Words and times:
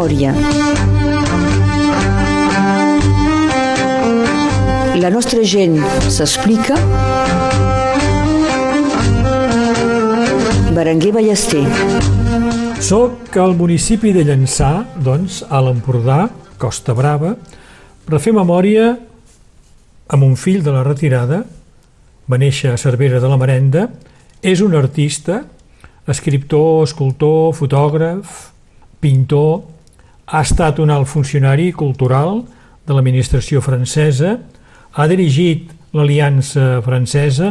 memòria. 0.00 0.32
La 5.00 5.10
nostra 5.10 5.42
gent 5.44 5.76
s'explica. 6.08 6.76
Berenguer 10.72 11.12
Ballester. 11.12 11.64
Soc 12.80 13.36
al 13.36 13.54
municipi 13.56 14.12
de 14.16 14.24
Llançà, 14.24 14.86
doncs, 14.96 15.42
a 15.48 15.60
l'Empordà, 15.60 16.28
Costa 16.58 16.94
Brava, 16.96 17.34
per 18.06 18.20
fer 18.20 18.32
memòria 18.32 18.94
amb 20.10 20.24
un 20.24 20.36
fill 20.36 20.62
de 20.64 20.72
la 20.72 20.84
retirada, 20.86 21.42
va 22.26 22.38
néixer 22.40 22.72
a 22.72 22.78
Cervera 22.80 23.20
de 23.20 23.28
la 23.28 23.36
Marenda, 23.36 23.90
és 24.40 24.62
un 24.64 24.74
artista, 24.74 25.42
escriptor, 26.08 26.86
escultor, 26.88 27.52
fotògraf, 27.54 28.48
pintor, 29.00 29.79
ha 30.30 30.44
estat 30.46 30.78
un 30.78 30.90
alt 30.94 31.08
funcionari 31.10 31.72
cultural 31.74 32.44
de 32.86 32.94
l'administració 32.94 33.58
francesa, 33.62 34.36
ha 34.94 35.06
dirigit 35.10 35.72
l'Aliança 35.94 36.78
Francesa 36.86 37.50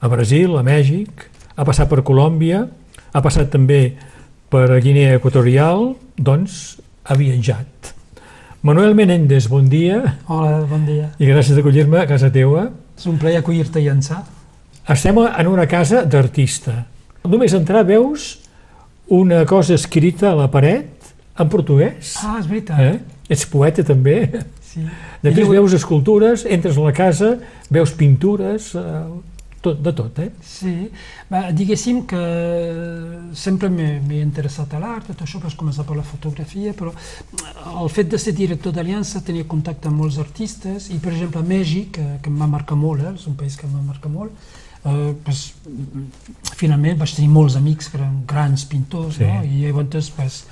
a 0.00 0.08
Brasil, 0.08 0.54
a 0.54 0.62
Mèxic, 0.62 1.26
ha 1.58 1.66
passat 1.66 1.90
per 1.90 2.04
Colòmbia, 2.06 2.62
ha 3.10 3.22
passat 3.22 3.50
també 3.50 3.96
per 4.50 4.78
Guinea 4.82 5.16
Equatorial, 5.18 5.90
doncs 6.16 6.78
ha 7.02 7.16
viatjat. 7.18 7.90
Manuel 8.62 8.94
Menéndez, 8.94 9.48
bon 9.50 9.66
dia. 9.72 9.98
Hola, 10.28 10.60
bon 10.70 10.84
dia. 10.86 11.10
I 11.18 11.26
gràcies 11.26 11.58
d'acollir-me 11.58 11.98
a 11.98 12.06
casa 12.06 12.30
teua. 12.30 12.68
És 12.98 13.08
un 13.10 13.18
plaer 13.18 13.40
acollir-te 13.40 13.82
i 13.82 13.88
ençà. 13.90 14.20
Estem 14.90 15.18
en 15.24 15.50
una 15.50 15.66
casa 15.66 16.04
d'artista. 16.04 16.84
Només 17.24 17.56
entrar 17.56 17.82
veus 17.88 18.36
una 19.10 19.42
cosa 19.48 19.74
escrita 19.74 20.30
a 20.30 20.36
la 20.38 20.50
paret 20.52 20.99
en 21.40 21.48
portuguès. 21.48 22.14
Ah, 22.22 22.36
és 22.40 22.46
veritat. 22.50 22.78
Eh? 22.80 23.00
Ets 23.32 23.46
poeta 23.48 23.82
també. 23.86 24.18
Sí. 24.70 24.84
Després 25.24 25.46
Jo- 25.48 25.52
veus 25.56 25.72
escultures, 25.74 26.44
entres 26.46 26.76
a 26.78 26.84
la 26.86 26.92
casa, 26.94 27.32
veus 27.70 27.90
pintures, 27.96 28.74
eh, 28.78 29.02
tot, 29.60 29.80
de 29.84 29.92
tot, 29.92 30.18
eh? 30.22 30.30
Sí, 30.46 30.88
Va, 31.30 31.50
diguéssim 31.54 32.04
que 32.10 32.20
sempre 33.38 33.68
m'he 33.70 34.20
interessat 34.22 34.72
a 34.74 34.80
l'art, 34.82 35.06
tot 35.12 35.20
això, 35.22 35.38
vaig 35.42 35.54
començar 35.58 35.84
per 35.86 35.94
la 35.98 36.02
fotografia, 36.06 36.72
però 36.74 36.90
el 37.82 37.90
fet 37.92 38.08
de 38.10 38.18
ser 38.18 38.32
director 38.34 38.72
d'Aliança, 38.74 39.20
tenia 39.22 39.44
contacte 39.46 39.86
amb 39.90 40.00
molts 40.02 40.18
artistes, 40.18 40.88
i 40.90 40.98
per 40.98 41.12
exemple 41.12 41.40
a 41.42 41.46
Mèxic, 41.46 41.92
que, 41.98 42.06
que 42.24 42.30
em 42.32 42.40
va 42.40 42.48
marcar 42.50 42.78
molt, 42.80 43.04
eh, 43.04 43.12
és 43.14 43.26
un 43.30 43.36
país 43.38 43.54
que 43.56 43.66
em 43.68 43.76
va 43.76 43.82
marcar 43.92 44.10
molt, 44.10 44.32
eh, 44.84 45.12
pues, 45.24 45.52
finalment 46.56 46.98
vaig 46.98 47.14
tenir 47.14 47.30
molts 47.30 47.56
amics 47.60 47.88
que 47.92 47.98
eren 48.00 48.22
grans 48.26 48.64
pintors, 48.70 49.16
Sí. 49.20 49.24
no? 49.28 49.42
i 49.44 49.66
llavors 49.66 50.10
pues, 50.16 50.44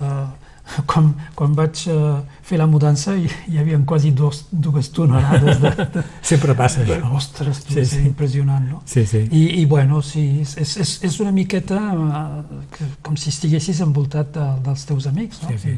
eh, 0.00 0.26
quan, 0.88 1.10
quan 1.36 1.52
vaig 1.54 1.82
eh, 1.92 2.20
fer 2.42 2.56
la 2.56 2.66
mudança 2.66 3.12
hi, 3.16 3.26
hi 3.52 3.58
havia 3.60 3.76
quasi 3.84 4.10
dos, 4.16 4.46
dues 4.50 4.88
tonelades 4.96 5.60
de, 5.60 5.72
de, 5.92 6.04
Sempre 6.30 6.54
passa 6.56 6.80
això. 6.84 7.00
Ostres, 7.14 7.60
tu, 7.66 7.74
Sí, 7.74 7.84
sí, 7.84 8.00
impressionant, 8.06 8.64
no? 8.70 8.80
Sí, 8.88 9.04
sí. 9.06 9.26
I, 9.30 9.60
i 9.60 9.64
bueno, 9.68 10.00
sí, 10.02 10.40
és, 10.40 10.56
és, 10.56 10.76
és- 11.04 11.20
una 11.20 11.32
miqueta 11.32 11.80
eh, 11.92 12.62
que, 12.72 12.88
com 13.04 13.16
si 13.20 13.28
estiguessis 13.28 13.82
envoltat 13.84 14.32
de, 14.34 14.46
dels 14.64 14.86
teus 14.88 15.06
amics, 15.10 15.42
no? 15.42 15.52
Sí, 15.52 15.58
sí. 15.68 15.76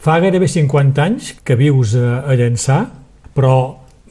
Fa 0.00 0.18
gairebé 0.18 0.48
50 0.48 1.02
anys 1.04 1.34
que 1.44 1.54
vius 1.60 1.94
a, 1.94 2.22
a 2.26 2.34
Llançà, 2.34 2.80
però 3.36 3.54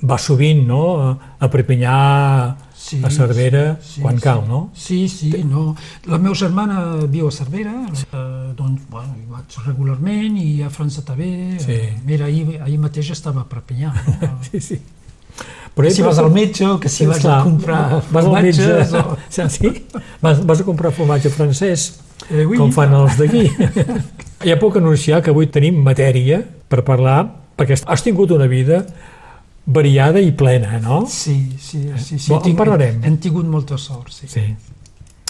va 0.06 0.16
sovint 0.22 0.62
no? 0.70 0.82
a, 1.02 1.08
a 1.44 1.48
Perpinyà, 1.52 1.96
Sí, 2.80 3.02
a 3.04 3.10
Cervera, 3.12 3.78
sí, 3.84 4.00
quan 4.00 4.16
sí. 4.16 4.24
cal, 4.24 4.46
no? 4.48 4.60
Sí, 4.74 5.10
sí, 5.12 5.30
no. 5.44 5.76
La 6.08 6.18
meva 6.18 6.34
germana 6.40 6.78
viu 7.12 7.28
a 7.28 7.32
Cervera, 7.36 7.74
eh, 7.92 8.54
doncs, 8.56 8.86
bueno, 8.90 9.18
hi 9.20 9.26
vaig 9.28 9.58
regularment, 9.66 10.38
i 10.40 10.62
a 10.64 10.70
França 10.72 11.04
també. 11.04 11.58
Sí. 11.60 11.76
Eh, 11.76 11.90
mira, 12.08 12.30
ahir, 12.32 12.56
ahir 12.64 12.80
mateix 12.80 13.12
estava 13.12 13.44
a 13.44 13.50
Perpinyà, 13.52 13.92
no? 13.92 14.32
Sí, 14.48 14.62
sí. 14.64 14.80
Però 15.76 15.92
si 15.92 16.04
vas 16.04 16.18
al 16.20 16.32
metge 16.32 16.66
o 16.68 16.80
que 16.80 16.90
si 16.92 17.06
vas 17.08 17.24
a 17.24 17.42
comprar 17.44 18.02
vas 18.12 18.26
al 18.26 18.34
metge, 18.34 18.64
formatges 18.64 19.46
o... 19.46 19.50
sí? 19.50 19.70
vas, 20.24 20.42
vas 20.46 20.64
a 20.64 20.66
comprar 20.68 20.92
formatge 20.96 21.30
francès, 21.36 21.92
Eh, 22.30 22.44
oui. 22.46 22.58
com 22.60 22.72
fan 22.72 22.92
els 22.94 23.16
d'aquí. 23.20 23.46
ja 24.50 24.58
puc 24.60 24.76
anunciar 24.80 25.22
que 25.24 25.32
avui 25.32 25.48
tenim 25.48 25.78
matèria 25.84 26.42
per 26.68 26.84
parlar, 26.88 27.22
perquè 27.60 27.78
has 27.80 28.04
tingut 28.04 28.32
una 28.36 28.48
vida 28.52 28.82
variada 29.70 30.20
i 30.22 30.32
plena, 30.34 30.80
no? 30.82 31.04
Sí, 31.08 31.36
sí, 31.62 31.84
sí. 31.98 32.18
sí 32.18 32.32
Bon, 32.32 32.42
en 32.50 32.56
parlarem. 32.58 33.00
Hem 33.06 33.18
tingut 33.22 33.46
molta 33.46 33.78
sort, 33.78 34.10
sí. 34.16 34.28
Sí. 34.32 34.44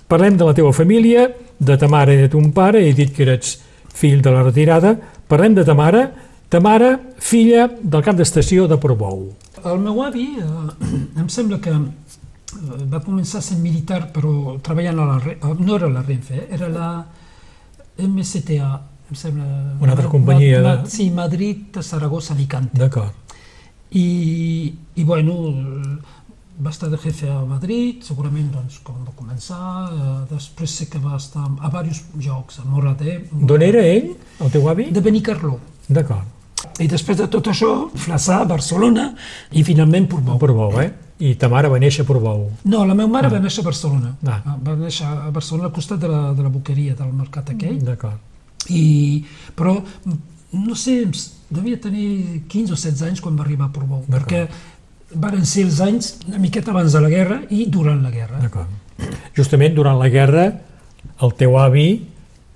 Parlem 0.09 0.37
de 0.39 0.47
la 0.47 0.53
teva 0.57 0.71
família, 0.73 1.27
de 1.59 1.75
ta 1.77 1.87
mare 1.91 2.15
i 2.15 2.21
de 2.23 2.29
ton 2.33 2.47
pare, 2.55 2.81
he 2.87 2.93
dit 2.97 3.11
que 3.13 3.25
eres 3.27 3.57
fill 3.93 4.21
de 4.25 4.31
la 4.33 4.41
retirada. 4.47 4.95
Parlem 5.29 5.53
de 5.59 5.65
ta 5.67 5.75
mare, 5.77 6.05
ta 6.49 6.61
mare, 6.63 6.95
filla 7.21 7.67
del 7.69 8.01
cap 8.05 8.15
d'estació 8.17 8.65
de 8.71 8.77
Portbou. 8.81 9.27
El 9.59 9.77
meu 9.83 9.99
avi, 10.07 10.29
eh, 10.39 11.19
em 11.19 11.27
sembla 11.29 11.59
que 11.61 11.69
eh, 11.75 12.87
va 12.89 13.03
començar 13.05 13.41
sent 13.43 13.59
militar, 13.61 14.05
però 14.15 14.55
treballant 14.63 15.03
a 15.03 15.05
la... 15.11 15.19
Eh, 15.35 15.53
No 15.59 15.75
era 15.75 15.89
la 15.91 16.01
Renfe, 16.01 16.45
eh, 16.45 16.47
era 16.57 16.69
la 16.71 16.89
MCTA, 17.99 18.71
em 19.11 19.15
sembla... 19.19 19.45
Una 19.81 19.91
altra 19.93 20.07
companyia 20.09 20.61
Ma, 20.63 20.75
de- 20.77 20.89
sí, 20.89 21.09
Madrid, 21.11 21.81
Saragossa, 21.83 22.33
Alicante. 22.33 22.77
D'acord. 22.79 23.13
I, 23.91 24.73
i 24.95 25.03
bueno, 25.03 25.35
va 26.63 26.69
estar 26.69 26.89
de 26.91 26.97
jefe 26.97 27.29
a 27.31 27.39
Madrid, 27.47 28.03
segurament 28.05 28.51
doncs, 28.53 28.79
com 28.83 28.97
va 29.07 29.13
començar, 29.17 29.59
eh, 29.89 30.15
després 30.33 30.75
sé 30.81 30.89
que 30.91 30.99
va 30.99 31.15
estar 31.17 31.45
a 31.47 31.69
diversos 31.69 32.03
llocs, 32.19 32.59
a 32.59 32.65
Moradet, 32.67 33.31
D'on 33.31 33.61
era 33.65 33.81
ell, 33.85 34.11
el 34.39 34.51
teu 34.51 34.67
avi? 34.69 34.89
de 34.91 35.01
Benicarló. 35.01 35.57
D'acord. 35.87 36.35
I 36.79 36.87
després 36.91 37.17
de 37.17 37.27
tot 37.31 37.47
això, 37.47 37.89
Flaçà, 37.95 38.41
Barcelona 38.47 39.13
i 39.51 39.63
finalment 39.63 40.05
A 40.05 40.09
Portbou. 40.13 40.39
Portbou, 40.39 40.81
eh? 40.81 40.91
I 41.19 41.33
ta 41.35 41.49
mare 41.51 41.67
va 41.71 41.79
néixer 41.79 42.03
a 42.03 42.07
Portbou. 42.07 42.49
No, 42.65 42.85
la 42.87 42.93
meva 42.95 43.09
mare 43.11 43.29
va 43.31 43.39
néixer 43.43 43.63
a 43.63 43.67
Barcelona. 43.67 44.13
Ah. 44.25 44.41
Ah, 44.45 44.57
Va 44.63 44.75
néixer 44.79 45.07
a 45.07 45.31
Barcelona 45.35 45.67
al 45.67 45.73
costat 45.75 45.99
de 45.99 46.07
la, 46.07 46.33
de 46.35 46.43
la 46.43 46.49
boqueria 46.51 46.95
del 46.95 47.11
mercat 47.15 47.49
aquell. 47.55 47.79
D'acord. 47.83 48.19
I, 48.69 49.23
però, 49.55 49.77
no 50.51 50.75
sé, 50.75 51.03
devia 51.49 51.79
tenir 51.81 52.43
15 52.47 52.73
o 52.73 52.75
16 52.75 53.01
anys 53.09 53.21
quan 53.21 53.37
va 53.37 53.43
arribar 53.43 53.67
a 53.69 53.73
Portbou, 53.73 54.03
perquè 54.09 54.47
varen 55.15 55.45
ser 55.45 55.63
els 55.65 55.79
anys 55.81 56.19
una 56.27 56.37
miqueta 56.37 56.71
abans 56.71 56.93
de 56.93 57.01
la 57.01 57.09
guerra 57.09 57.41
i 57.49 57.65
durant 57.65 58.01
la 58.03 58.11
guerra. 58.11 58.39
D'acord. 58.39 58.67
Justament 59.37 59.73
durant 59.75 59.97
la 59.99 60.09
guerra, 60.09 60.47
el 61.21 61.33
teu 61.39 61.57
avi 61.57 61.87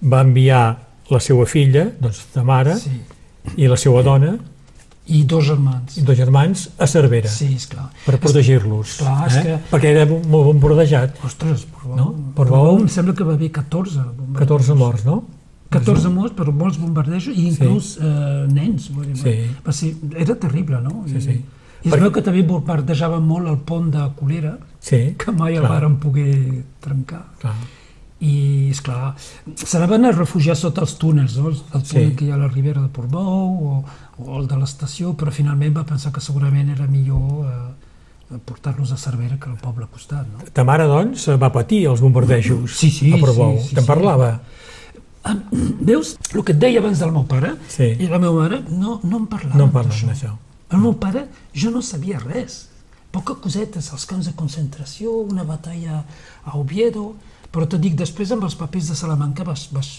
va 0.03 0.21
enviar 0.21 0.63
la 1.09 1.19
seva 1.19 1.45
filla, 1.45 1.87
doncs 1.99 2.25
ta 2.33 2.43
mare, 2.43 2.75
Sí. 2.79 2.91
i 3.57 3.67
la 3.67 3.77
seva 3.77 4.01
dona, 4.03 4.37
I 5.05 5.23
dos 5.25 5.45
germans. 5.45 5.97
i 5.97 6.01
dos 6.01 6.15
germans, 6.17 6.69
a 6.79 6.87
Cervera, 6.87 7.29
Sí, 7.29 7.53
esclar. 7.55 7.89
per 8.05 8.19
protegir-los. 8.19 8.97
Clar, 8.99 9.27
és 9.27 9.35
eh? 9.35 9.41
que- 9.43 9.59
Perquè 9.75 9.89
era 9.91 10.05
molt 10.05 10.47
ben 10.47 10.59
brodejat. 10.61 11.17
Ostres, 11.25 11.65
Portbou, 11.65 11.95
No? 11.97 12.05
no? 12.05 12.33
Portbou- 12.35 12.79
em 12.81 12.87
sembla 12.87 13.13
que 13.13 13.23
va 13.23 13.33
haver 13.33 13.51
14 13.51 13.97
bombardejos. 13.99 14.39
14 14.39 14.73
morts, 14.75 15.05
no? 15.05 15.23
14 15.73 16.09
morts, 16.13 16.35
però 16.37 16.53
molts 16.53 16.77
bombardejos, 16.81 17.35
i 17.35 17.47
inclús 17.49 17.97
eh, 18.01 18.45
nens. 18.51 18.89
Vull 18.93 19.07
dir, 19.11 19.17
Sí. 19.17 19.35
va 19.65 19.71
ser, 19.73 19.93
era 20.17 20.35
terrible, 20.35 20.81
no? 20.81 21.03
Sí, 21.07 21.21
sí. 21.21 21.37
I 21.83 21.89
es 21.91 21.99
veu 21.99 22.11
que 22.15 22.21
també 22.23 22.43
bombardejaven 22.47 23.23
molt 23.27 23.47
el 23.51 23.57
pont 23.67 23.89
de 23.91 24.03
Colera, 24.15 24.57
Sí, 24.79 25.15
que 25.19 25.31
mai 25.31 25.55
el 25.55 25.61
clar. 25.65 25.71
varen 25.71 25.97
poder 25.99 26.63
trencar. 26.79 27.25
clar. 27.41 27.53
I, 28.23 28.69
és 28.71 28.79
clar, 28.79 29.15
se 29.53 29.77
n'anaven 29.77 30.05
a 30.05 30.11
refugiar 30.15 30.55
sota 30.55 30.79
els 30.85 30.93
túnels, 30.97 31.35
no? 31.37 31.49
el 31.49 31.57
túnel 31.83 32.09
Sí. 32.11 32.15
que 32.15 32.25
hi 32.25 32.31
ha 32.31 32.35
a 32.35 32.37
la 32.37 32.47
Ribera 32.47 32.79
de 32.81 32.87
Portbou 32.87 33.67
o, 33.67 33.83
o 34.17 34.39
el 34.39 34.47
de 34.47 34.55
l'estació, 34.61 35.11
però 35.17 35.29
finalment 35.31 35.75
va 35.75 35.83
pensar 35.83 36.13
que 36.13 36.21
segurament 36.23 36.69
era 36.71 36.87
millor 36.87 37.49
eh, 38.31 38.37
portar-los 38.45 38.93
a 38.93 38.97
Cervera 38.97 39.37
que 39.37 39.49
al 39.49 39.57
poble 39.57 39.83
al 39.83 39.89
costat. 39.91 40.25
No? 40.31 40.39
Ta 40.53 40.63
mare, 40.63 40.85
doncs, 40.87 41.27
va 41.37 41.51
patir 41.51 41.83
els 41.91 41.99
bombardejos 41.99 42.71
Sí, 42.79 42.89
sí, 42.89 43.11
a 43.13 43.17
Portbou. 43.19 43.57
sí, 43.59 43.67
sí, 43.69 43.75
Te'n 43.75 43.83
sí. 43.83 43.87
parlava? 43.91 44.29
Ah, 44.39 44.41
veus? 45.79 46.17
El 46.33 46.43
que 46.43 46.51
et 46.53 46.59
deia 46.59 46.79
abans 46.79 46.99
del 46.99 47.11
meu 47.11 47.23
pare, 47.29 47.55
Sí. 47.69 47.95
i 47.99 48.07
la 48.07 48.19
meva 48.19 48.33
mare 48.41 48.61
no, 48.69 48.99
no 49.03 49.17
em 49.17 49.25
parlava 49.27 49.57
No 49.57 49.65
en 49.65 49.71
parles 49.71 50.03
d'això. 50.03 50.07
d'això. 50.07 50.37
El 50.71 50.79
meu 50.79 50.93
pare, 50.97 51.27
jo 51.53 51.69
no 51.71 51.81
sabia 51.81 52.19
res. 52.19 52.69
Poca 53.11 53.35
cosetes, 53.35 53.91
els 53.93 54.05
camps 54.09 54.25
de 54.25 54.33
concentració, 54.33 55.11
una 55.11 55.43
batalla 55.43 56.03
a 56.45 56.57
Oviedo, 56.57 57.13
però 57.53 57.67
te 57.69 57.77
dic, 57.77 57.93
després 57.95 58.31
amb 58.31 58.43
els 58.43 58.55
papers 58.55 58.87
de 58.89 58.95
Salamanca 58.95 59.43
vas, 59.43 59.67
vas, 59.71 59.91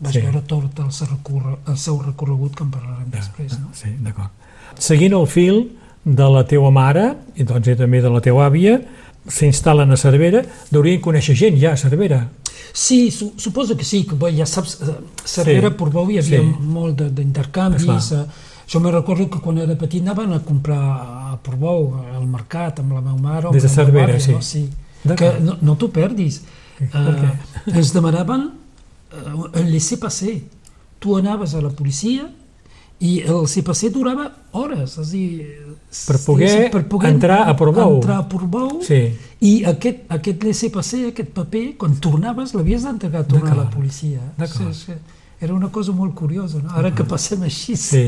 vas 0.00 0.12
Sí. 0.12 0.20
veure 0.20 0.42
tot 0.42 0.78
el 0.80 0.90
seu, 0.92 1.06
recorre, 1.06 1.58
el 1.68 1.78
seu 1.78 2.00
recorregut 2.02 2.56
que 2.56 2.64
en 2.64 2.70
parlarem 2.70 3.08
després, 3.10 3.58
no? 3.60 3.68
Sí, 3.72 3.88
d'acord. 4.00 4.30
Seguint 4.78 5.12
el 5.14 5.26
fil 5.28 5.78
de 6.04 6.28
la 6.28 6.42
teua 6.44 6.70
mare, 6.72 7.16
i 7.36 7.44
doncs 7.44 7.68
i 7.68 7.76
també 7.76 8.02
de 8.02 8.10
la 8.10 8.20
teua 8.20 8.46
àvia, 8.50 8.80
s'instal·len 9.28 9.90
a 9.92 9.96
Cervera, 9.96 10.42
deurien 10.70 11.00
conèixer 11.00 11.34
gent 11.36 11.58
ja 11.60 11.72
a 11.72 11.76
Cervera. 11.76 12.28
Sí, 12.72 13.10
su, 13.10 13.32
suposo 13.36 13.76
que 13.76 13.84
sí, 13.84 14.04
que 14.04 14.14
bé, 14.14 14.32
ja 14.36 14.46
saps, 14.46 14.80
eh, 14.82 14.94
Cervera, 15.24 15.70
Sí. 15.70 15.74
Portbou 15.78 16.10
hi 16.10 16.18
havia 16.18 16.40
Sí. 16.40 16.54
molt 16.60 16.98
de- 16.98 17.10
d'intercanvis. 17.10 18.12
Eh, 18.12 18.24
jo 18.72 18.80
me 18.80 18.90
recordo 18.90 19.28
que 19.30 19.38
quan 19.40 19.58
era 19.58 19.74
petit 19.76 20.02
anaven 20.02 20.32
a 20.32 20.40
comprar 20.40 21.32
a 21.32 21.38
Portbou, 21.42 21.94
al 22.14 22.26
mercat, 22.26 22.80
amb 22.80 22.92
la 22.92 23.00
meva 23.00 23.16
mare 23.16 23.48
Des 23.52 23.62
de 23.62 23.68
Cervera, 23.68 24.12
àvia, 24.14 24.20
sí. 24.20 24.32
No? 24.32 24.42
sí. 24.42 24.68
Que 25.16 25.38
no, 25.40 25.56
no 25.62 25.76
t'ho 25.76 25.88
perdis. 25.90 26.42
Per 26.78 26.88
Eh, 27.66 27.72
ens 27.78 27.92
demanaven 27.94 28.50
eh, 29.12 29.60
el 29.60 29.70
laisser 29.70 29.98
passer. 29.98 30.42
tu 30.98 31.16
anaves 31.16 31.54
a 31.54 31.60
la 31.60 31.68
policia 31.70 32.28
i 33.00 33.18
el 33.28 33.44
CPC 33.44 33.90
durava 33.92 34.30
hores, 34.56 34.94
és 34.96 34.98
a 34.98 35.10
dir... 35.10 35.26
Per 36.06 36.16
poder 36.24 36.48
sí, 36.48 37.08
entrar 37.08 37.42
a 37.48 37.54
Portbou. 37.56 37.98
Entrar 37.98 38.18
a 38.22 38.28
Portbou, 38.28 38.80
Sí. 38.84 39.12
i 39.40 39.52
aquest, 39.68 40.04
aquest 40.12 40.44
CPC, 40.62 41.02
aquest 41.10 41.30
paper, 41.36 41.64
quan 41.80 41.96
tornaves, 42.00 42.54
l'havies 42.56 42.84
d'entregar 42.88 43.24
a 43.24 43.28
tornar 43.28 43.52
a 43.52 43.60
la 43.64 43.70
policia. 43.70 44.20
Sí, 44.46 44.72
sí. 44.72 44.96
Era 45.40 45.52
una 45.54 45.68
cosa 45.68 45.92
molt 45.92 46.14
curiosa, 46.14 46.58
no? 46.62 46.70
Ara 46.72 46.94
que 46.96 47.04
passem 47.04 47.42
així. 47.44 47.76
Sí. 47.76 48.06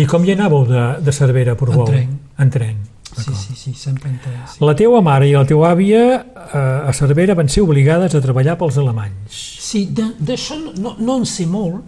I 0.00 0.06
com 0.08 0.24
hi 0.24 0.32
anàveu 0.36 0.64
de, 0.68 0.84
de 1.04 1.12
Cervera 1.12 1.52
a 1.56 1.60
Portbou? 1.60 1.86
En 1.88 1.92
tren. 1.92 2.14
En 2.38 2.50
tren. 2.50 2.76
sí, 3.18 3.32
sí, 3.34 3.54
sí 3.56 3.72
sempre 3.74 4.10
en 4.10 4.18
tren, 4.22 4.36
sí. 4.52 4.60
La 4.64 4.74
teua 4.76 5.00
mare 5.02 5.26
i 5.28 5.32
la 5.34 5.44
teua 5.48 5.72
àvia 5.72 6.02
eh, 6.20 6.88
a 6.88 6.92
Cervera 6.92 7.34
van 7.34 7.48
ser 7.48 7.64
obligades 7.64 8.14
a 8.14 8.20
treballar 8.20 8.56
pels 8.60 8.76
alemanys. 8.78 9.40
Sí, 9.68 9.88
d'això 9.92 10.56
no, 10.76 10.94
no 11.00 11.16
en 11.18 11.26
sé 11.26 11.46
molt, 11.48 11.82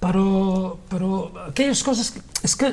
però, 0.00 0.76
però 0.88 1.30
aquelles 1.48 1.82
coses... 1.82 2.10
que- 2.14 2.22
És 2.42 2.54
que 2.56 2.72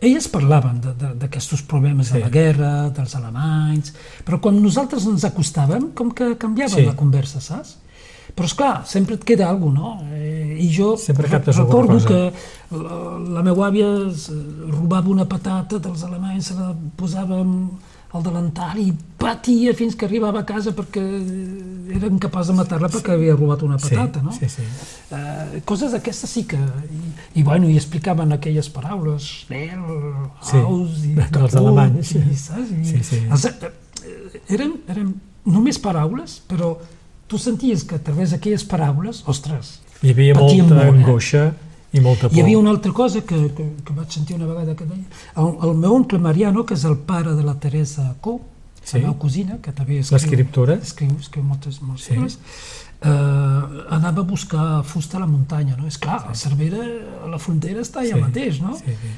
elles 0.00 0.26
parlaven 0.28 0.80
d'aquests 1.20 1.62
problemes 1.68 2.08
Sí. 2.08 2.14
de 2.14 2.20
la 2.20 2.28
guerra, 2.32 2.90
dels 2.90 3.14
alemanys, 3.16 3.94
però 4.24 4.40
quan 4.40 4.60
nosaltres 4.62 5.06
ens 5.06 5.24
acostàvem, 5.24 5.90
com 5.94 6.10
que 6.12 6.36
canviava 6.36 6.74
Sí. 6.74 6.84
la 6.84 6.96
conversa, 6.96 7.40
saps? 7.40 7.78
Però, 8.34 8.44
és 8.48 8.54
clar 8.54 8.82
sempre 8.86 9.14
et 9.14 9.22
queda 9.24 9.48
alguna 9.48 9.80
cosa, 9.80 10.04
no? 10.04 10.16
Eh, 10.16 10.56
I 10.58 10.68
jo 10.72 10.96
Sempre 10.96 11.28
recordo 11.28 11.98
que 12.04 12.32
la, 12.70 13.18
la 13.38 13.42
meva 13.42 13.68
àvia 13.68 13.86
eh, 13.86 14.70
robava 14.70 15.08
una 15.10 15.24
patata 15.28 15.78
dels 15.78 16.02
alemanys, 16.02 16.46
se 16.46 16.54
la 16.54 16.74
posava 16.96 17.40
amb 17.40 17.72
al 18.14 18.22
delantal 18.22 18.78
i 18.78 18.92
patia 19.18 19.72
fins 19.74 19.96
que 19.98 20.06
arribava 20.06 20.44
a 20.44 20.46
casa 20.46 20.70
perquè 20.76 21.02
era 21.96 22.06
incapaç 22.06 22.52
de 22.52 22.56
matar-la 22.60 22.90
perquè 22.92 23.16
havia 23.16 23.34
robat 23.34 23.64
una 23.66 23.78
patata, 23.80 24.20
sí, 24.20 24.26
no? 24.26 24.34
Sí, 24.36 24.48
sí. 24.52 24.66
Eh, 25.16 25.62
coses 25.66 25.94
d'aquestes 25.96 26.30
sí 26.30 26.44
que... 26.50 26.58
I, 26.60 27.00
i, 27.40 27.44
bueno, 27.46 27.66
i 27.66 27.74
explicaven 27.80 28.36
aquelles 28.36 28.70
paraules, 28.70 29.26
Schnell, 29.44 29.82
Sí, 30.44 30.60
Haus 30.60 31.02
i 31.02 31.14
dels 31.16 31.32
Caput, 31.34 31.58
alemanys, 31.62 32.12
sí. 32.14 32.22
i, 32.22 32.38
saps? 32.38 32.70
I, 32.70 32.84
Sí, 32.92 33.02
sí. 33.10 33.22
Els, 33.26 33.48
eh, 33.50 34.42
eren, 34.54 34.76
eren 34.94 35.14
només 35.50 35.80
paraules, 35.82 36.38
però 36.48 36.76
tu 37.26 37.40
senties 37.40 37.82
que 37.88 37.98
a 37.98 38.04
través 38.04 38.36
d'aquelles 38.36 38.62
paraules, 38.68 39.24
ostres, 39.26 39.80
Hi 40.04 40.10
havia 40.12 40.34
molta 40.36 40.76
molt, 40.92 41.34
eh? 41.38 41.46
I 41.94 42.02
molta 42.02 42.28
por. 42.28 42.36
hi 42.36 42.42
havia 42.42 42.58
una 42.58 42.72
altra 42.74 42.92
cosa 42.92 43.22
que, 43.22 43.38
que, 43.54 43.68
que 43.86 43.94
vaig 43.94 44.10
sentir 44.10 44.36
una 44.36 44.48
vegada 44.50 44.74
que 44.74 44.86
deia... 44.88 45.06
El, 45.38 45.54
el 45.68 45.78
meu 45.78 45.94
oncle 45.94 46.18
Mariano, 46.18 46.66
que 46.66 46.74
és 46.74 46.84
el 46.90 46.98
pare 47.06 47.36
de 47.38 47.46
la 47.46 47.54
Teresa 47.62 48.08
Cou, 48.20 48.40
Sí. 48.84 48.98
la 49.00 49.08
meva 49.08 49.18
cosina, 49.18 49.58
que 49.62 49.72
també 49.72 49.98
escriu, 50.00 50.18
L'escriptora. 50.18 50.74
escriu, 50.82 51.10
escriu 51.18 51.42
moltes, 51.44 51.80
molts 51.82 52.04
Sí. 52.04 52.12
llibres, 52.14 52.38
eh, 53.02 53.08
anava 53.90 54.20
a 54.20 54.24
buscar 54.24 54.84
fusta 54.84 55.16
a 55.16 55.20
la 55.20 55.26
muntanya, 55.26 55.76
no? 55.76 55.86
És 55.86 55.96
clar, 55.98 56.26
a 56.30 56.34
Cervera, 56.34 56.78
a 57.24 57.28
la 57.28 57.38
frontera 57.38 57.80
està 57.80 58.00
allà 58.00 58.14
Sí, 58.14 58.20
mateix, 58.20 58.60
no? 58.60 58.76
Sí, 58.76 58.84
sí. 58.92 59.12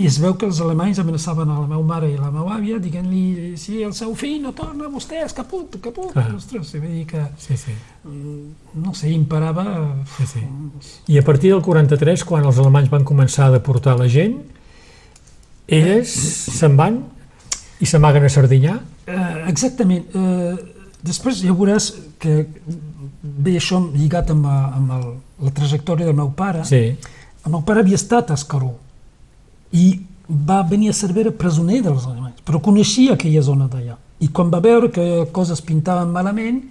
I 0.00 0.06
es 0.06 0.16
veu 0.18 0.34
que 0.36 0.46
els 0.46 0.60
alemanys 0.60 0.98
amenaçaven 0.98 1.50
a 1.50 1.60
la 1.60 1.66
meva 1.68 1.82
mare 1.82 2.08
i 2.10 2.16
a 2.16 2.20
la 2.20 2.30
meva 2.34 2.56
àvia 2.56 2.80
dient-li 2.82 3.56
si 3.56 3.82
el 3.82 3.92
seu 3.94 4.14
fill 4.18 4.40
no 4.42 4.50
torna, 4.52 4.88
vostè 4.90 5.20
és 5.24 5.32
caput, 5.32 5.76
caput. 5.80 6.10
Clar. 6.12 6.34
Ostres, 6.34 6.72
vull 6.74 6.88
dir 6.96 7.06
que, 7.06 7.22
sí, 7.38 7.56
sí. 7.56 7.72
mm, 8.04 8.82
no 8.82 8.94
sé, 8.94 9.10
imparava... 9.10 9.94
Sí, 10.16 10.26
sí. 10.26 10.40
I 11.06 11.18
a 11.18 11.22
partir 11.22 11.50
del 11.52 11.62
43, 11.62 12.24
quan 12.24 12.44
els 12.44 12.58
alemanys 12.58 12.90
van 12.90 13.04
començar 13.04 13.46
a 13.46 13.50
deportar 13.54 13.96
la 13.98 14.08
gent, 14.08 14.40
elles 15.68 16.08
se'n 16.08 16.76
van 16.76 17.02
i 17.80 17.86
s'amaguen 17.86 18.24
a 18.24 18.28
Sardinyà? 18.32 18.78
Eh, 19.08 19.48
exactament. 19.48 20.04
Eh, 20.14 20.56
després 21.02 21.40
ja 21.42 21.54
veuràs 21.54 21.92
que 22.20 22.46
ve 23.22 23.54
això 23.58 23.80
lligat 23.94 24.30
amb, 24.34 24.44
la- 24.46 24.72
amb 24.76 24.92
el, 24.98 25.06
la 25.46 25.50
trajectòria 25.54 26.06
del 26.06 26.16
meu 26.18 26.30
pare. 26.36 26.64
Sí. 26.68 26.96
El 27.44 27.50
meu 27.54 27.62
pare 27.62 27.80
havia 27.80 27.96
estat 27.96 28.30
a 28.30 28.34
Escaró 28.34 28.74
i 29.72 30.00
va 30.28 30.62
venir 30.62 30.90
a 30.90 30.92
Cervera 30.96 31.30
presoner 31.32 31.80
dels 31.82 32.04
alemanys, 32.06 32.42
però 32.44 32.60
coneixia 32.60 33.14
aquella 33.14 33.40
zona 33.42 33.68
d'allà. 33.68 33.96
I 34.20 34.28
quan 34.34 34.50
va 34.50 34.60
veure 34.60 34.90
que 34.90 35.04
coses 35.32 35.60
pintaven 35.62 36.10
malament, 36.12 36.62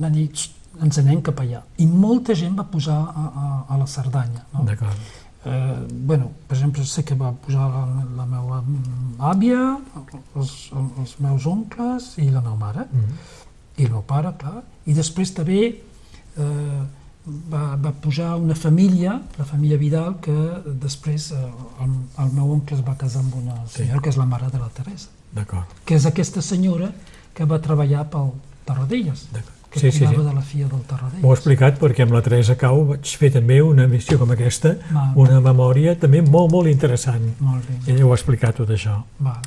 va 0.00 0.08
dir, 0.08 0.28
"Xt, 0.32 0.52
ens 0.82 0.98
anem 0.98 1.20
cap 1.20 1.40
allà. 1.40 1.62
I 1.78 1.86
molta 1.86 2.34
gent 2.34 2.54
va 2.56 2.62
pujar 2.64 2.94
a, 2.96 3.24
a, 3.42 3.64
a 3.74 3.78
la 3.78 3.86
Cerdanya. 3.86 4.44
No? 4.54 4.62
D'acord. 4.64 4.96
Eh, 5.48 5.86
bueno, 6.10 6.30
per 6.48 6.56
exemple, 6.58 6.84
sé 6.84 7.04
que 7.04 7.14
va 7.14 7.32
pujar 7.32 7.68
la, 7.72 7.82
la 8.18 8.26
meva 8.28 8.62
àvia, 9.32 9.60
els, 10.36 10.54
els 10.74 11.14
meus 11.24 11.46
oncles 11.46 12.12
i 12.18 12.28
la 12.30 12.40
meva 12.44 12.56
mare, 12.60 12.84
Mm. 12.92 13.18
i 13.78 13.84
el 13.86 13.92
meu 13.94 14.02
pare, 14.02 14.32
clar, 14.40 14.62
i 14.86 14.94
després 14.96 15.30
també 15.34 15.60
eh, 15.68 16.80
va, 17.52 17.76
va 17.76 17.92
pujar 18.02 18.36
una 18.36 18.54
família, 18.58 19.20
la 19.38 19.44
família 19.44 19.78
Vidal, 19.78 20.16
que 20.24 20.34
després 20.82 21.30
eh, 21.32 21.44
el, 21.84 21.94
el 22.24 22.32
meu 22.34 22.52
oncle 22.56 22.76
es 22.76 22.84
va 22.86 22.96
casar 22.98 23.22
amb 23.24 23.36
una 23.42 23.60
senyora 23.70 24.00
que 24.02 24.10
és 24.10 24.18
la 24.18 24.26
mare 24.26 24.50
de 24.50 24.58
la 24.58 24.68
Teresa, 24.74 25.08
D'acord. 25.32 25.66
que 25.84 25.94
és 25.94 26.06
aquesta 26.06 26.42
senyora 26.42 26.90
que 27.34 27.44
va 27.46 27.60
treballar 27.62 28.04
pel 28.10 28.32
Tarradellas, 28.66 29.28
D'acord. 29.32 29.54
Que 29.70 29.80
Sí, 29.80 29.90
sí, 29.92 29.98
cuidava 30.04 30.22
sí. 30.22 30.28
de 30.28 30.34
la 30.34 30.42
filla 30.42 30.66
del 30.68 31.20
M'ho 31.22 31.30
he 31.30 31.34
explicat 31.36 31.78
perquè 31.80 32.02
amb 32.02 32.12
la 32.12 32.22
Teresa 32.22 32.56
Cau 32.56 32.84
vaig 32.88 33.04
fer 33.20 33.30
també 33.34 33.60
una 33.62 33.86
missió 33.86 34.18
com 34.18 34.30
aquesta, 34.30 34.76
Va. 34.94 35.12
una 35.16 35.40
memòria 35.40 35.94
també 35.98 36.22
molt, 36.22 36.50
molt 36.52 36.68
interessant. 36.68 37.34
Molt 37.40 37.64
bé, 37.68 37.92
Ella 37.92 38.06
ho 38.06 38.12
ha 38.12 38.16
explicat 38.16 38.56
tot 38.56 38.68
això. 38.70 39.02
va. 39.20 39.40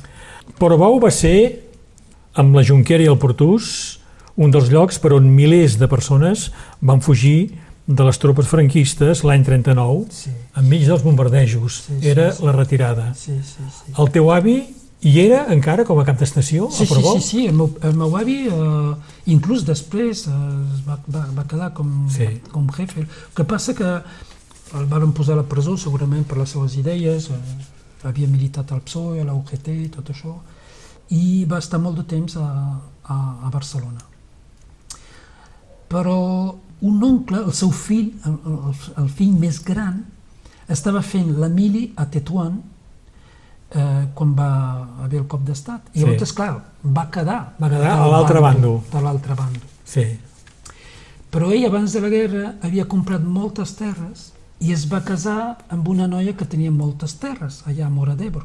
Portbou 0.58 1.00
va 1.00 1.10
ser, 1.10 1.60
amb 2.34 2.54
la 2.54 2.62
Junquera 2.64 3.02
i 3.02 3.06
el 3.10 3.18
Portús, 3.18 3.98
un 4.36 4.50
dels 4.50 4.70
llocs 4.70 4.98
per 4.98 5.12
on 5.12 5.26
milers 5.34 5.76
de 5.78 5.88
persones 5.88 6.50
van 6.80 7.00
fugir 7.00 7.52
de 7.86 8.04
les 8.06 8.18
tropes 8.18 8.46
franquistes 8.46 9.24
l'any 9.26 9.42
39, 9.44 10.06
Sí, 10.10 10.30
enmig 10.56 10.86
dels 10.86 11.02
bombardejos. 11.02 11.82
Sí, 11.88 11.98
sí, 12.00 12.08
Era 12.08 12.30
sí. 12.32 12.44
la 12.46 12.52
retirada. 12.52 13.12
sí, 13.14 13.34
sí. 13.42 13.62
sí. 13.68 13.92
El 13.98 14.10
teu 14.14 14.30
avi 14.32 14.62
hi 15.02 15.12
era 15.20 15.40
encara 15.54 15.84
com 15.84 15.98
a 15.98 16.04
cap 16.06 16.18
d'estació 16.20 16.68
Sí, 16.70 16.84
a 16.84 16.86
sí, 16.86 16.92
Portbou? 16.92 17.16
sí, 17.20 17.26
sí, 17.28 17.46
el 17.50 17.56
meu, 17.58 17.70
el 17.82 17.94
meu 17.98 18.16
avi, 18.16 18.36
eh, 18.46 18.92
inclús 19.34 19.64
després, 19.66 20.26
eh, 20.30 20.30
va, 20.86 20.98
va, 21.10 21.24
va 21.38 21.44
quedar 21.50 21.72
com, 21.74 22.08
Sí. 22.10 22.28
com 22.52 22.68
jefe. 22.70 23.00
El 23.00 23.08
que 23.34 23.44
passa 23.44 23.74
que 23.74 23.88
el 24.78 24.86
van 24.86 25.12
posar 25.12 25.34
a 25.34 25.42
la 25.42 25.48
presó 25.48 25.76
segurament 25.76 26.24
per 26.24 26.38
les 26.38 26.50
seves 26.54 26.76
idees, 26.76 27.28
eh, 27.30 28.06
havia 28.06 28.28
militat 28.28 28.70
al 28.72 28.80
PSOE, 28.82 29.20
a 29.20 29.24
la 29.24 29.34
UGT 29.34 29.68
i 29.84 29.88
tot 29.88 30.08
això, 30.10 30.36
i 31.10 31.44
va 31.50 31.58
estar 31.58 31.80
molt 31.80 31.96
de 31.98 32.04
temps 32.04 32.36
a, 32.36 32.46
a, 33.04 33.16
a 33.46 33.50
Barcelona. 33.50 34.00
Però 35.88 36.16
un 36.80 37.02
oncle, 37.04 37.38
el 37.44 37.52
seu 37.52 37.70
fill, 37.70 38.12
el, 38.24 38.38
el, 38.46 38.74
el 39.04 39.08
fill 39.10 39.34
més 39.38 39.58
gran, 39.64 40.04
estava 40.72 41.02
fent 41.02 41.34
la 41.38 41.48
mili 41.52 41.92
a 41.96 42.06
Tetuan 42.10 42.62
eh, 43.74 44.08
quan 44.14 44.34
va 44.36 44.48
haver 45.04 45.20
el 45.20 45.26
cop 45.26 45.42
d'estat. 45.44 45.80
I 45.94 45.98
Sí. 45.98 46.04
llavors, 46.04 46.28
sí. 46.28 46.34
clar, 46.34 46.64
va 46.84 47.10
quedar, 47.10 47.54
Va 47.60 47.68
quedar 47.70 47.92
a 47.98 48.06
l'altre 48.08 48.40
bàndol. 48.40 48.80
De 48.92 49.00
l'altre 49.00 49.34
bàndol. 49.34 49.68
Sí. 49.84 50.06
Però 51.30 51.50
ell, 51.52 51.64
abans 51.66 51.92
de 51.92 52.00
la 52.00 52.08
guerra, 52.08 52.54
havia 52.62 52.84
comprat 52.86 53.22
moltes 53.24 53.74
terres 53.76 54.32
i 54.60 54.72
es 54.72 54.84
va 54.92 55.00
casar 55.02 55.58
amb 55.70 55.88
una 55.88 56.06
noia 56.06 56.34
que 56.36 56.44
tenia 56.44 56.70
moltes 56.70 57.14
terres, 57.18 57.62
allà 57.66 57.86
a 57.86 57.90
Mora 57.90 58.14
d'Ebre. 58.14 58.44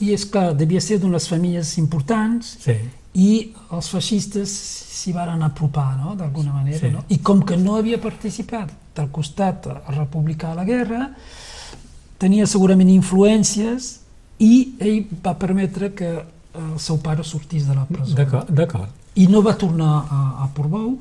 I 0.00 0.12
és 0.14 0.24
clar, 0.24 0.54
devia 0.56 0.80
ser 0.80 0.98
d'unes 0.98 1.28
famílies 1.28 1.76
importants 1.78 2.56
Sí. 2.64 2.74
i 3.14 3.52
els 3.70 3.88
feixistes 3.90 4.48
s'hi 4.50 5.12
van 5.12 5.42
apropar, 5.42 5.96
no?, 5.98 6.14
d'alguna 6.16 6.52
manera. 6.52 6.78
Sí. 6.78 6.88
No? 6.90 7.04
I 7.08 7.18
com 7.18 7.42
que 7.42 7.56
no 7.56 7.76
havia 7.76 8.00
participat 8.00 8.70
del 8.96 9.10
costat 9.10 9.66
republicà 9.88 10.52
a 10.52 10.54
la 10.54 10.64
guerra, 10.64 11.10
tenia 12.18 12.46
segurament 12.46 12.88
influències 12.88 14.00
i 14.42 14.52
ell 14.82 15.04
va 15.24 15.36
permetre 15.38 15.92
que 15.94 16.10
el 16.58 16.74
seu 16.82 16.98
pare 17.00 17.24
sortís 17.24 17.64
de 17.68 17.74
la 17.78 17.86
presó. 17.88 18.16
D'acord. 18.18 18.90
I 19.14 19.26
no 19.30 19.42
va 19.44 19.54
tornar 19.60 19.92
a, 20.10 20.20
a 20.44 20.48
Portbou. 20.56 20.96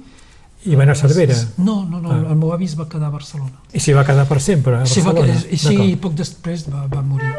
I 0.70 0.76
va 0.78 0.84
anar 0.86 0.94
a 0.94 1.00
Cervera. 1.00 1.34
No, 1.58 1.80
no, 1.90 2.00
no, 2.00 2.12
Ah. 2.14 2.20
el 2.30 2.38
meu 2.38 2.52
avi 2.54 2.66
es 2.70 2.76
va 2.78 2.86
quedar 2.88 3.08
a 3.10 3.16
Barcelona. 3.16 3.58
I 3.74 3.80
s'hi 3.82 3.96
va 3.98 4.04
quedar 4.06 4.28
per 4.30 4.38
sempre, 4.40 4.78
a 4.78 4.86
Sí, 4.86 5.02
va, 5.02 5.12
Barcelona? 5.16 5.42
i 5.50 5.58
sí, 5.58 5.96
poc 6.02 6.14
després 6.20 6.68
va, 6.70 6.86
va 6.92 7.02
morir. 7.02 7.34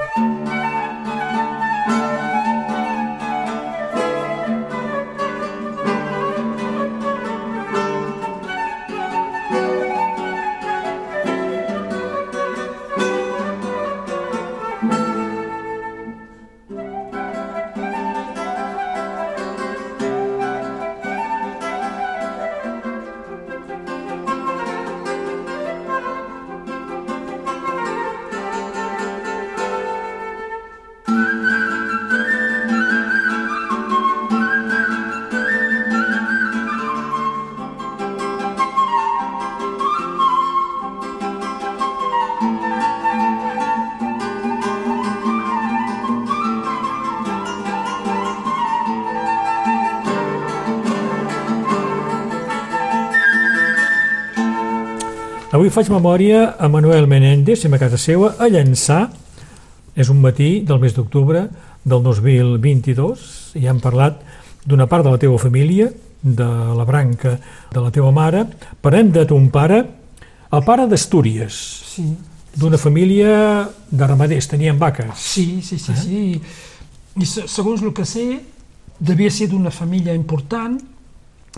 Avui 55.63 55.71
faig 55.71 55.93
memòria 55.95 56.57
a 56.59 56.67
Manuel 56.67 57.05
Menéndez, 57.07 57.61
a 57.71 57.79
casa 57.79 57.95
seva, 57.95 58.33
a 58.35 58.49
Llançà. 58.51 59.05
És 59.95 60.09
un 60.11 60.19
matí 60.19 60.65
del 60.67 60.81
mes 60.83 60.91
d'octubre 60.97 61.45
del 61.87 62.01
2022 62.03 63.53
i 63.61 63.69
hem 63.71 63.79
parlat 63.79 64.17
d'una 64.67 64.89
part 64.91 65.07
de 65.07 65.13
la 65.15 65.21
teva 65.23 65.39
família, 65.39 65.87
de 66.21 66.49
la 66.75 66.83
branca 66.83 67.37
de 67.71 67.79
la 67.79 67.93
teva 67.95 68.11
mare. 68.11 68.41
Parlem 68.83 69.13
de 69.15 69.23
ton 69.31 69.47
pare, 69.55 69.79
el 70.51 70.65
pare 70.67 70.89
d'Astúries, 70.91 71.61
Sí, 71.93 72.09
d'una 72.59 72.77
família 72.83 73.63
de 73.89 74.07
ramaders, 74.11 74.49
tenien 74.51 74.81
vaques. 74.83 75.15
sí, 75.15 75.63
sí, 75.63 75.79
sí. 75.79 75.95
sí. 75.95 76.43
I 77.23 77.25
se- 77.25 77.47
segons 77.47 77.83
el 77.87 77.95
que 77.95 78.05
sé, 78.05 78.27
devia 78.99 79.31
ser 79.31 79.47
d'una 79.55 79.71
família 79.71 80.13
important 80.13 80.75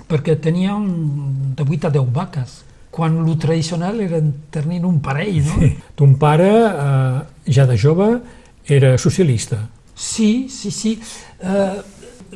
perquè 0.07 0.37
tenia 0.37 0.75
un, 0.77 1.55
de 1.57 1.63
8 1.65 1.87
a 1.89 1.91
10 1.97 2.13
vaques, 2.13 2.65
quan 2.95 3.17
el 3.27 3.39
tradicional 3.43 4.01
era 4.01 4.21
tenir 4.55 4.85
un 4.87 5.01
parell, 5.03 5.43
no? 5.43 5.59
Sí. 5.59 5.73
Ton 5.99 6.15
pare, 6.15 6.51
eh, 6.71 7.51
ja 7.51 7.67
de 7.67 7.79
jove, 7.79 8.21
era 8.65 8.97
socialista. 8.99 9.65
Sí, 9.95 10.47
sí, 10.49 10.71
sí. 10.71 11.01
Uh, 11.43 11.83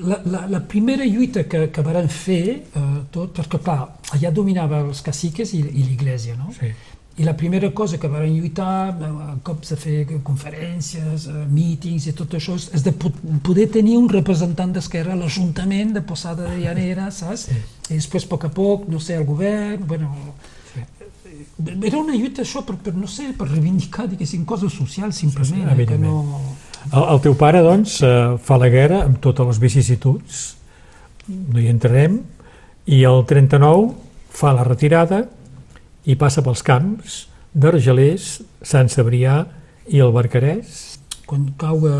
la, 0.02 0.20
la, 0.24 0.46
la 0.48 0.60
primera 0.66 1.04
lluita 1.06 1.44
que, 1.44 1.68
que 1.70 1.82
varen 1.82 2.10
fer, 2.10 2.64
uh, 2.74 3.04
tot, 3.10 3.32
perquè 3.38 3.60
clar, 3.62 3.78
allà 4.14 4.30
dominava 4.34 4.82
els 4.82 5.00
caciques 5.06 5.54
i, 5.54 5.62
i 5.62 5.86
l'Iglésia, 5.86 6.34
no? 6.38 6.50
Sí. 6.58 6.72
I 7.18 7.24
la 7.26 7.34
primera 7.36 7.70
cosa 7.74 7.98
que 7.98 8.06
varen 8.06 8.30
lluitar, 8.36 8.94
eh, 8.94 9.38
cops 9.42 9.72
de 9.72 9.76
fer 9.76 9.96
conferències, 10.22 11.26
eh, 11.26 11.46
mítings 11.50 12.06
i 12.06 12.12
tot 12.14 12.34
això, 12.38 12.54
és 12.54 12.84
de 12.84 12.92
po- 12.92 13.10
poder 13.42 13.66
tenir 13.74 13.96
un 13.98 14.08
representant 14.08 14.70
d'Esquerra 14.72 15.12
a 15.14 15.16
l'Ajuntament 15.18 15.92
de 15.96 16.02
Posada 16.02 16.46
de 16.48 16.58
Llanera, 16.60 17.10
saps? 17.10 17.48
Sí. 17.48 17.56
I 17.90 17.94
després, 17.98 18.24
a 18.24 18.28
poc 18.28 18.44
a 18.44 18.50
poc, 18.54 18.86
no 18.88 19.00
sé, 19.00 19.16
el 19.16 19.24
govern, 19.24 19.86
bueno... 19.86 20.14
Era 21.82 21.98
una 21.98 22.14
lluita 22.14 22.42
això 22.42 22.62
per, 22.66 22.76
per, 22.82 22.92
no 22.94 23.06
sé, 23.10 23.32
per 23.36 23.48
reivindicar, 23.48 24.06
diguéssim, 24.10 24.44
coses 24.46 24.72
socials, 24.72 25.16
simplement, 25.18 25.66
eh, 25.72 25.86
que 25.86 25.98
no... 25.98 26.40
El, 26.92 27.02
el 27.02 27.20
teu 27.24 27.34
pare, 27.34 27.62
doncs, 27.66 27.96
eh, 28.06 28.36
fa 28.42 28.58
la 28.62 28.68
guerra 28.70 29.02
amb 29.04 29.18
totes 29.22 29.46
les 29.46 29.58
vicissituds, 29.58 30.44
no 31.28 31.58
hi 31.58 31.66
entrarem, 31.70 32.20
i 32.86 33.02
el 33.04 33.24
39 33.26 33.90
fa 34.38 34.52
la 34.54 34.62
retirada 34.64 35.24
i 36.08 36.16
passa 36.16 36.42
pels 36.44 36.62
camps 36.64 37.18
d'Argelers, 37.52 38.38
Sant 38.64 38.88
Cebrià 38.92 39.42
i 39.92 40.00
el 40.04 40.12
Barcarès. 40.14 40.98
quan 41.28 41.50
cau 41.60 41.84
a, 41.88 41.96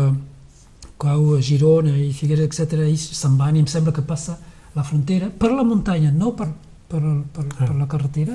cau 0.97 1.35
a 1.35 1.41
Girona 1.45 1.93
i 1.97 2.11
Figueres, 2.13 2.47
etc., 2.49 2.81
ells 2.87 3.03
se'n 3.19 3.35
van 3.37 3.55
i 3.55 3.59
em 3.61 3.67
sembla 3.69 3.93
que 3.93 4.01
passa 4.01 4.37
la 4.75 4.83
frontera 4.83 5.29
per 5.29 5.51
la 5.53 5.63
muntanya, 5.63 6.11
no 6.11 6.31
per, 6.37 6.47
per, 6.89 7.01
per, 7.33 7.45
Ah. 7.45 7.65
per 7.65 7.75
la 7.75 7.87
carretera, 7.87 8.33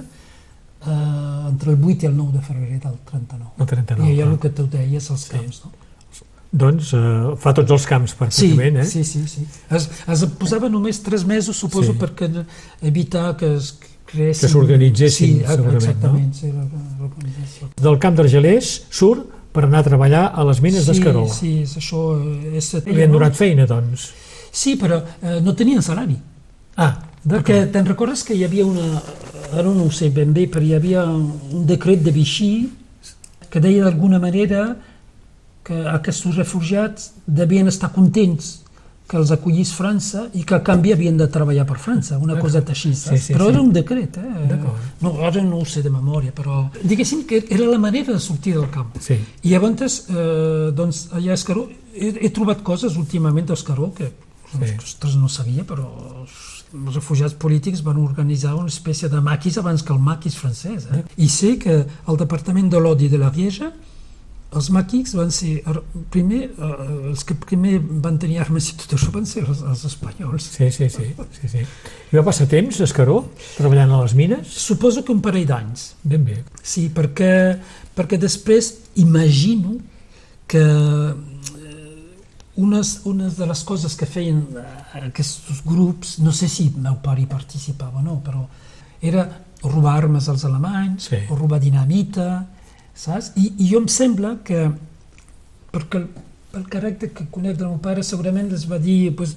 eh, 0.86 1.48
entre 1.48 1.72
el 1.72 1.82
8 1.82 2.04
i 2.04 2.06
el 2.10 2.16
9 2.16 2.32
de 2.38 2.42
febrer 2.42 2.78
del 2.80 2.98
39. 3.10 3.50
El 3.58 3.66
39, 3.66 4.12
I 4.14 4.20
allò 4.22 4.32
el 4.32 4.38
que 4.38 4.50
tu 4.50 4.66
deies, 4.70 5.10
els 5.10 5.26
camps, 5.32 5.62
no? 5.64 5.72
Doncs 6.54 6.92
eh, 6.94 7.34
fa 7.42 7.50
tots 7.56 7.72
els 7.74 7.86
camps 7.90 8.12
Sí, 8.12 8.16
pràcticament, 8.20 8.76
eh? 8.78 8.84
sí, 8.86 9.02
sí, 9.04 9.24
sí. 9.26 9.42
Es, 9.74 9.88
es 10.06 10.24
posava 10.38 10.68
només 10.70 11.00
tres 11.02 11.24
mesos, 11.26 11.56
suposo, 11.56 11.92
Sí. 11.92 11.98
perquè 11.98 12.28
evitar 12.82 13.36
que 13.36 13.56
es 13.56 13.72
creessin... 14.10 14.44
Que 14.46 14.52
s'organitzessin, 14.52 15.38
sí, 15.38 15.46
segurament, 15.46 15.78
exactament, 15.80 16.28
sí, 16.34 16.50
la- 16.52 16.66
l'organització. 17.00 17.70
Del 17.86 17.98
camp 18.02 18.18
d'Argelers 18.20 18.74
surt 18.90 19.30
per 19.54 19.64
anar 19.68 19.80
a 19.84 19.86
treballar 19.86 20.24
a 20.34 20.44
les 20.48 20.60
mines 20.64 20.82
sí, 20.84 20.90
d'Escaró. 20.92 21.24
Sí, 21.30 21.52
és 21.62 21.74
això... 21.78 22.04
eh, 22.18 22.56
És, 22.58 22.72
Li 22.86 23.02
han 23.04 23.12
donat 23.14 23.36
feina, 23.38 23.66
doncs. 23.70 24.08
Sí, 24.54 24.76
però 24.80 25.00
eh, 25.22 25.40
no 25.42 25.54
tenien 25.58 25.82
salari. 25.82 26.16
Ah, 26.76 26.92
Perquè 27.24 27.62
te'n 27.72 27.86
recordes 27.88 28.20
que 28.26 28.34
hi 28.36 28.42
havia 28.44 28.66
una... 28.68 29.00
Ara 29.54 29.70
no 29.70 29.86
ho 29.86 29.90
sé 29.94 30.10
ben 30.12 30.32
bé, 30.34 30.48
però 30.50 30.60
hi 30.64 30.74
havia 30.76 31.04
un 31.08 31.62
decret 31.64 32.02
de 32.04 32.10
Vichy 32.12 32.50
que 33.48 33.60
deia 33.62 33.84
d'alguna 33.86 34.18
manera 34.20 34.74
que 35.64 35.78
aquests 35.88 36.26
refugiats 36.36 37.12
devien 37.24 37.70
estar 37.70 37.92
contents 37.94 38.63
que 39.06 39.18
els 39.20 39.30
acollís 39.34 39.70
França 39.76 40.30
i 40.32 40.44
que 40.48 40.54
a 40.56 40.62
canvi 40.64 40.92
havien 40.94 41.16
de 41.20 41.26
treballar 41.28 41.66
per 41.68 41.76
França, 41.76 42.16
una 42.18 42.38
coseta 42.40 42.72
així, 42.72 42.94
saps? 42.96 43.20
Sí, 43.20 43.26
sí, 43.26 43.34
però 43.36 43.50
sí. 43.50 43.52
era 43.52 43.60
un 43.60 43.72
decret, 43.72 44.16
eh? 44.16 44.58
No, 45.04 45.12
ara 45.28 45.42
no 45.44 45.60
ho 45.60 45.66
sé 45.68 45.82
de 45.84 45.92
memòria, 45.92 46.32
però 46.32 46.70
diguéssim 46.82 47.26
que 47.28 47.42
era 47.50 47.66
la 47.68 47.78
manera 47.78 48.12
de 48.12 48.18
sortir 48.18 48.54
del 48.56 48.70
camp. 48.72 48.96
Sí. 49.04 49.18
I 49.42 49.52
llavors, 49.52 50.06
eh, 50.08 50.72
doncs, 50.72 51.10
allà 51.12 51.34
a 51.34 51.38
Escaró, 51.38 51.68
he, 51.92 52.14
he 52.24 52.30
trobat 52.32 52.62
coses 52.64 52.96
últimament 52.96 53.46
d'Escaró 53.52 53.92
que, 53.94 54.12
Sí. 54.54 54.70
ostres, 54.78 55.16
no 55.18 55.28
sabia, 55.28 55.64
però 55.66 55.88
els 56.22 56.94
refugiats 56.94 57.34
polítics 57.34 57.82
van 57.82 57.96
organitzar 57.98 58.54
una 58.54 58.70
espècie 58.70 59.08
de 59.10 59.20
maquis 59.20 59.58
abans 59.58 59.82
que 59.82 59.92
el 59.92 59.98
maquis 59.98 60.36
francès. 60.38 60.86
Eh? 60.94 61.02
I 61.16 61.28
sé 61.28 61.58
que 61.58 61.84
el 61.84 62.16
Departament 62.16 62.70
de 62.70 62.78
l'Odi 62.78 63.08
de 63.08 63.18
la 63.18 63.30
Rieja, 63.30 63.72
els 64.54 64.68
maquis 64.74 65.12
van 65.18 65.30
ser, 65.34 65.56
er, 65.66 65.80
primer, 66.14 66.42
eh, 66.54 66.86
els 67.10 67.24
que 67.26 67.34
primer 67.34 67.78
van 68.04 68.18
tenir 68.22 68.38
armes 68.42 68.68
i 68.72 68.76
tot 68.80 68.94
això 68.96 69.10
van 69.14 69.26
ser 69.26 69.42
els, 69.46 69.62
els 69.66 69.84
espanyols. 69.90 70.46
Sí, 70.56 70.70
sí, 70.74 70.88
sí, 70.90 71.08
sí, 71.40 71.50
sí. 71.52 71.64
I 72.12 72.16
va 72.18 72.24
passar 72.26 72.46
temps 72.50 72.80
Escaró, 72.84 73.20
treballant 73.56 73.92
a 73.92 74.02
les 74.02 74.14
mines? 74.18 74.48
Suposo 74.48 75.02
que 75.04 75.12
un 75.14 75.20
parell 75.24 75.46
d'anys. 75.50 75.88
Ben 76.04 76.24
bé. 76.24 76.40
Sí, 76.62 76.88
perquè, 76.94 77.32
perquè 77.96 78.18
després 78.22 78.72
imagino 79.02 79.76
que 80.46 80.62
eh, 80.62 81.14
unes, 82.56 83.00
unes 83.10 83.36
de 83.36 83.46
les 83.50 83.62
coses 83.66 83.96
que 83.98 84.06
feien 84.06 84.44
eh, 84.60 85.06
aquests 85.08 85.62
grups, 85.66 86.18
no 86.22 86.32
sé 86.32 86.48
si 86.48 86.68
el 86.70 86.80
meu 86.84 87.00
pare 87.02 87.24
hi 87.24 87.30
participava 87.30 87.98
o 87.98 88.04
no, 88.06 88.20
però 88.24 88.44
era 89.04 89.26
robar 89.64 89.96
armes 90.02 90.28
als 90.28 90.44
alemanys, 90.44 91.08
Sí. 91.08 91.16
o 91.30 91.34
robar 91.36 91.58
dinamita, 91.60 92.46
saps? 92.94 93.32
I, 93.36 93.52
I 93.58 93.68
jo 93.72 93.80
em 93.82 93.88
sembla 93.88 94.36
que, 94.46 94.68
perquè 95.74 96.00
el, 96.00 96.08
pel 96.54 96.66
caràcter 96.70 97.10
que 97.14 97.26
conec 97.34 97.56
del 97.58 97.68
meu 97.72 97.78
pare, 97.82 98.02
segurament 98.06 98.52
es 98.54 98.66
va 98.70 98.78
dir, 98.78 99.14
pues, 99.18 99.34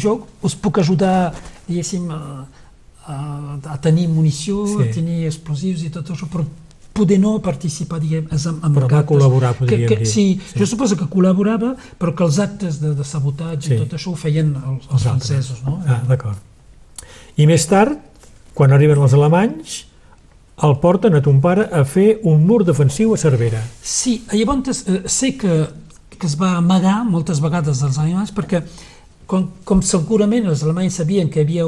jo 0.00 0.22
us 0.42 0.54
puc 0.56 0.78
ajudar, 0.80 1.34
diguéssim, 1.68 2.06
a, 2.10 2.46
a, 3.06 3.16
a 3.74 3.80
tenir 3.84 4.08
munició, 4.08 4.64
Sí. 4.66 4.88
a 4.88 4.92
tenir 4.94 5.26
explosius 5.28 5.82
i 5.84 5.90
tot 5.92 6.08
això, 6.14 6.26
però 6.32 6.46
poder 6.96 7.18
no 7.20 7.34
participar, 7.44 7.98
diguem, 8.00 8.24
amb, 8.32 8.64
amb 8.64 8.76
Però 8.78 8.88
va 8.88 8.98
actes. 9.02 9.10
col·laborar, 9.10 9.52
que, 9.52 9.58
podríem 9.66 9.88
que, 9.90 9.96
dir. 10.00 10.06
sí, 10.08 10.40
Sí. 10.40 10.58
jo 10.58 10.66
suposo 10.66 10.96
que 10.96 11.04
col·laborava, 11.04 11.74
però 12.00 12.14
que 12.16 12.24
els 12.24 12.38
actes 12.40 12.80
de, 12.80 12.94
de 12.96 13.04
sabotatge 13.04 13.68
Sí. 13.68 13.74
i 13.74 13.78
tot 13.84 13.92
això 13.98 14.12
ho 14.14 14.16
feien 14.16 14.54
els, 14.56 14.88
els 14.90 15.02
francesos, 15.02 15.60
no? 15.62 15.82
Ah, 15.86 16.00
d'acord. 16.08 16.38
I 17.36 17.44
més 17.46 17.66
tard, 17.68 17.98
quan 18.54 18.72
arriben 18.72 18.96
els 18.96 19.12
alemanys, 19.12 19.84
el 20.62 20.78
porten 20.80 21.14
a 21.14 21.20
ton 21.22 21.40
pare 21.44 21.68
a 21.72 21.84
fer 21.84 22.20
un 22.24 22.46
mur 22.46 22.62
defensiu 22.64 23.12
a 23.14 23.18
Cervera. 23.20 23.60
Sí, 23.82 24.22
llavors 24.32 24.84
eh, 24.88 25.02
sé 25.06 25.34
que, 25.36 25.66
que 26.16 26.26
es 26.26 26.36
va 26.40 26.56
amagar 26.56 27.02
moltes 27.04 27.42
vegades 27.44 27.82
dels 27.82 27.98
alemanys 28.00 28.32
perquè 28.32 28.62
com, 29.26 29.50
com 29.68 29.82
segurament 29.82 30.46
els 30.46 30.62
alemanys 30.64 30.96
sabien 31.02 31.28
que 31.28 31.42
hi 31.42 31.44
havia, 31.44 31.66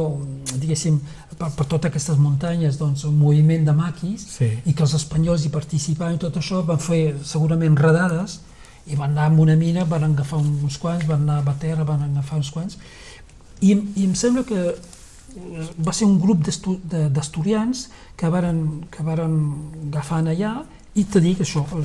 diguéssim, 0.56 1.00
per, 1.38 1.50
per 1.54 1.66
totes 1.66 1.90
aquestes 1.90 2.18
muntanyes 2.18 2.78
doncs, 2.78 3.04
un 3.04 3.16
moviment 3.18 3.66
de 3.66 3.74
maquis 3.76 4.24
Sí. 4.38 4.50
i 4.64 4.72
que 4.74 4.82
els 4.86 4.94
espanyols 4.94 5.44
hi 5.44 5.52
participaven 5.54 6.16
i 6.16 6.22
tot 6.22 6.38
això, 6.40 6.64
van 6.66 6.80
fer 6.80 7.16
segurament 7.24 7.76
redades 7.76 8.40
i 8.88 8.96
van 8.96 9.10
anar 9.12 9.28
a 9.28 9.40
una 9.42 9.56
mina, 9.56 9.84
van 9.84 10.04
agafar 10.04 10.38
uns 10.40 10.78
quants, 10.80 11.04
van 11.06 11.26
anar 11.28 11.42
a 11.42 11.46
Baterra, 11.50 11.84
van 11.84 12.06
agafar 12.08 12.38
uns 12.40 12.50
quants 12.54 12.78
i, 13.60 13.74
i 13.74 14.06
em 14.06 14.14
sembla 14.14 14.46
que 14.48 14.74
va 15.86 15.92
ser 15.92 16.06
un 16.06 16.18
grup 16.20 16.40
d'estu- 16.46 16.78
de- 16.84 17.08
d'estudiants 17.10 17.88
que 18.16 18.28
varen, 18.28 18.84
que 18.90 19.02
varen 19.02 19.34
agafar 19.92 20.22
allà 20.26 20.62
i 20.94 21.04
te 21.04 21.20
dic 21.20 21.40
això, 21.44 21.62
eh, 21.62 21.84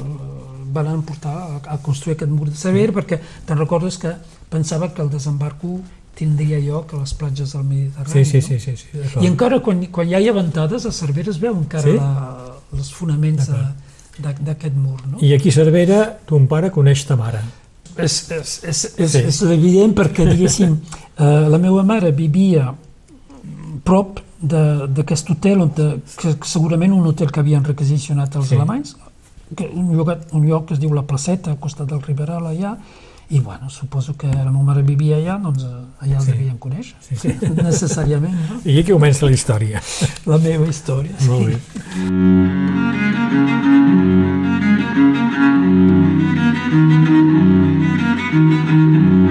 van 0.73 1.01
portar 1.03 1.33
a, 1.35 1.59
a 1.75 1.77
construir 1.77 2.15
aquest 2.15 2.31
mur 2.31 2.49
de 2.49 2.55
saber 2.55 2.91
perquè 2.93 3.19
te'n 3.45 3.57
recordes 3.59 3.97
que 3.97 4.13
pensava 4.49 4.93
que 4.93 5.01
el 5.01 5.09
desembarco 5.09 5.79
tindria 6.15 6.59
lloc 6.59 6.93
a 6.93 6.97
les 7.01 7.13
platges 7.13 7.53
del 7.53 7.63
Mediterrani. 7.63 8.25
Sí, 8.25 8.25
sí, 8.25 8.37
no? 8.53 8.59
sí, 8.59 8.59
sí, 8.59 8.77
sí 8.77 8.97
d'acord. 8.97 9.23
I 9.23 9.27
encara 9.27 9.59
quan, 9.65 9.85
quan 9.91 10.07
hi 10.09 10.15
ha 10.15 10.33
ventades 10.33 10.85
a 10.85 10.91
Cervera 10.91 11.31
es 11.31 11.39
veu 11.41 11.55
encara 11.57 11.83
Sí? 11.83 11.95
la, 11.97 12.55
els 12.77 12.91
fonaments 12.93 13.49
d'aquest 14.19 14.75
mur. 14.75 14.99
No? 15.09 15.17
I 15.21 15.33
aquí 15.33 15.49
a 15.49 15.55
Cervera 15.57 15.99
ton 16.29 16.47
pare 16.47 16.69
coneix 16.71 17.05
ta 17.09 17.15
mare. 17.17 17.41
És, 17.97 18.31
és, 18.31 18.63
és, 18.65 18.83
és, 18.97 19.11
Sí. 19.11 19.19
és 19.29 19.41
evident 19.43 19.93
perquè, 19.93 20.25
diguéssim, 20.29 20.79
eh, 21.17 21.47
la 21.49 21.57
meva 21.61 21.83
mare 21.83 22.11
vivia 22.11 22.71
prop 23.83 24.19
d'aquest 24.43 25.29
hotel, 25.31 25.61
on 25.61 25.71
de, 25.75 25.87
que 26.19 26.33
segurament 26.43 26.91
un 26.93 27.05
hotel 27.07 27.31
que 27.31 27.39
havien 27.39 27.63
requisicionat 27.63 28.35
els 28.35 28.47
Sí. 28.49 28.55
alemanys, 28.55 28.95
que 29.55 29.69
un, 29.73 29.95
lloc, 29.95 30.09
un 30.33 30.45
lloc 30.47 30.65
que 30.67 30.73
es 30.73 30.79
diu 30.79 30.93
La 30.93 31.03
Placeta, 31.03 31.51
al 31.51 31.59
costat 31.59 31.87
del 31.87 32.01
Riberal, 32.01 32.45
allà, 32.47 32.77
i 33.29 33.39
bueno, 33.39 33.69
suposo 33.69 34.15
que 34.17 34.27
la 34.27 34.51
meva 34.51 34.63
mare 34.63 34.83
vivia 34.83 35.15
allà, 35.17 35.37
doncs 35.41 35.63
eh, 35.63 36.05
allà 36.05 36.19
Sí. 36.21 36.31
devien 36.31 36.57
conèixer, 36.57 36.95
Sí, 37.01 37.15
sí. 37.15 37.27
necessàriament, 37.63 38.35
no? 38.49 38.59
I 38.65 38.79
aquí 38.79 38.91
comença 38.91 39.25
la 39.25 39.31
història. 39.31 39.81
la 40.25 40.37
meva 40.37 40.67
història. 40.67 41.15
sí. 41.17 41.29
Molt 41.29 41.47
bé. 41.47 42.63
Manuel 48.33 49.22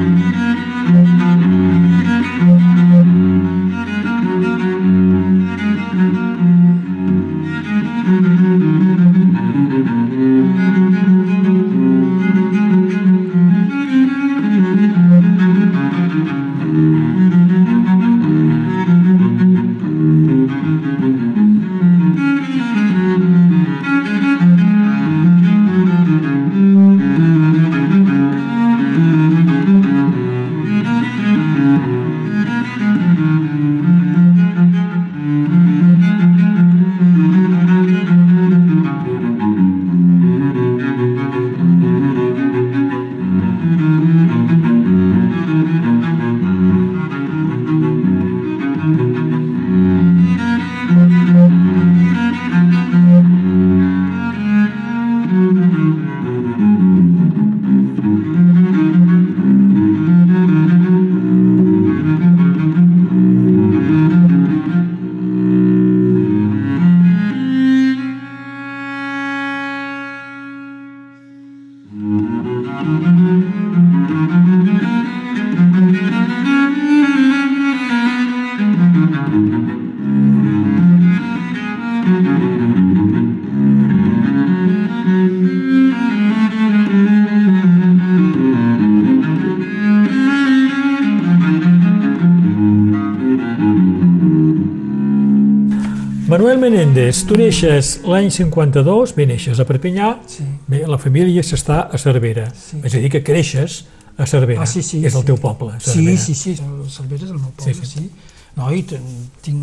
Menéndez, 97.12 97.26
tu 97.28 97.36
neixes 97.36 97.88
l'any 98.08 98.30
52, 98.32 99.12
bé, 99.14 99.26
neixes 99.28 99.58
a 99.60 99.64
Perpinyà, 99.68 100.20
Sí. 100.26 100.44
bé, 100.66 100.86
la 100.88 100.96
família 100.96 101.42
s'està 101.42 101.90
a 101.92 101.98
Cervera. 101.98 102.46
Sí. 102.54 102.78
És 102.82 102.94
a 102.94 102.98
dir, 102.98 103.10
que 103.10 103.22
creixes 103.22 103.84
a 104.16 104.24
Cervera. 104.26 104.62
Ah, 104.62 104.66
sí, 104.66 104.82
sí, 104.82 105.04
és 105.04 105.14
el 105.14 105.20
sí. 105.20 105.26
teu 105.26 105.36
poble, 105.36 105.74
Sí, 105.78 105.90
Cervera. 105.90 106.16
sí, 106.18 106.34
sí, 106.34 106.50
el 106.52 106.88
Cervera 106.90 107.24
és 107.24 107.30
el 107.30 107.38
meu 107.38 107.50
poble, 107.50 107.74
Sí, 107.74 107.80
sí. 107.80 107.86
sí. 107.86 107.98
sí. 107.98 108.10
No, 108.56 108.70
i 108.72 108.82
tinc 108.82 109.56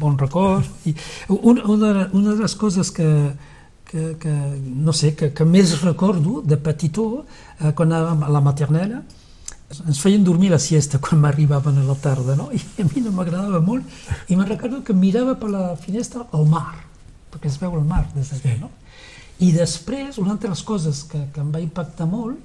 bons 0.00 0.20
records. 0.20 0.66
I 0.86 0.94
una, 1.28 1.64
una, 1.64 2.08
una 2.12 2.34
de 2.34 2.42
les 2.42 2.54
coses 2.56 2.90
que, 2.92 3.32
que, 3.84 4.16
que 4.18 4.28
no 4.64 4.92
sé, 4.92 5.14
que, 5.16 5.32
que 5.32 5.44
més 5.44 5.80
recordo 5.82 6.40
de 6.42 6.56
petitó, 6.56 7.24
eh, 7.60 7.72
quan 7.72 7.90
anàvem 7.92 8.22
a 8.24 8.28
la 8.30 8.40
maternella, 8.40 9.02
ens 9.88 10.00
feien 10.00 10.22
dormir 10.24 10.50
la 10.50 10.58
siesta 10.58 10.98
quan 11.00 11.20
m'arribaven 11.20 11.78
a 11.78 11.84
la 11.84 11.94
tarda, 11.94 12.36
no? 12.36 12.50
I 12.52 12.60
a 12.82 12.84
mi 12.84 13.00
no 13.02 13.10
m'agradava 13.10 13.60
molt, 13.60 13.84
i 14.28 14.36
me'n 14.36 14.46
recordo 14.46 14.82
que 14.84 14.92
mirava 14.92 15.34
per 15.38 15.50
la 15.50 15.76
finestra 15.76 16.26
el 16.34 16.46
mar, 16.46 16.74
perquè 17.32 17.48
es 17.48 17.58
veu 17.60 17.74
el 17.78 17.84
mar 17.84 18.04
des 18.14 18.30
d'allà, 18.30 18.54
Sí. 18.54 18.60
no? 18.60 18.70
I 19.40 19.50
després, 19.52 20.18
una 20.18 20.32
altra 20.36 20.48
de 20.50 20.54
les 20.54 20.62
coses 20.62 21.02
que, 21.10 21.18
que 21.34 21.40
em 21.40 21.50
va 21.50 21.60
impactar 21.60 22.06
molt, 22.06 22.38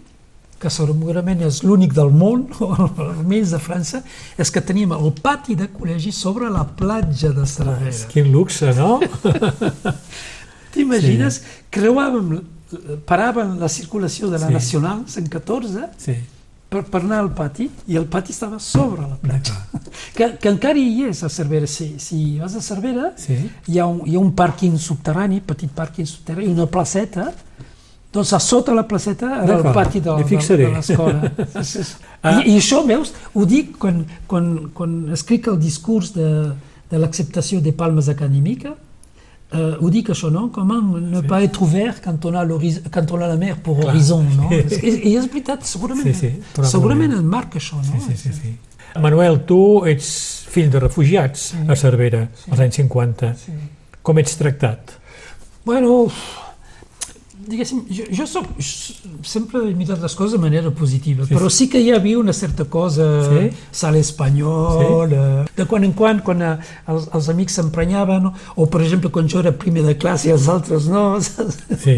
que 0.57 0.69
segurament 0.73 1.41
és 1.45 1.59
l'únic 1.61 1.93
del 1.93 2.09
món, 2.09 2.47
o 2.59 2.71
almenys 2.73 3.51
de 3.53 3.59
França, 3.61 3.99
és 4.41 4.49
que 4.49 4.61
teníem 4.65 4.91
el 4.95 5.11
pati 5.21 5.53
de 5.55 5.67
col·legi 5.69 6.11
sobre 6.11 6.49
la 6.49 6.63
platja 6.65 7.29
de 7.29 7.45
Cervera. 7.45 7.91
Quin 8.09 8.31
luxe, 8.31 8.71
no? 8.73 8.99
T'imagines? 10.73 11.41
Creuàvem, 11.73 12.39
paràvem 13.07 13.55
la 13.61 13.69
circulació 13.71 14.29
de 14.31 14.39
la 14.39 14.47
Sí. 14.47 14.53
Nacional 14.53 15.03
114 15.07 15.87
Sí. 15.97 16.15
Per, 16.69 16.83
per 16.91 17.01
anar 17.01 17.21
al 17.23 17.31
pati, 17.31 17.69
i 17.87 17.95
el 17.95 18.05
pati 18.11 18.33
estava 18.35 18.59
sobre 18.59 19.01
la 19.07 19.15
platja. 19.21 19.55
Que, 20.17 20.33
que 20.41 20.49
encara 20.49 20.79
hi 20.79 21.05
és 21.07 21.23
a 21.23 21.29
Cervera. 21.31 21.67
Si, 21.69 21.93
si 22.01 22.37
vas 22.41 22.55
a 22.55 22.61
Cervera, 22.61 23.13
Sí. 23.17 23.37
hi 23.67 23.79
ha, 23.79 23.85
un, 23.87 24.01
hi 24.05 24.15
ha 24.15 24.19
un 24.19 24.33
pàrquing 24.35 24.77
subterrani, 24.81 25.39
petit 25.45 25.71
pàrquing 25.71 26.07
subterrani, 26.09 26.49
una 26.51 26.67
placeta, 26.67 27.29
doncs 28.13 28.33
a 28.33 28.39
sota 28.39 28.73
la 28.73 28.83
placeta 28.87 29.43
era 29.43 29.57
el 29.59 29.73
pati 29.75 29.99
de, 30.01 30.15
de, 30.23 30.57
de 30.57 30.71
l'escola. 30.73 31.31
Ah. 32.23 32.41
I, 32.41 32.49
I 32.49 32.57
això, 32.57 32.79
veus, 32.83 33.11
ho 33.37 33.43
dic 33.45 33.75
quan, 33.77 33.99
quan, 34.27 34.47
quan 34.73 34.95
escric 35.13 35.45
el 35.51 35.59
discurs 35.61 36.09
de, 36.15 36.29
de 36.89 36.97
l'acceptació 36.97 37.61
de 37.61 37.71
palmes 37.77 38.09
acadèmiques, 39.51 39.79
eh, 39.79 39.83
ho 39.85 39.89
dic 39.89 40.09
això, 40.09 40.29
no? 40.31 40.49
Comment 40.51 40.81
ne 40.99 41.21
pas 41.21 41.41
être 41.43 41.61
ouvert 41.61 42.01
quand 42.03 42.25
on 42.25 42.35
a, 42.35 42.45
quand 42.91 43.11
on 43.11 43.21
a 43.21 43.27
la 43.27 43.35
mer 43.37 43.57
pour 43.57 43.79
Clar. 43.79 43.93
horizon, 43.93 44.23
no? 44.35 44.49
Sí. 44.69 44.79
I, 44.83 45.09
I 45.11 45.15
és 45.17 45.27
veritat, 45.31 45.63
segurament, 45.63 46.03
Sí, 46.03 46.13
sí, 46.13 46.29
probablement. 46.53 46.71
segurament 46.71 47.13
et 47.13 47.23
marca 47.23 47.57
això, 47.59 47.75
no? 47.77 47.99
Sí, 47.99 48.15
sí, 48.15 48.17
sí, 48.17 48.33
sí. 48.33 48.55
Manuel, 48.99 49.41
tu 49.45 49.85
ets 49.85 50.45
fill 50.49 50.69
de 50.71 50.79
refugiats 50.79 51.51
Sí. 51.51 51.57
a 51.67 51.75
Cervera, 51.75 52.27
als 52.49 52.59
anys 52.59 52.75
50. 52.75 53.33
Sí. 53.35 53.51
Com 54.01 54.17
ets 54.17 54.35
tractat? 54.37 54.95
Bueno, 55.65 56.07
diguéssim, 57.47 57.83
jo, 57.89 58.05
jo 58.11 58.25
soc, 58.27 58.47
sempre 59.23 59.61
he 59.69 59.73
mirat 59.77 60.01
les 60.03 60.15
coses 60.15 60.35
de 60.35 60.41
manera 60.41 60.71
positiva, 60.75 61.23
Sí, 61.25 61.31
sí, 61.31 61.37
però 61.37 61.49
sí 61.53 61.67
que 61.71 61.79
hi 61.81 61.93
havia 61.95 62.19
una 62.19 62.33
certa 62.33 62.65
cosa, 62.65 63.07
Sí? 63.27 63.49
sal 63.71 63.95
espanyol, 63.95 65.13
sí? 65.15 65.53
de 65.55 65.65
quan 65.65 65.87
en 65.87 65.93
quan, 65.97 66.19
quan 66.25 66.43
eh, 66.43 66.51
els, 66.91 67.07
els 67.15 67.29
amics 67.33 67.57
s'emprenyaven, 67.59 68.27
o, 68.27 68.33
o 68.55 68.67
per 68.71 68.83
exemple 68.83 69.11
quan 69.15 69.29
jo 69.31 69.39
era 69.39 69.53
primer 69.55 69.85
de 69.87 69.95
classe 69.97 70.29
i 70.29 70.35
els 70.35 70.47
altres 70.51 70.89
no? 70.91 71.05
Sí. 71.21 71.97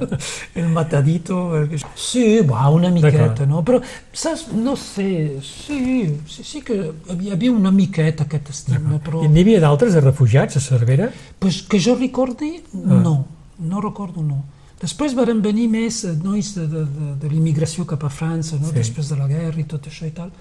el 0.60 0.68
matadito, 0.68 1.56
el... 1.56 1.80
sí, 1.96 2.40
va, 2.48 2.68
una 2.70 2.92
miqueta, 2.92 3.46
no? 3.48 3.64
Però, 3.64 3.80
saps, 4.12 4.48
no 4.52 4.76
sé, 4.76 5.38
sí, 5.46 5.82
sí, 6.28 6.44
sí 6.52 6.64
que 6.66 6.80
hi 7.18 7.32
havia 7.32 7.52
una 7.52 7.72
miqueta 7.72 8.28
aquest 8.28 8.52
estigma, 8.52 9.00
però... 9.04 9.24
I 9.24 9.32
n'hi 9.32 9.46
havia 9.46 9.62
d'altres 9.64 9.96
de 9.96 10.04
refugiats 10.04 10.60
a 10.60 10.64
Cervera? 10.64 11.08
Pues 11.40 11.62
que 11.64 11.80
jo 11.80 11.96
recordi, 11.96 12.58
no, 12.72 13.22
no 13.58 13.80
recordo, 13.80 14.22
no. 14.22 14.42
Després 14.82 15.14
varen 15.14 15.40
venir 15.42 15.68
més 15.70 16.02
eh, 16.04 16.12
nois 16.24 16.48
de, 16.56 16.66
de, 16.66 16.82
de, 16.90 17.08
de 17.22 17.28
l'immigració 17.30 17.84
cap 17.86 18.02
a 18.04 18.10
França, 18.10 18.58
no? 18.58 18.72
Sí. 18.72 18.80
després 18.80 19.08
de 19.12 19.18
la 19.20 19.28
guerra 19.30 19.60
i 19.62 19.64
tot 19.70 19.86
això 19.86 20.08
i 20.08 20.12
tal, 20.16 20.32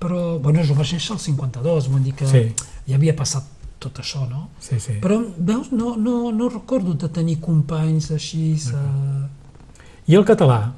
però, 0.00 0.38
bueno, 0.40 0.64
jo 0.64 0.74
vaig 0.78 0.94
néixer 0.96 1.12
al 1.12 1.20
52, 1.20 1.88
vull 1.92 2.02
dir 2.06 2.14
que 2.16 2.26
Sí. 2.30 2.46
ja 2.88 2.96
havia 2.96 3.12
passat 3.16 3.44
tot 3.80 4.00
això, 4.00 4.26
no? 4.28 4.48
Sí, 4.60 4.78
sí. 4.80 4.98
Però, 5.00 5.20
veus, 5.36 5.70
no, 5.72 5.94
no, 5.96 6.30
no 6.32 6.48
recordo 6.48 6.94
de 6.94 7.08
tenir 7.12 7.38
companys 7.40 8.10
així... 8.16 8.54
Eh... 8.56 10.10
I 10.12 10.16
el 10.16 10.24
català? 10.28 10.72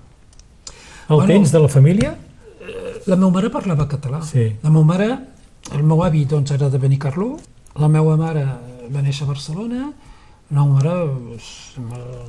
El 1.08 1.16
Bueno, 1.16 1.26
tens 1.30 1.50
de 1.54 1.58
la 1.62 1.68
família? 1.68 2.16
La 3.06 3.16
meva 3.16 3.30
mare 3.34 3.50
parlava 3.50 3.88
català. 3.90 4.20
Sí. 4.26 4.44
La 4.62 4.70
meva 4.70 4.84
mare, 4.86 5.08
el 5.74 5.82
meu 5.82 6.02
avi 6.06 6.24
doncs, 6.30 6.52
era 6.54 6.68
de 6.70 6.78
Benicarló, 6.78 7.36
la 7.78 7.88
meva 7.90 8.16
mare 8.16 8.44
va 8.92 9.02
néixer 9.02 9.26
a 9.26 9.30
Barcelona, 9.32 9.92
meva 10.52 10.66
mare, 10.68 10.92
doncs, 11.08 11.46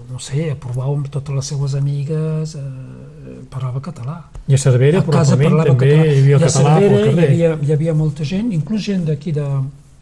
no 0.09 0.19
sé, 0.23 0.49
aprovava 0.53 0.93
amb 0.95 1.09
totes 1.11 1.35
les 1.35 1.49
seues 1.51 1.73
amigues, 1.75 2.55
eh, 2.55 3.37
parlava 3.51 3.81
català. 3.83 4.17
I 4.47 4.55
a 4.55 4.59
Cervera, 4.61 5.01
a 5.03 5.07
casa 5.09 5.35
probablement, 5.35 5.67
també 5.67 5.89
català. 5.91 6.05
hi 6.13 6.19
havia 6.21 6.37
a 6.37 6.43
català 6.45 6.75
pel 6.79 6.87
Cervera 6.87 6.99
hi 7.03 7.09
carrer. 7.09 7.29
havia, 7.29 7.49
hi 7.67 7.73
havia 7.75 7.93
molta 7.93 8.23
gent, 8.23 8.53
inclús 8.55 8.85
gent 8.87 9.03
d'aquí 9.09 9.33
de, 9.35 9.47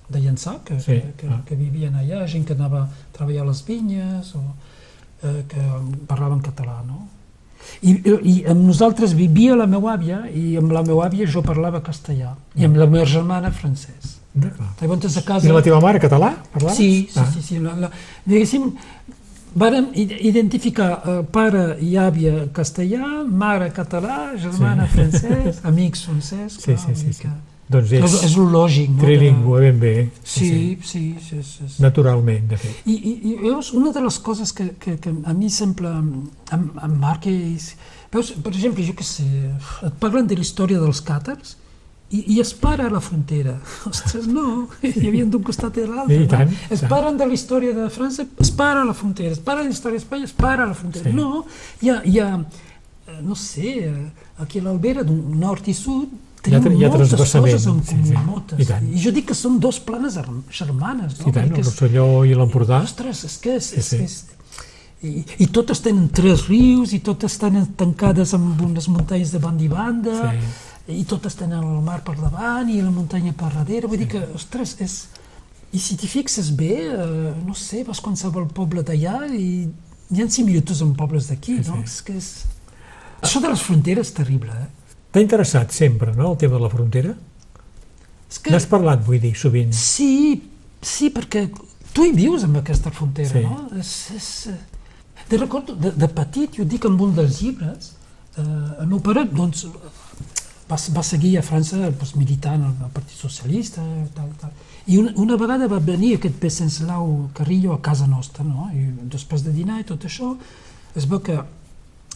de 0.09 0.19
Llançà, 0.19 0.59
que, 0.65 0.77
Sí, 0.79 0.99
que, 0.99 1.15
que, 1.23 1.31
ah. 1.33 1.41
que 1.47 1.55
vivien 1.55 1.95
allà, 1.97 2.27
gent 2.27 2.45
que 2.45 2.53
anava 2.53 2.83
a 2.85 2.89
treballar 3.17 3.41
a 3.41 3.49
les 3.49 3.63
vinyes, 3.65 4.35
o 4.35 4.43
eh, 5.23 5.41
que 5.49 5.65
parlaven 6.07 6.45
català, 6.45 6.83
no? 6.85 7.07
I, 7.81 7.97
I 8.21 8.45
amb 8.49 8.65
nosaltres 8.65 9.13
vivia 9.13 9.55
la 9.55 9.67
meva 9.69 9.93
àvia 9.93 10.23
i 10.33 10.55
amb 10.57 10.71
la 10.73 10.81
meva 10.85 11.05
àvia 11.05 11.27
jo 11.29 11.43
parlava 11.45 11.81
castellà 11.85 12.35
i 12.57 12.65
amb 12.65 12.77
la 12.77 12.87
meva 12.89 13.05
germana 13.05 13.51
francès. 13.53 14.20
Llavors 14.35 15.17
a 15.17 15.21
casa... 15.27 15.47
I 15.47 15.51
la 15.51 15.61
teva 15.61 15.79
mare, 15.83 15.99
català? 15.99 16.31
Parlaves? 16.53 16.77
Sí, 16.77 17.07
sí, 17.11 17.19
Ah. 17.19 17.27
sí, 17.33 17.41
sí. 17.43 17.59
La, 17.59 17.73
la, 17.75 17.89
diguéssim, 18.25 18.69
vàrem 19.59 19.89
identificar 19.95 20.91
eh, 21.03 21.21
pare 21.31 21.77
i 21.83 21.95
àvia 21.99 22.45
castellà, 22.55 23.23
mare 23.27 23.71
català, 23.75 24.31
germana 24.39 24.87
Sí. 24.87 24.93
francès, 24.97 25.59
amics 25.71 26.05
francès... 26.07 26.53
Sí, 26.61 26.71
clar, 26.73 26.77
sí, 26.85 26.95
sí, 26.95 27.13
sí. 27.13 27.27
Doncs 27.71 27.91
És, 27.95 28.15
és 28.27 28.33
lo 28.35 28.49
lògic, 28.51 28.89
no? 28.91 28.99
trilingüe, 28.99 29.59
ben 29.61 29.77
bé. 29.79 29.91
Sí, 30.27 30.47
sí, 30.83 31.15
sí, 31.23 31.39
sí, 31.43 31.67
sí. 31.67 31.81
Naturalment, 31.83 32.49
de 32.51 32.57
fet. 32.59 32.81
I, 32.85 32.95
i, 32.97 33.13
i 33.31 33.35
veus, 33.39 33.69
una 33.73 33.93
de 33.95 34.01
les 34.03 34.17
coses 34.19 34.51
que, 34.51 34.73
que, 34.79 34.97
que 34.99 35.13
a 35.23 35.33
mi 35.33 35.49
sempre 35.49 35.87
em, 35.87 36.09
em, 36.51 36.65
em 36.83 36.97
marca 36.99 37.31
és... 37.31 37.69
Veus, 38.11 38.33
per 38.43 38.51
exemple, 38.51 38.83
jo 38.83 38.91
què 38.99 39.05
sé, 39.07 39.23
et 39.87 39.93
parlen 40.03 40.27
de 40.27 40.35
la 40.35 40.43
història 40.43 40.81
dels 40.83 40.99
càtars 41.07 41.55
i, 42.11 42.23
i 42.35 42.39
es 42.43 42.53
para 42.53 42.87
a 42.87 42.91
la 42.91 42.99
frontera. 43.01 43.57
Ostres, 43.89 44.27
no, 44.27 44.67
hi 44.83 45.07
havia 45.07 45.25
d'un 45.25 45.43
costat 45.47 45.77
i 45.79 45.85
de 45.85 45.91
l'altre. 45.91 46.17
Tant, 46.31 46.49
no? 46.51 46.73
Es 46.75 46.83
paren 46.91 47.17
de 47.19 47.27
la 47.29 47.37
història 47.37 47.73
de 47.77 47.87
França, 47.93 48.25
es 48.39 48.51
para 48.51 48.81
a 48.81 48.87
la 48.87 48.93
frontera. 48.97 49.31
Es 49.31 49.39
para 49.39 49.61
de 49.63 49.69
la 49.69 49.75
història 49.75 49.99
d'Espanya, 49.99 50.27
es 50.27 50.35
para 50.35 50.65
a 50.65 50.71
la 50.73 50.75
frontera. 50.77 51.09
Sí. 51.09 51.15
No, 51.15 51.45
hi 51.81 51.89
ha, 51.93 52.01
hi 52.05 52.19
ha, 52.19 52.31
eh, 53.07 53.21
no 53.23 53.35
sé, 53.39 53.77
eh, 53.87 54.43
aquí 54.43 54.59
a 54.59 54.67
l'Albera, 54.67 55.03
d'un 55.07 55.39
nord 55.39 55.67
i 55.71 55.77
sud, 55.77 56.11
Hi 56.41 56.55
ha 56.57 56.59
tenim 56.59 56.79
hi 56.79 56.85
ha 56.87 56.89
moltes 56.89 57.11
coses 57.13 57.65
en 57.69 57.83
sí, 57.85 57.93
comú, 57.93 58.05
sí. 58.07 58.13
moltes. 58.25 58.59
I 58.63 58.65
tant. 58.65 58.85
I 58.89 59.01
jo 59.03 59.11
dic 59.13 59.27
que 59.29 59.35
són 59.37 59.59
dos 59.61 59.77
planes 59.85 60.15
germ- 60.17 60.39
germanes. 60.49 61.19
No? 61.19 61.27
I 61.29 61.33
tant, 61.35 61.51
el 61.53 61.61
Rosselló 61.61 62.05
i 62.25 62.33
l'Empordà. 62.33 62.79
Ostres, 62.81 63.21
és 63.27 63.35
que 63.43 63.59
és... 63.59 63.67
Sí, 63.69 63.77
és, 63.77 63.89
sí. 63.91 63.99
és 64.07 64.41
i, 65.05 65.21
I 65.45 65.47
totes 65.53 65.79
tenen 65.85 66.07
tres 66.13 66.47
rius, 66.47 66.95
i 66.97 66.99
totes 67.05 67.35
estan 67.35 67.61
tancades 67.77 68.33
amb 68.37 68.59
unes 68.65 68.89
muntanyes 68.89 69.31
de 69.33 69.41
banda 69.41 69.63
i 69.65 69.69
banda, 69.69 70.17
Sí. 70.31 70.70
I 70.87 71.03
totes 71.05 71.35
tenen 71.37 71.61
el 71.63 71.81
mar 71.85 71.99
per 72.03 72.15
davant 72.17 72.69
i 72.69 72.79
la 72.81 72.91
muntanya 72.91 73.33
per 73.37 73.51
darrere. 73.53 73.87
Vull 73.87 74.01
dir 74.01 74.07
que, 74.11 74.23
ostres, 74.35 74.75
és... 74.81 74.95
I 75.71 75.79
si 75.79 75.95
t'hi 75.95 76.07
fixes 76.11 76.49
bé, 76.57 76.73
eh, 76.91 77.33
no 77.47 77.53
sé, 77.55 77.85
vas 77.87 78.01
qualsevol 78.03 78.49
poble 78.51 78.81
d'allà 78.83 79.21
i 79.31 79.69
hi 80.11 80.19
ha 80.19 80.25
similituds 80.27 80.81
amb 80.83 80.97
pobles 80.99 81.29
d'aquí, 81.29 81.61
Sí, 81.63 81.69
no? 81.69 81.77
sí. 81.77 81.83
És 81.87 82.01
que 82.03 82.15
és... 82.19 82.29
Això 83.23 83.39
de 83.39 83.47
les 83.53 83.61
fronteres 83.63 84.09
és 84.09 84.15
terrible, 84.17 84.51
eh? 84.51 84.95
T'ha 85.13 85.21
interessat 85.23 85.71
sempre, 85.71 86.11
no?, 86.17 86.31
el 86.33 86.37
tema 86.41 86.57
de 86.57 86.63
la 86.65 86.69
frontera? 86.73 87.13
És 88.31 88.39
que... 88.39 88.51
N'has 88.51 88.65
parlat, 88.67 88.99
vull 89.05 89.21
dir, 89.23 89.31
sovint. 89.39 89.71
Sí, 89.75 90.41
sí, 90.81 91.07
perquè 91.13 91.45
tu 91.93 92.03
hi 92.07 92.11
vius 92.17 92.43
amb 92.47 92.59
aquesta 92.59 92.91
frontera, 92.91 93.31
Sí. 93.31 93.45
no? 93.47 93.69
És, 93.79 93.93
és, 94.17 94.29
eh, 94.51 95.23
de 95.31 95.37
recordo, 95.39 95.75
de, 95.79 95.91
de 95.95 96.07
petit, 96.19 96.57
jo 96.59 96.65
dic 96.67 96.83
en 96.89 96.99
un 96.99 97.15
dels 97.15 97.39
llibres, 97.45 97.93
eh, 98.35 98.43
el 98.43 98.87
meu 98.91 98.99
pare, 98.99 99.23
doncs, 99.31 99.63
va, 100.71 100.77
va 100.95 101.03
seguir 101.03 101.35
a 101.37 101.43
França 101.43 101.77
doncs, 101.91 102.15
militant 102.15 102.63
al, 102.63 102.89
Partit 102.95 103.17
Socialista, 103.19 103.83
tal, 104.15 104.29
tal. 104.41 104.51
I 104.87 104.97
una, 104.97 105.11
una 105.21 105.37
vegada 105.37 105.67
va 105.69 105.79
venir 105.83 106.15
aquest 106.17 106.35
Pesenclau 106.41 107.29
Carrillo 107.37 107.73
a 107.75 107.81
casa 107.81 108.07
nostra, 108.07 108.43
no? 108.47 108.69
I 108.73 108.87
després 109.13 109.43
de 109.45 109.51
dinar 109.53 109.79
i 109.81 109.87
tot 109.91 110.05
això, 110.07 110.31
es 110.95 111.05
veu 111.11 111.19
que 111.21 111.37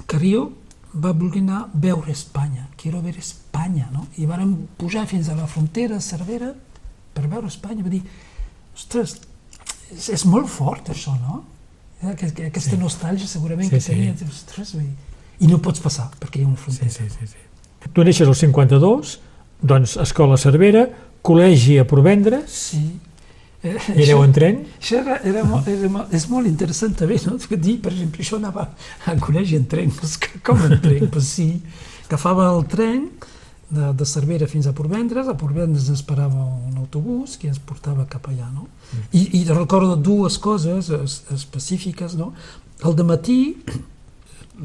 Carrillo 0.08 0.48
va 0.96 1.12
voler 1.12 1.41
anar 1.44 1.60
a 1.65 1.70
veure 1.74 2.12
Espanya, 2.12 2.70
quiero 2.80 3.02
ver 3.04 3.18
Espanya, 3.20 3.89
no? 3.91 4.08
I 4.18 4.26
vàrem 4.26 4.56
pujar 4.80 5.06
fins 5.12 5.28
a 5.30 5.36
la 5.36 5.46
frontera, 5.48 6.00
Cervera, 6.02 6.54
per 7.13 7.28
veure 7.28 7.48
Espanya. 7.52 7.84
Va 7.84 7.91
dir, 7.91 8.02
ostres, 8.76 9.18
és, 9.91 10.10
és 10.15 10.26
molt 10.26 10.48
fort 10.50 10.89
això, 10.96 11.13
no? 11.22 11.44
Eh, 12.02 12.12
Aquest, 12.13 12.39
aquesta 12.50 12.76
Sí. 12.76 12.78
nostàlgia 12.78 13.28
segurament 13.28 13.70
Sí, 13.70 13.76
que 13.76 13.82
sí. 13.82 13.91
tenia. 13.94 14.13
dius, 14.13 14.44
Ostres, 14.46 14.76
I 15.39 15.48
no 15.48 15.58
pots 15.60 15.82
passar, 15.84 16.10
perquè 16.20 16.39
hi 16.39 16.44
ha 16.44 16.48
una 16.48 16.56
Sí, 16.56 16.63
frontera. 16.63 16.91
sí, 16.91 17.10
sí, 17.10 17.28
sí. 17.28 17.41
Tu 17.96 18.04
neixes 18.04 18.28
al 18.28 18.36
52, 18.36 19.16
doncs 19.64 19.96
escola 20.04 20.38
Cervera, 20.38 20.86
col·legi 21.26 21.80
a 21.80 21.88
Provendres, 21.88 22.62
Sí. 22.70 22.86
I 23.66 24.04
aneu 24.04 24.20
en 24.22 24.34
tren? 24.34 24.58
Això 24.78 25.00
era, 25.00 25.16
era, 25.26 25.42
molt, 25.48 25.66
era 25.72 25.88
molt, 25.90 26.12
és 26.14 26.28
molt 26.30 26.46
interessant 26.46 26.94
també, 27.00 27.16
no? 27.26 27.38
Que 27.50 27.58
dir, 27.58 27.80
per 27.82 27.94
exemple, 27.96 28.26
jo 28.28 28.38
anava 28.38 28.68
al 29.10 29.22
col·legi 29.24 29.58
en 29.58 29.66
tren, 29.72 29.94
com 30.46 30.62
en 30.68 30.76
tren? 30.84 31.08
pues 31.10 31.32
sí, 31.34 31.48
agafava 32.06 32.52
el 32.52 32.62
tren 32.70 33.08
de, 33.70 33.90
de 33.98 34.06
Cervera 34.06 34.46
fins 34.48 34.68
a 34.70 34.76
Porvendres, 34.78 35.28
a 35.28 35.38
Porvendres 35.38 35.90
ens 35.90 36.00
esperava 36.00 36.46
un 36.46 36.78
autobús 36.78 37.40
que 37.42 37.50
ens 37.50 37.58
portava 37.58 38.06
cap 38.12 38.30
allà, 38.30 38.52
no? 38.54 38.68
I, 39.12 39.42
i 39.42 39.44
recordo 39.50 39.96
dues 39.98 40.38
coses 40.38 40.92
es, 40.94 41.24
específiques, 41.34 42.14
no? 42.20 42.34
El 42.86 43.02
matí 43.08 43.56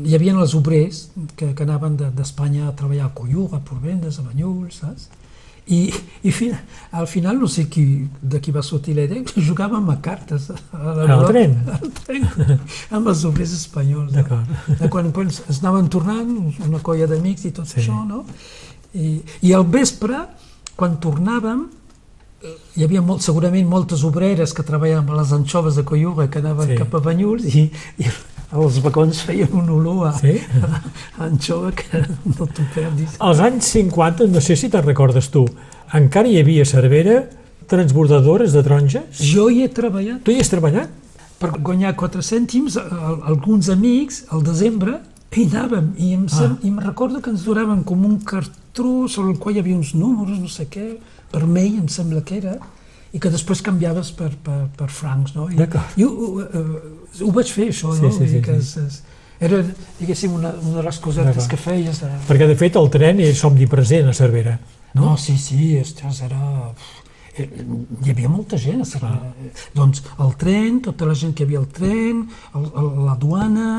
hi 0.05 0.15
havia 0.15 0.35
els 0.39 0.55
obrers 0.55 1.09
que, 1.37 1.53
que 1.55 1.63
anaven 1.67 1.97
de- 1.97 2.11
d'Espanya 2.15 2.69
a 2.69 2.75
treballar 2.77 3.07
a 3.11 3.15
Coiur, 3.15 3.49
a 3.55 3.61
Porvendres, 3.61 4.19
a 4.19 4.23
Banyuls, 4.23 4.81
saps? 4.85 5.09
I, 5.71 5.93
i 6.27 6.33
fi, 6.35 6.49
al 6.99 7.07
final 7.07 7.37
no 7.39 7.47
sé 7.47 7.69
qui, 7.71 7.85
de 8.23 8.41
qui 8.43 8.51
va 8.51 8.63
sortir 8.67 8.95
la 8.97 9.05
idea, 9.07 9.23
que 9.23 9.41
jugàvem 9.45 9.87
a 9.93 10.01
cartes. 10.03 10.49
A 10.51 10.95
la, 10.97 11.05
Al 11.15 11.27
tren? 11.29 11.53
Al 11.77 11.93
tren, 12.01 12.25
amb 12.91 13.07
els 13.13 13.25
obrers 13.29 13.53
espanyols. 13.55 14.11
no? 14.11 14.17
D'acord. 14.17 14.79
De 14.81 14.89
quan, 14.91 15.13
quan 15.15 15.29
es 15.31 15.61
anaven 15.61 15.89
tornant, 15.93 16.33
una 16.67 16.81
colla 16.83 17.07
d'amics 17.07 17.45
i 17.47 17.53
tot 17.55 17.67
Sí. 17.71 17.81
això, 17.85 18.01
no? 18.09 18.25
I, 18.95 19.21
I 19.47 19.53
al 19.55 19.69
vespre, 19.71 20.25
quan 20.75 20.97
tornàvem, 20.99 21.69
eh, 22.43 22.57
hi 22.81 22.83
havia 22.89 23.03
molt, 23.05 23.23
segurament 23.23 23.69
moltes 23.71 24.03
obreres 24.09 24.51
que 24.57 24.65
treballaven 24.67 25.13
a 25.15 25.21
les 25.23 25.33
anxoves 25.37 25.77
de 25.79 25.85
Coiuga 25.87 26.27
que 26.33 26.41
anaven 26.43 26.73
sí. 26.73 26.81
cap 26.83 26.95
a 26.99 27.03
Banyuls 27.05 27.47
i, 27.55 27.69
i 28.01 28.11
els 28.53 28.79
vagons 28.83 29.21
feien 29.23 29.53
un 29.55 29.69
olor 29.71 30.09
a, 30.09 30.13
Sí? 30.19 30.39
a 31.19 31.25
anxova 31.29 31.71
que 31.73 32.01
no 32.27 32.47
t'ho 32.47 32.65
perdis. 32.75 33.17
Als 33.19 33.39
anys 33.41 33.65
50, 33.77 34.27
no 34.33 34.41
sé 34.41 34.57
si 34.57 34.69
te'n 34.69 34.83
recordes 34.85 35.31
tu, 35.31 35.45
encara 35.95 36.29
hi 36.29 36.41
havia 36.41 36.65
Cervera 36.65 37.21
transbordadores 37.71 38.53
de 38.53 38.63
taronges? 38.67 39.21
Jo 39.23 39.49
hi 39.51 39.63
he 39.65 39.69
treballat 39.69 40.25
Tu 40.27 40.33
hi 40.35 40.41
has 40.41 40.51
treballat? 40.51 40.89
per 41.41 41.53
guanyar 41.57 41.95
4 41.97 42.21
cèntims, 42.21 42.77
al- 42.77 43.23
alguns 43.31 43.71
amics, 43.73 44.25
al 44.31 44.43
desembre, 44.45 44.99
hi 45.33 45.47
anàvem, 45.47 45.93
i 45.97 46.13
em, 46.13 46.27
sem, 46.29 46.53
Ah. 46.53 46.59
i 46.63 46.69
em 46.69 46.79
recordo 46.79 47.23
que 47.23 47.31
ens 47.31 47.45
donaven 47.47 47.83
com 47.85 48.05
un 48.05 48.19
cartró 48.21 49.07
sobre 49.09 49.31
el 49.33 49.39
qual 49.39 49.55
hi 49.57 49.61
havia 49.61 49.77
uns 49.77 49.95
números, 49.95 50.39
no 50.39 50.49
sé 50.49 50.67
què, 50.69 50.99
vermell, 51.33 51.79
em 51.79 51.89
sembla 51.89 52.21
que 52.23 52.37
era, 52.37 52.59
i 53.13 53.19
que 53.19 53.31
després 53.33 53.63
canviaves 53.67 54.13
per, 54.15 54.31
per, 54.45 54.61
per 54.79 54.89
francs, 54.95 55.35
no? 55.35 55.49
I, 55.51 55.57
i 55.99 56.05
ho, 56.07 56.11
ho, 56.11 56.45
ho 57.27 57.31
vaig 57.35 57.51
fer, 57.51 57.69
això, 57.73 57.91
Sí, 57.97 58.05
no? 58.07 58.13
sí, 58.15 58.29
sí, 58.31 58.41
que 58.45 58.55
sí. 58.61 58.79
és, 58.81 58.87
és, 58.87 59.01
era, 59.41 59.63
diguéssim, 59.99 60.35
una, 60.37 60.53
una 60.61 60.77
de 60.79 60.87
les 60.87 60.99
cosetes 61.03 61.49
que 61.51 61.57
feies. 61.59 62.01
De... 62.05 62.11
Perquè, 62.29 62.47
de 62.51 62.57
fet, 62.61 62.77
el 62.79 62.91
tren 62.93 63.21
és 63.25 63.43
omnipresent 63.49 64.11
a 64.11 64.15
Cervera. 64.15 64.59
No, 64.95 65.17
sí, 65.17 65.37
sí, 65.39 65.73
ostres, 65.81 66.21
era... 66.27 66.71
eh, 67.39 67.49
Hi 68.05 68.11
havia 68.13 68.29
molta 68.29 68.59
gent 68.61 68.83
a 68.85 68.87
Cervera. 68.91 69.33
Eh, 69.47 69.51
Doncs 69.75 70.03
el 70.21 70.35
tren, 70.37 70.81
tota 70.85 71.09
la 71.09 71.15
gent 71.17 71.33
que 71.35 71.45
hi 71.45 71.49
havia 71.49 71.61
al 71.65 71.69
tren, 71.73 72.25
el, 72.55 72.67
el, 72.83 72.91
la 73.07 73.15
duana, 73.23 73.71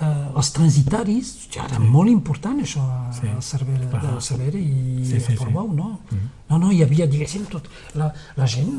eh, 0.00 0.36
els 0.36 0.52
transitaris, 0.54 1.32
ja 1.54 1.64
era 1.66 1.78
molt 1.82 2.08
important 2.10 2.60
això 2.62 2.80
a, 2.84 3.12
Sí. 3.12 3.26
a 3.26 3.40
Cervera, 3.42 3.88
Clar. 3.90 4.16
a 4.16 4.20
Cervera 4.20 4.58
i 4.58 5.04
Sí, 5.04 5.20
sí, 5.20 5.32
a 5.32 5.36
Portbou, 5.38 5.68
sí. 5.70 5.76
no? 5.76 6.00
No, 6.50 6.58
no, 6.58 6.70
hi 6.72 6.82
havia, 6.82 7.06
diguéssim, 7.06 7.44
tot... 7.50 7.66
La, 7.94 8.12
la 8.36 8.46
gent, 8.46 8.70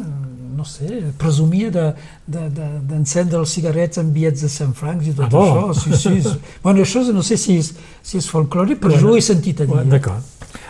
no 0.57 0.65
sé, 0.65 1.03
presumia 1.17 1.69
de- 1.69 1.93
de- 2.25 2.49
de- 2.49 2.79
d'encendre 2.89 3.35
de, 3.35 3.37
els 3.43 3.49
cigarrets 3.53 3.97
amb 4.01 4.11
bitllets 4.13 4.41
de 4.41 4.49
100 4.49 4.73
francs 4.73 5.05
i 5.07 5.13
tot 5.13 5.25
Ah, 5.25 5.29
bo. 5.29 5.43
això. 5.71 5.73
Sí, 5.83 5.93
sí. 5.95 6.15
És, 6.17 6.37
bueno, 6.63 6.81
això 6.81 7.03
no 7.13 7.21
sé 7.21 7.37
si 7.37 7.57
és, 7.59 7.73
si 8.01 8.17
és 8.17 8.27
folclòric, 8.29 8.79
però 8.79 8.89
Bueno, 8.95 9.01
jo 9.09 9.13
ho 9.13 9.17
he 9.17 9.21
sentit 9.21 9.61
a 9.61 9.65
dir. 9.65 9.83
D'acord. 9.85 10.23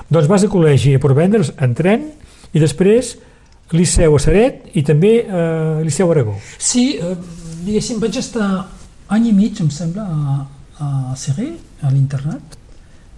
Doncs 0.10 0.28
vas 0.28 0.44
a 0.44 0.48
col·legi 0.52 0.96
a 0.96 1.00
Porvendres 1.00 1.54
en 1.58 1.74
tren 1.78 2.10
i 2.54 2.60
després 2.60 3.18
Liceu 3.72 4.16
a 4.16 4.20
Saret 4.20 4.72
i 4.74 4.82
també 4.84 5.20
eh, 5.24 5.82
Liceu 5.86 6.10
a 6.10 6.12
Aragó. 6.16 6.36
Sí, 6.58 6.98
eh, 6.98 7.16
diguéssim, 7.64 8.00
vaig 8.02 8.18
estar 8.18 8.66
any 9.10 9.30
i 9.30 9.34
mig, 9.34 9.60
em 9.62 9.70
sembla, 9.74 10.06
a, 10.06 10.40
a 10.86 11.16
Serré, 11.18 11.52
a 11.82 11.92
l'internat, 11.92 12.58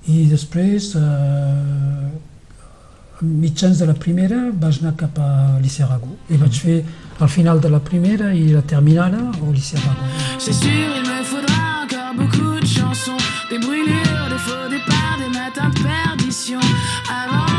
i 0.09 0.25
després, 0.29 0.93
eh, 0.97 2.09
mitjans 3.21 3.77
de 3.77 3.85
la 3.85 3.93
primera, 3.93 4.39
vaig 4.63 4.79
anar 4.81 4.95
cap 4.97 5.19
a 5.21 5.59
Liceu 5.61 5.85
Aragó. 5.85 6.15
I 6.29 6.39
vaig 6.41 6.57
fer 6.63 6.79
al 7.19 7.29
final 7.29 7.61
de 7.61 7.69
la 7.69 7.79
primera 7.91 8.31
i 8.33 8.47
la 8.49 8.63
terminada 8.73 9.21
au 9.41 9.51
Liceu 9.51 9.77
Aragó. 9.83 10.09
C'est 10.39 10.53
sûr, 10.53 10.89
il 10.97 11.05
me 11.05 11.23
faudra 11.23 11.83
encore 11.83 12.13
beaucoup 12.17 12.59
de 12.59 12.65
chansons, 12.65 13.21
des 13.49 13.59
brûlures, 13.59 14.27
des 14.29 14.41
faux 14.47 14.67
départs, 14.69 15.17
des 15.19 15.37
matins 15.37 15.69
de 15.69 15.83
perdition. 15.83 16.59
Avant 17.09 17.50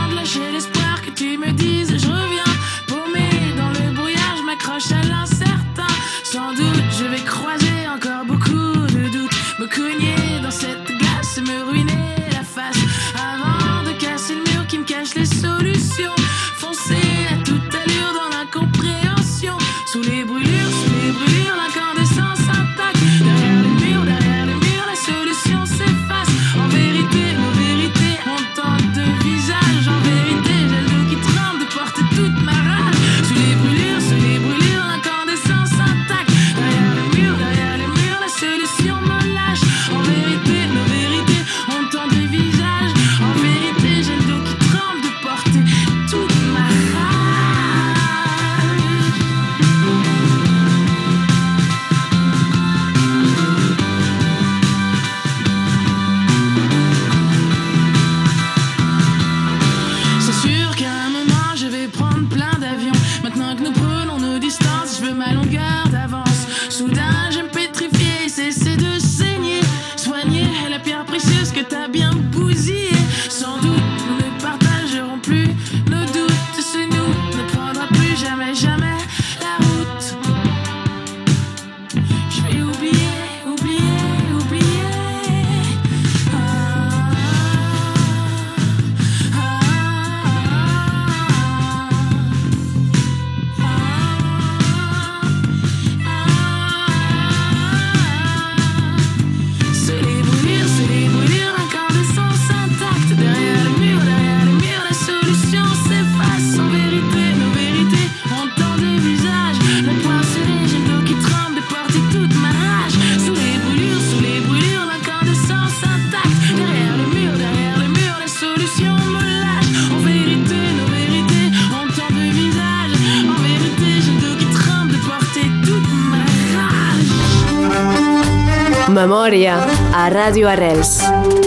Memòria 129.12 129.59
a 129.92 130.07
Ràdio 130.09 130.46
Arrels 130.48 130.94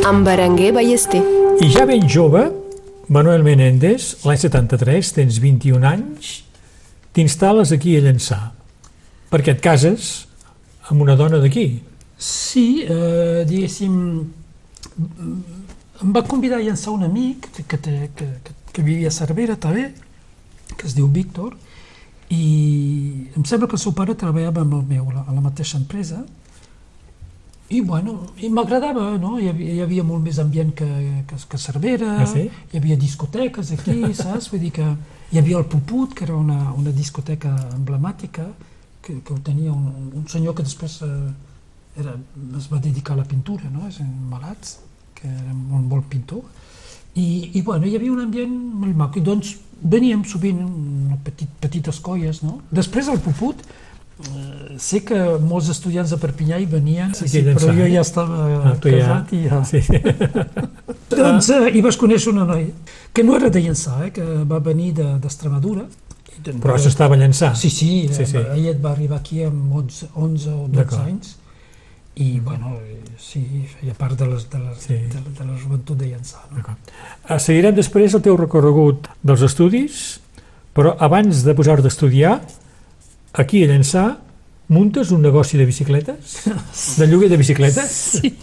amb 0.05 0.21
Berenguer 0.27 0.67
Ballester. 0.75 1.17
I 1.65 1.69
ja 1.73 1.81
ben 1.89 2.03
jove, 2.05 2.43
Manuel 3.09 3.41
Menéndez, 3.41 4.11
l'any 4.21 4.37
73, 4.37 5.09
tens 5.15 5.39
21 5.41 5.87
anys, 5.89 6.27
t'instal·les 7.17 7.73
aquí 7.73 7.95
a 7.97 8.03
Llançà, 8.05 8.37
perquè 9.33 9.55
et 9.55 9.63
cases 9.65 10.11
amb 10.91 11.01
una 11.07 11.17
dona 11.17 11.41
d'aquí. 11.41 11.65
Sí, 12.21 12.83
eh, 12.85 13.41
diguéssim, 13.49 13.97
em 16.05 16.13
va 16.13 16.21
convidar 16.29 16.61
a 16.61 16.67
llançar 16.69 16.93
un 16.93 17.09
amic 17.09 17.49
que, 17.49 17.65
que, 17.65 17.81
té- 17.81 18.11
que, 18.13 18.29
que, 18.45 18.57
que 18.77 18.85
vivia 18.85 19.09
a 19.09 19.17
Cervera 19.17 19.57
també, 19.57 19.89
que 20.77 20.85
es 20.85 20.93
diu 20.93 21.09
Víctor, 21.09 21.57
i 22.29 22.45
em 23.33 23.41
sembla 23.43 23.65
que 23.65 23.79
el 23.81 23.87
seu 23.89 23.97
pare 23.97 24.13
treballava 24.13 24.61
amb 24.61 24.77
el 24.83 24.85
meu 24.93 25.09
a 25.25 25.31
la 25.33 25.41
mateixa 25.41 25.81
empresa 25.81 26.21
i 27.69 27.81
bueno, 27.81 28.19
i 28.37 28.49
m'agradava, 28.53 29.17
no? 29.17 29.39
Hi 29.41 29.47
havia, 29.49 29.73
hi 29.73 29.81
havia 29.81 30.03
molt 30.05 30.21
més 30.23 30.37
ambient 30.39 30.71
que, 30.77 30.87
que, 31.27 31.37
que 31.49 31.57
Cervera, 31.57 32.11
Ah, 32.21 32.27
sí? 32.29 32.45
hi 32.71 32.77
havia 32.77 32.97
discoteques 33.01 33.71
aquí, 33.73 33.97
saps? 34.21 34.51
Vull 34.51 34.61
dir 34.67 34.71
que 34.75 34.85
hi 35.31 35.39
havia 35.41 35.57
el 35.57 35.65
Puput, 35.65 36.13
que 36.13 36.27
era 36.27 36.35
una, 36.37 36.71
una 36.77 36.93
discoteca 36.93 37.55
emblemàtica, 37.73 38.45
que, 39.01 39.19
que 39.25 39.33
ho 39.33 39.39
tenia 39.41 39.73
un, 39.73 40.11
un 40.13 40.27
senyor 40.29 40.53
que 40.57 40.65
després 40.65 40.99
eh, 41.05 41.09
era, 42.01 42.13
es 42.59 42.69
va 42.71 42.79
dedicar 42.83 43.15
a 43.15 43.23
la 43.23 43.25
pintura, 43.29 43.69
no? 43.73 43.87
És 43.89 43.97
Malats, 44.29 44.77
que 45.17 45.27
era 45.27 45.53
un 45.53 45.89
bon 45.89 46.03
pintor. 46.09 46.43
I, 47.15 47.51
i 47.55 47.61
bueno, 47.63 47.87
hi 47.87 47.95
havia 47.95 48.11
un 48.11 48.21
ambient 48.27 48.53
molt 48.83 48.95
maco, 48.99 49.17
i 49.17 49.23
doncs 49.25 49.55
veníem 49.81 50.21
sovint 50.27 50.61
una 50.61 51.17
petit, 51.23 51.49
petites 51.63 51.97
colles, 52.03 52.43
no? 52.43 52.59
Després 52.75 53.09
el 53.09 53.21
Puput, 53.25 53.61
sé 54.79 55.01
que 55.03 55.17
molts 55.43 55.67
estudiants 55.73 56.09
de 56.13 56.17
Perpinyà 56.21 56.57
hi 56.61 56.65
venien, 56.71 57.11
sí, 57.17 57.27
sí, 57.27 57.41
però 57.43 57.73
jo 57.75 57.83
eh? 57.83 57.91
ja 57.91 58.01
estava 58.05 58.37
Ah, 58.71 58.75
tu 58.79 58.89
ja- 58.89 59.01
casat 59.01 59.33
i 59.35 59.41
ja... 59.49 59.59
Sí. 59.67 59.81
Doncs 61.15 61.49
eh, 61.53 61.69
hi 61.75 61.81
vas 61.85 61.97
conèixer 61.99 62.31
una 62.33 62.45
noia, 62.47 62.71
que 63.13 63.23
no 63.23 63.35
era 63.37 63.49
de 63.53 63.61
Llençà, 63.61 63.97
eh, 64.07 64.11
que 64.15 64.23
va 64.47 64.59
venir 64.63 64.93
de- 64.97 65.17
d'Extremadura. 65.21 65.85
Doncs, 66.45 66.59
Però 66.63 66.77
s'estava 66.79 67.15
a 67.15 67.17
llançar. 67.19 67.53
Sí, 67.55 67.69
sí, 67.69 68.07
Sí, 68.07 68.13
sí, 68.13 68.25
sí. 68.25 68.37
sí. 68.37 68.67
ell 68.69 68.79
va 68.83 68.91
arribar 68.91 69.17
aquí 69.19 69.43
amb 69.43 69.73
11, 69.73 70.09
11 70.15 70.49
o 70.49 70.67
12 70.67 70.75
D'acord. 70.75 71.07
anys 71.07 71.35
i, 72.15 72.39
bueno, 72.39 72.77
eh, 72.87 72.99
sí, 73.19 73.43
feia 73.79 73.93
part 73.97 74.17
de, 74.19 74.27
les, 74.27 74.49
de, 74.49 74.59
les, 74.59 74.77
Sí. 74.79 74.93
de, 75.11 75.21
de 75.39 75.45
la 75.45 75.57
joventut 75.59 75.97
de 75.97 76.05
Llençà. 76.13 76.43
No? 76.51 76.63
Eh, 77.29 77.39
Seguirem 77.39 77.75
després 77.75 78.13
el 78.15 78.21
teu 78.21 78.37
recorregut 78.37 79.07
dels 79.23 79.41
estudis, 79.47 80.19
però 80.75 80.95
abans 80.99 81.43
de 81.43 81.53
posar 81.55 81.81
d'estudiar, 81.81 82.41
aquí 83.41 83.63
a 83.63 83.67
Llançà, 83.71 84.05
muntes 84.69 85.11
un 85.11 85.21
negoci 85.21 85.57
de 85.59 85.65
bicicletes? 85.69 86.37
De 86.99 87.07
lloguer 87.07 87.29
de 87.29 87.37
bicicletes? 87.37 87.91
Sí. 87.91 88.33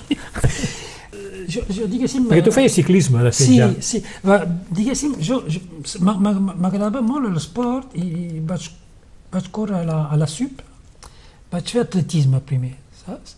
jo, 1.48 1.62
jo, 1.68 1.86
diguéssim... 1.90 2.26
Perquè 2.30 2.44
tu 2.46 2.52
feies 2.54 2.72
ciclisme, 2.76 3.22
de 3.26 3.32
fet, 3.34 3.46
Sí, 3.48 3.58
ja. 3.58 3.68
sí. 3.82 4.02
Va, 4.26 4.40
diguéssim, 4.70 5.16
jo, 5.20 5.42
jo 5.50 5.60
m'a- 6.04 6.16
m'a- 6.22 6.54
m'agradava 6.54 7.02
molt 7.04 7.28
l'esport 7.34 7.94
i 7.98 8.40
vaig, 8.48 8.70
vaig 9.32 9.50
córrer 9.52 9.82
a 9.82 9.84
la, 9.88 9.98
a 10.14 10.16
la 10.20 10.26
SUP. 10.30 10.62
Vaig 11.52 11.68
fer 11.74 11.82
atletisme 11.84 12.40
primer, 12.40 12.76
saps? 13.04 13.36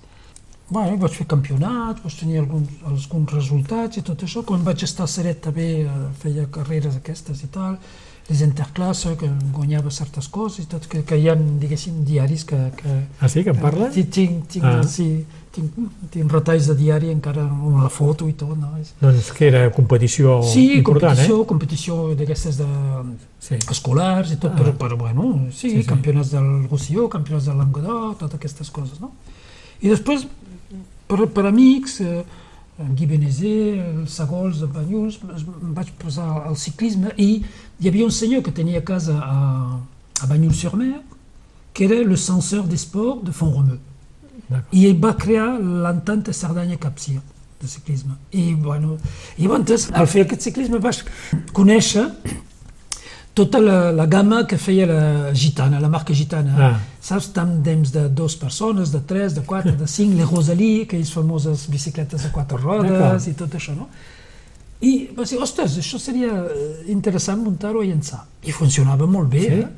Bueno, 0.71 0.97
vaig 1.01 1.12
fer 1.19 1.27
campionat, 1.29 1.99
vaig 2.05 2.14
tenir 2.21 2.38
alguns, 2.40 2.71
alguns 2.88 3.33
resultats 3.35 3.99
i 4.01 4.05
tot 4.07 4.23
això. 4.25 4.45
Quan 4.47 4.62
vaig 4.64 4.85
estar 4.87 5.09
a 5.09 5.11
Seret 5.11 5.43
també 5.45 5.67
eh, 5.83 5.97
feia 6.23 6.47
carreres 6.55 6.97
aquestes 7.01 7.43
i 7.45 7.51
tal, 7.53 7.75
les 8.29 8.41
interclasses, 8.41 9.19
que 9.21 9.29
guanyava 9.53 9.91
certes 9.93 10.29
coses 10.33 10.65
i 10.65 10.69
tot, 10.71 10.87
que, 10.89 11.03
que 11.05 11.17
hi 11.21 11.29
ha, 11.29 11.35
diguéssim, 11.37 12.05
diaris 12.09 12.45
que... 12.49 12.57
que 12.79 12.93
Ah, 13.21 13.29
sí, 13.29 13.43
que 13.45 13.51
en 13.53 13.59
parla? 13.61 13.91
Tinc, 13.93 14.09
tinc, 14.11 14.47
tinc, 14.49 14.65
Ah. 14.65 14.83
sí, 14.89 15.27
tinc, 15.53 15.75
tinc 16.11 16.33
retalls 16.33 16.67
de 16.71 16.75
diari 16.79 17.11
encara 17.13 17.43
amb 17.45 17.83
la 17.83 17.91
foto 17.93 18.27
i 18.27 18.33
tot, 18.33 18.57
no? 18.57 18.71
És, 18.81 18.95
Doncs 19.01 19.29
que 19.37 19.47
era 19.51 19.67
competició 19.77 20.39
Sí, 20.43 20.79
important, 20.79 21.13
competició, 21.13 21.43
eh? 21.43 21.47
competició 21.53 21.99
d'aquestes 22.17 22.57
de 22.63 22.69
Sí. 23.45 23.59
escolars 23.71 24.33
i 24.33 24.37
tot, 24.41 24.53
Ah. 24.53 24.57
però, 24.57 24.73
però 24.73 24.97
bueno, 24.97 25.29
sí, 25.51 25.69
Sí, 25.69 25.71
sí, 25.77 25.83
sí. 25.83 25.89
campionats 25.89 26.31
del 26.33 26.67
Roussilló, 26.71 27.11
campionats 27.11 27.45
del 27.47 27.59
Languedoc, 27.59 28.19
totes 28.19 28.35
aquestes 28.41 28.71
coses, 28.71 29.01
no? 29.01 29.13
I 29.83 29.89
després, 29.93 30.27
per, 31.07 31.27
per 31.29 31.45
amics, 31.47 32.01
eh, 32.01 32.25
Guy 32.79 33.07
Benezé, 33.07 33.55
Sagols, 34.11 34.65
Banyuls, 34.67 35.21
em 35.23 35.75
vaig 35.77 35.93
posar 36.01 36.27
al 36.49 36.57
ciclisme 36.59 37.13
i 37.17 37.29
hi 37.79 37.89
havia 37.89 38.07
un 38.07 38.15
senyor 38.15 38.43
que 38.43 38.55
tenia 38.55 38.83
casa 38.83 39.15
a, 39.23 39.79
a 40.21 40.27
Banyuls-sur-Mer, 40.27 40.99
que 41.73 41.85
era 41.87 42.01
le 42.03 42.17
censeur 42.17 42.65
des 42.65 42.83
sports 42.83 43.23
de 43.23 43.33
Font-Romeu. 43.33 43.79
I 44.73 44.89
ell 44.89 44.99
va 45.01 45.15
crear 45.15 45.55
l'entente 45.59 46.35
Cerdanya-Capcia 46.35 47.23
de 47.63 47.71
ciclisme. 47.71 48.19
I, 48.33 48.55
bueno, 48.55 48.99
i 49.39 49.47
llavors, 49.47 49.89
al 49.95 50.11
fer 50.11 50.27
aquest 50.27 50.43
ciclisme 50.51 50.83
vaig 50.83 51.05
conèixer 51.55 52.09
tota 53.35 53.59
la, 53.59 53.90
la 53.92 54.07
gamma 54.07 54.44
que 54.47 54.57
feia 54.57 54.87
la 54.87 55.33
gitana, 55.35 55.81
la 55.83 55.88
marca 55.90 56.14
gitana. 56.14 56.55
Ah. 56.68 56.81
Saps, 57.03 57.33
tàndems 57.35 57.90
de 57.92 58.07
dues 58.09 58.37
persones, 58.38 58.92
de 58.94 59.01
tres, 59.05 59.35
de 59.35 59.42
quatre, 59.42 59.73
de 59.77 59.87
cinc, 59.90 60.14
les 60.16 60.29
Rosalie, 60.31 60.85
aquelles 60.87 61.11
famoses 61.12 61.66
bicicletes 61.68 62.23
de 62.23 62.31
quatre 62.31 62.57
rodes 62.62 63.27
i 63.27 63.35
tot 63.35 63.53
això, 63.59 63.75
no? 63.77 63.88
I 64.85 65.09
va 65.16 65.25
dir, 65.25 65.38
ostres, 65.42 65.79
això 65.81 65.99
seria 65.99 66.31
eh, 66.44 66.85
interessant 66.92 67.40
muntar-ho 67.42 67.81
a 67.81 67.87
llançar. 67.88 68.23
I 68.44 68.53
funcionava 68.53 69.07
molt 69.07 69.29
bé, 69.33 69.40
Sí? 69.40 69.61
eh? 69.64 69.68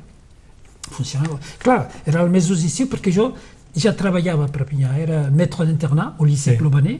Funcionava. 0.91 1.39
Clar, 1.63 1.81
era 2.07 2.23
el 2.23 2.31
mes 2.31 2.47
d'estiu 2.49 2.87
perquè 2.93 3.11
jo 3.15 3.31
ja 3.77 3.93
treballava 3.97 4.45
a 4.47 4.53
Perpinyà, 4.53 4.93
era 4.99 5.25
maître 5.31 5.65
d'internat 5.67 6.21
au 6.21 6.25
lycée 6.29 6.53
Sí. 6.55 6.59
Plobaner, 6.61 6.99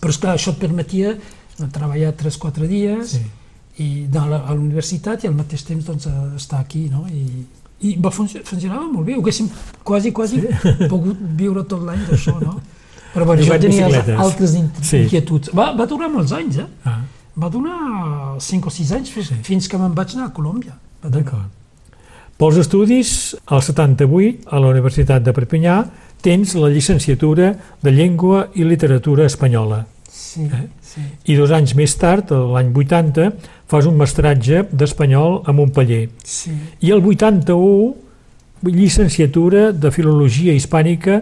però 0.00 0.10
esclar, 0.10 0.34
això 0.36 0.52
et 0.54 0.58
permetia 0.60 1.10
eh, 1.16 1.66
treballar 1.72 2.12
3-4 2.20 2.68
dies 2.68 3.16
Sí. 3.16 3.22
I 3.78 4.06
dans 4.10 4.28
la, 4.30 4.42
a 4.46 4.54
l'universitat 4.54 5.24
i 5.24 5.28
al 5.30 5.34
mateix 5.34 5.64
temps 5.66 5.84
doncs, 5.84 6.06
estar 6.36 6.60
aquí, 6.60 6.88
no? 6.90 7.06
I, 7.10 7.44
i 7.88 7.96
va 8.00 8.10
funcio 8.14 8.40
funcionava 8.46 8.86
molt 8.86 9.06
bé, 9.06 9.16
ho 9.16 9.20
haguéssim 9.22 9.48
quasi, 9.82 10.12
quasi 10.12 10.40
sí. 10.40 10.86
pogut 10.88 11.18
viure 11.38 11.64
tot 11.64 11.82
l'any 11.82 12.04
d'això, 12.08 12.38
no? 12.40 12.60
Però 13.14 13.26
bueno, 13.26 13.42
jo 13.46 13.58
tenia 13.62 13.88
altres 14.18 14.54
in 14.58 14.70
Sí. 14.82 15.04
inquietuds. 15.04 15.52
Va, 15.54 15.72
va 15.78 15.86
durar 15.86 16.08
molts 16.10 16.32
anys, 16.32 16.58
eh? 16.58 16.66
Ah, 16.84 17.00
Va 17.34 17.48
donar 17.50 18.36
5 18.38 18.68
o 18.68 18.70
6 18.70 18.92
anys 18.94 19.10
fins, 19.10 19.32
fins 19.42 19.66
que 19.66 19.78
me'n 19.78 19.94
vaig 19.94 20.12
anar 20.14 20.28
a 20.28 20.32
Colòmbia. 20.32 20.76
Durar. 21.02 21.10
d'acord. 21.16 21.48
Pels 22.38 22.56
estudis, 22.58 23.34
al 23.46 23.62
78, 23.62 24.46
a 24.50 24.58
la 24.62 24.68
Universitat 24.70 25.22
de 25.22 25.32
Perpinyà, 25.34 25.84
tens 26.22 26.54
la 26.54 26.68
llicenciatura 26.68 27.52
de 27.82 27.90
Llengua 27.90 28.48
i 28.54 28.64
Literatura 28.64 29.26
Espanyola. 29.26 29.84
Sí, 30.14 30.44
Eh? 30.46 30.68
sí. 30.80 31.00
I 31.32 31.34
dos 31.36 31.50
anys 31.50 31.72
més 31.74 31.96
tard, 31.98 32.30
l'any 32.30 32.70
80, 32.72 33.32
fas 33.66 33.86
un 33.90 33.96
mestratge 33.98 34.62
d'Espanyol 34.70 35.40
a 35.44 35.52
Montpeller. 35.52 36.08
sí. 36.22 36.52
I 36.80 36.90
el 36.94 37.02
81, 37.04 37.94
llicenciatura 38.62 39.72
de 39.72 39.90
Filologia 39.90 40.54
Hispànica 40.54 41.20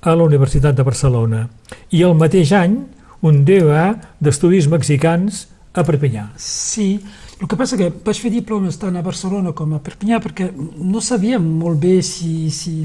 a 0.00 0.14
la 0.14 0.24
Universitat 0.24 0.76
de 0.78 0.84
Barcelona. 0.86 1.48
I 1.92 2.02
el 2.06 2.14
mateix 2.14 2.52
any, 2.56 2.78
un 3.26 3.44
DEA 3.44 3.88
d'Estudis 4.22 4.68
Mexicans 4.70 5.46
a 5.74 5.82
Perpinyà. 5.84 6.28
Sí, 6.38 7.00
el 7.40 7.46
que 7.50 7.56
passa 7.58 7.76
que 7.78 7.90
vaig 8.04 8.18
fer 8.22 8.30
diplomes 8.32 8.78
tant 8.78 8.96
a 8.96 9.02
Barcelona 9.02 9.52
com 9.52 9.74
a 9.74 9.80
Perpinyà 9.82 10.20
perquè 10.22 10.48
no 10.54 11.00
sabíem 11.04 11.42
molt 11.58 11.78
bé 11.82 11.98
si, 12.02 12.48
si, 12.50 12.80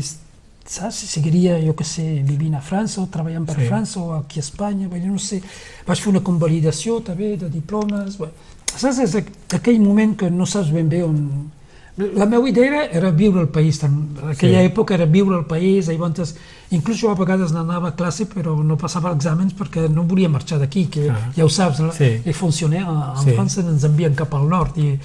saps, 0.66 0.96
seguiria, 1.12 1.58
jo 1.66 1.74
que 1.76 1.84
sé, 1.84 2.24
vivint 2.24 2.56
a 2.56 2.62
França 2.62 3.02
o 3.02 3.08
treballant 3.08 3.46
per 3.46 3.56
Sí. 3.60 3.68
França 3.68 4.00
o 4.00 4.14
aquí 4.14 4.40
a 4.40 4.44
Espanya, 4.44 4.88
vull 4.88 5.02
dir, 5.02 5.10
no 5.12 5.20
sé. 5.20 5.42
Vaig 5.88 6.00
fer 6.00 6.10
una 6.10 6.22
convalidació 6.24 7.02
també 7.04 7.36
de 7.38 7.50
diplomes. 7.50 8.18
Bé. 8.18 8.30
Saps, 8.76 9.00
és 9.00 9.16
aqu- 9.16 9.56
aquell 9.56 9.80
moment 9.82 10.16
que 10.18 10.30
no 10.32 10.46
saps 10.46 10.72
ben 10.72 10.88
bé 10.90 11.04
on... 11.04 11.52
La 11.96 12.26
meva 12.26 12.50
idea 12.50 12.66
era, 12.66 12.86
era 12.86 13.12
viure 13.12 13.40
al 13.40 13.50
país, 13.50 13.84
en 13.84 14.18
aquella 14.32 14.62
Sí. 14.62 14.66
època 14.72 14.96
era 14.96 15.06
viure 15.06 15.36
al 15.36 15.46
país, 15.46 15.88
i 15.90 15.92
llavors, 15.92 16.34
inclús 16.72 16.98
jo 17.00 17.12
a 17.12 17.14
vegades 17.14 17.52
n'anava 17.54 17.90
a 17.90 17.96
classe 17.96 18.26
però 18.26 18.56
no 18.64 18.76
passava 18.78 19.12
exàmens 19.14 19.54
perquè 19.54 19.88
no 19.88 20.02
volia 20.04 20.28
marxar 20.28 20.58
d'aquí, 20.58 20.88
que 20.90 21.12
Ah. 21.12 21.30
ja 21.38 21.46
ho 21.46 21.50
saps, 21.50 21.80
la- 21.82 21.92
Sí. 21.94 22.22
i 22.26 22.34
funcionar 22.34 22.82
en 23.18 23.24
Sí. 23.24 23.32
França 23.36 23.62
ens 23.62 23.84
envien 23.84 24.16
cap 24.16 24.34
al 24.34 24.48
nord 24.50 24.76
i 24.80 24.98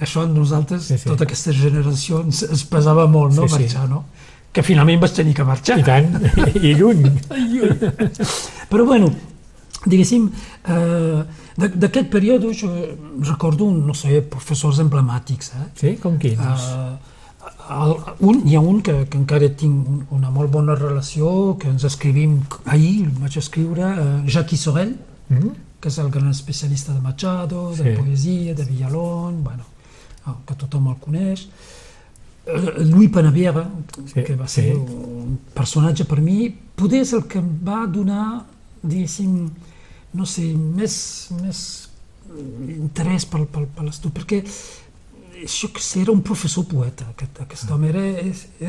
això 0.00 0.22
a 0.22 0.26
nosaltres, 0.26 0.84
Sí, 0.84 0.96
sí. 0.96 1.04
tota 1.10 1.24
aquesta 1.24 1.52
generació 1.52 2.22
ens, 2.22 2.42
ens 2.44 2.64
pesava 2.64 3.06
molt 3.06 3.34
no, 3.34 3.42
Sí, 3.46 3.54
sí. 3.56 3.60
marxar, 3.60 3.88
no? 3.90 4.04
Que 4.52 4.62
finalment 4.66 5.00
vaig 5.00 5.12
tenir 5.14 5.34
que 5.34 5.44
marxar. 5.44 5.78
I 5.78 5.84
tant, 5.86 6.08
i 6.62 6.74
lluny. 6.74 7.04
Però 8.70 8.84
bueno, 8.86 9.10
diguéssim, 9.86 10.30
eh, 10.66 11.22
d'aquest 11.60 12.10
període 12.10 12.52
jo 12.56 12.70
recordo, 13.28 13.70
no 13.70 13.94
sé, 13.94 14.20
professors 14.22 14.78
emblemàtics. 14.82 15.52
Eh? 15.54 15.68
Sí, 15.80 15.94
com 16.02 16.18
quins? 16.18 16.40
Uh, 16.40 16.98
el, 17.70 17.94
un, 18.26 18.42
hi 18.48 18.56
ha 18.56 18.60
un 18.60 18.80
que, 18.82 19.04
que 19.08 19.18
encara 19.18 19.48
tinc 19.56 19.88
un- 19.88 20.06
una 20.18 20.30
molt 20.30 20.50
bona 20.52 20.74
relació, 20.74 21.56
que 21.58 21.68
ens 21.70 21.84
escrivim 21.84 22.40
ahir, 22.66 23.06
el 23.06 23.14
vaig 23.22 23.36
escriure, 23.38 23.86
uh, 23.94 24.26
Jacques 24.26 24.60
Sorel, 24.66 24.96
Mm? 25.30 25.50
que 25.80 25.88
és 25.88 25.96
el 26.02 26.08
gran 26.10 26.28
especialista 26.32 26.92
de 26.92 26.98
Machado, 27.00 27.70
de 27.70 27.84
Sí. 27.94 28.02
poesia, 28.02 28.52
de 28.54 28.64
Villalón, 28.64 29.44
bueno, 29.44 29.62
que 30.44 30.54
tothom 30.58 30.88
el 30.90 30.96
coneix. 30.98 31.44
Eh, 31.46 31.48
Louis 32.46 33.08
Panavera, 33.12 33.66
Sí, 34.06 34.22
que 34.24 34.34
va 34.34 34.48
ser 34.48 34.72
sí. 34.72 34.78
un 34.78 35.38
personatge 35.54 36.06
per 36.08 36.20
mi, 36.24 36.48
poder 36.76 37.02
és 37.04 37.12
el 37.12 37.26
que 37.28 37.38
em 37.38 37.50
va 37.66 37.84
donar, 37.86 38.44
diguéssim, 38.82 39.50
no 40.16 40.26
sé, 40.26 40.48
més, 40.56 40.94
més 41.42 41.62
interès 42.78 43.26
per, 43.28 43.44
per, 43.50 43.66
per 43.68 43.84
l'estudi, 43.84 44.14
perquè 44.16 44.40
això 45.44 45.70
que 45.72 45.82
sé, 45.82 46.02
era 46.02 46.12
un 46.12 46.22
professor 46.26 46.66
poeta, 46.68 47.06
aquest, 47.14 47.40
aquest 47.44 47.70
home, 47.70 47.90
era, 47.92 48.04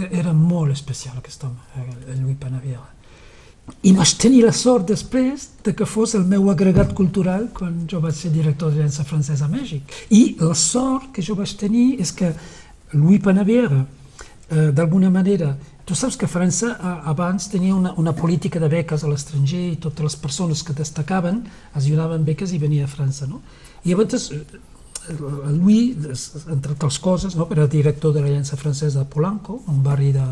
era 0.09 0.33
molt 0.33 0.71
especial 0.75 1.17
aquest 1.17 1.43
home, 1.47 1.59
el, 1.81 1.93
el 2.13 2.21
Louis 2.23 2.39
Panavera. 2.39 2.87
I 3.85 3.93
vaig 3.95 4.11
tenir 4.19 4.41
la 4.43 4.51
sort 4.55 4.89
després 4.89 5.47
de 5.63 5.73
que 5.77 5.85
fos 5.87 6.15
el 6.17 6.25
meu 6.27 6.49
agregat 6.51 6.91
cultural 6.97 7.47
quan 7.55 7.85
jo 7.89 8.01
vaig 8.03 8.17
ser 8.17 8.31
director 8.33 8.71
de 8.71 8.79
l'Aliança 8.79 9.05
Francesa 9.07 9.45
a 9.45 9.51
Mèxic. 9.51 9.93
I 10.11 10.35
la 10.41 10.55
sort 10.57 11.11
que 11.15 11.23
jo 11.23 11.37
vaig 11.39 11.53
tenir 11.59 12.01
és 12.01 12.11
que 12.11 12.33
Louis 12.93 13.19
Panavera, 13.19 13.85
eh, 14.49 14.71
d'alguna 14.71 15.09
manera, 15.09 15.55
tu 15.85 15.95
saps 15.95 16.17
que 16.17 16.27
França 16.27 16.73
eh, 16.75 17.09
abans 17.09 17.49
tenia 17.49 17.75
una, 17.75 17.93
una 17.97 18.13
política 18.13 18.59
de 18.59 18.69
beques 18.69 19.03
a 19.03 19.11
l'estranger 19.11 19.63
i 19.71 19.79
totes 19.81 20.03
les 20.03 20.17
persones 20.19 20.63
que 20.63 20.75
destacaven 20.77 21.43
es 21.75 21.87
donaven 21.87 22.25
beques 22.27 22.53
i 22.53 22.59
venia 22.59 22.85
a 22.85 22.91
França, 22.91 23.27
no? 23.27 23.41
I 23.83 23.91
llavors 23.91 24.29
eh, 24.31 24.43
el 25.09 25.57
Louis, 25.57 25.97
entre 26.51 26.75
altres 26.75 26.99
coses, 26.99 27.35
no, 27.35 27.47
era 27.51 27.67
director 27.67 28.13
de 28.13 28.21
l'Aliança 28.21 28.57
Francesa 28.57 29.01
de 29.01 29.09
Polanco, 29.09 29.61
un 29.67 29.81
barri 29.83 30.11
de, 30.13 30.27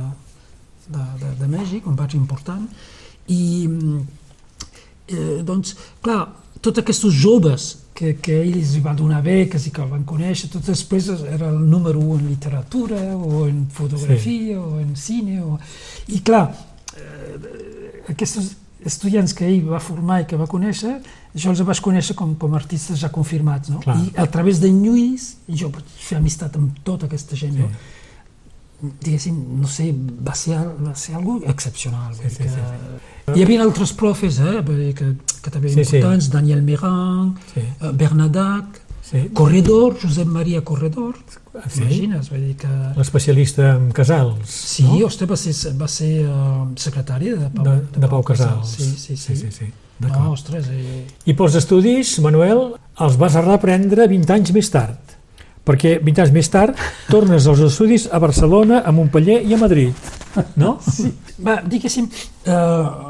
de, 0.88 1.06
de, 1.24 1.34
de 1.40 1.48
Mèxic, 1.48 1.88
un 1.88 1.96
barri 1.98 2.20
important, 2.20 2.68
i 3.28 3.68
mm, 3.68 4.02
eh, 5.12 5.42
doncs, 5.46 5.76
clar, 6.04 6.22
tots 6.62 6.82
aquests 6.82 7.08
joves 7.16 7.70
que, 7.96 8.14
que 8.24 8.38
ells 8.44 8.76
li 8.76 8.82
van 8.84 8.98
donar 9.00 9.22
beques 9.24 9.68
i 9.68 9.74
que 9.76 9.84
el 9.84 9.92
van 9.92 10.06
conèixer, 10.08 10.50
tot 10.54 10.66
després 10.66 11.10
era 11.20 11.50
el 11.50 11.60
número 11.60 12.00
1 12.00 12.20
en 12.22 12.30
literatura 12.30 13.02
o 13.18 13.46
en 13.48 13.66
fotografia 13.76 14.56
sí. 14.56 14.56
o 14.56 14.80
en 14.80 14.96
cine. 14.96 15.42
O... 15.44 15.60
I 16.16 16.22
clar, 16.24 16.46
eh, 16.96 18.04
aquests 18.14 18.56
estudiants 18.88 19.36
que 19.36 19.48
ell 19.48 19.68
va 19.68 19.82
formar 19.84 20.22
i 20.24 20.28
que 20.30 20.40
va 20.40 20.48
conèixer, 20.48 20.96
jo 21.36 21.52
els 21.52 21.62
vaig 21.68 21.82
conèixer 21.84 22.16
com, 22.16 22.34
com 22.40 22.56
artistes 22.56 23.02
ja 23.04 23.12
confirmats, 23.14 23.72
no? 23.74 23.82
Clar. 23.84 23.98
I 24.00 24.14
a 24.18 24.28
través 24.32 24.62
d'en 24.64 24.80
Lluís, 24.86 25.34
jo 25.48 25.72
vaig 25.74 25.96
fer 26.00 26.20
amistat 26.20 26.56
amb 26.60 26.80
tota 26.88 27.10
aquesta 27.10 27.36
gent, 27.40 27.58
Sí. 27.60 27.68
no? 27.68 27.98
Diguéssim, 28.82 29.36
no 29.62 29.68
sé, 29.68 29.90
va 29.94 30.36
ser, 30.36 30.58
va 30.86 30.94
ser 30.96 31.16
algo 31.16 31.40
excepcional. 31.48 32.14
Sí, 32.16 32.30
sí, 32.30 32.44
que... 32.44 33.34
Hi 33.36 33.44
havia 33.46 33.62
altres 33.62 33.92
profes 33.94 34.40
eh, 34.42 34.64
que, 34.98 35.12
que 35.44 35.52
també 35.54 35.70
Sí, 35.70 35.84
sí. 35.84 35.98
importants, 35.98 36.30
Daniel 36.34 36.64
Meran, 36.64 37.36
Sí. 37.54 37.62
eh, 37.62 37.92
Bernadac, 37.94 38.82
Sí. 39.10 39.24
Corredor, 39.34 39.96
Josep 40.00 40.28
Maria 40.28 40.62
Corredor, 40.64 41.16
Sí. 41.68 41.82
imagines, 41.82 42.30
vull 42.30 42.44
dir 42.46 42.56
que... 42.62 42.68
L'especialista 42.96 43.72
en 43.76 43.92
casals. 43.92 44.50
Sí, 44.50 44.84
no? 44.84 45.08
ostres, 45.08 45.30
va 45.32 45.36
ser, 45.36 45.56
va 45.82 45.88
ser 45.90 46.12
uh, 46.30 46.68
secretari 46.78 47.32
de 47.32 47.50
Pau, 47.50 47.66
de, 47.66 48.00
de 48.00 48.08
Pau 48.08 48.22
Casals. 48.24 48.70
Sí, 48.70 48.84
sí, 48.84 49.18
sí. 49.18 49.18
sí, 49.18 49.36
sí, 49.36 49.52
sí. 49.52 49.66
no, 50.00 50.08
D'acord. 50.08 50.30
ostres, 50.36 50.68
eh, 50.70 51.08
I 51.26 51.34
pels 51.34 51.56
estudis, 51.58 52.20
Manuel, 52.22 52.76
els 53.02 53.18
vas 53.18 53.34
reprendre 53.44 54.06
20 54.08 54.32
anys 54.38 54.54
més 54.56 54.70
tard, 54.70 54.99
perquè 55.70 55.98
20 56.02 56.26
anys 56.26 56.34
més 56.36 56.50
tard 56.52 56.82
tornes 57.10 57.48
als 57.48 57.62
estudis 57.70 58.10
a 58.12 58.20
Barcelona, 58.22 58.82
a 58.82 58.94
Montpellier 58.96 59.44
i 59.46 59.56
a 59.56 59.62
Madrid, 59.62 60.10
no? 60.62 60.78
Sí. 60.84 61.12
Va, 61.46 61.60
diguéssim, 61.64 62.10
eh, 62.50 63.10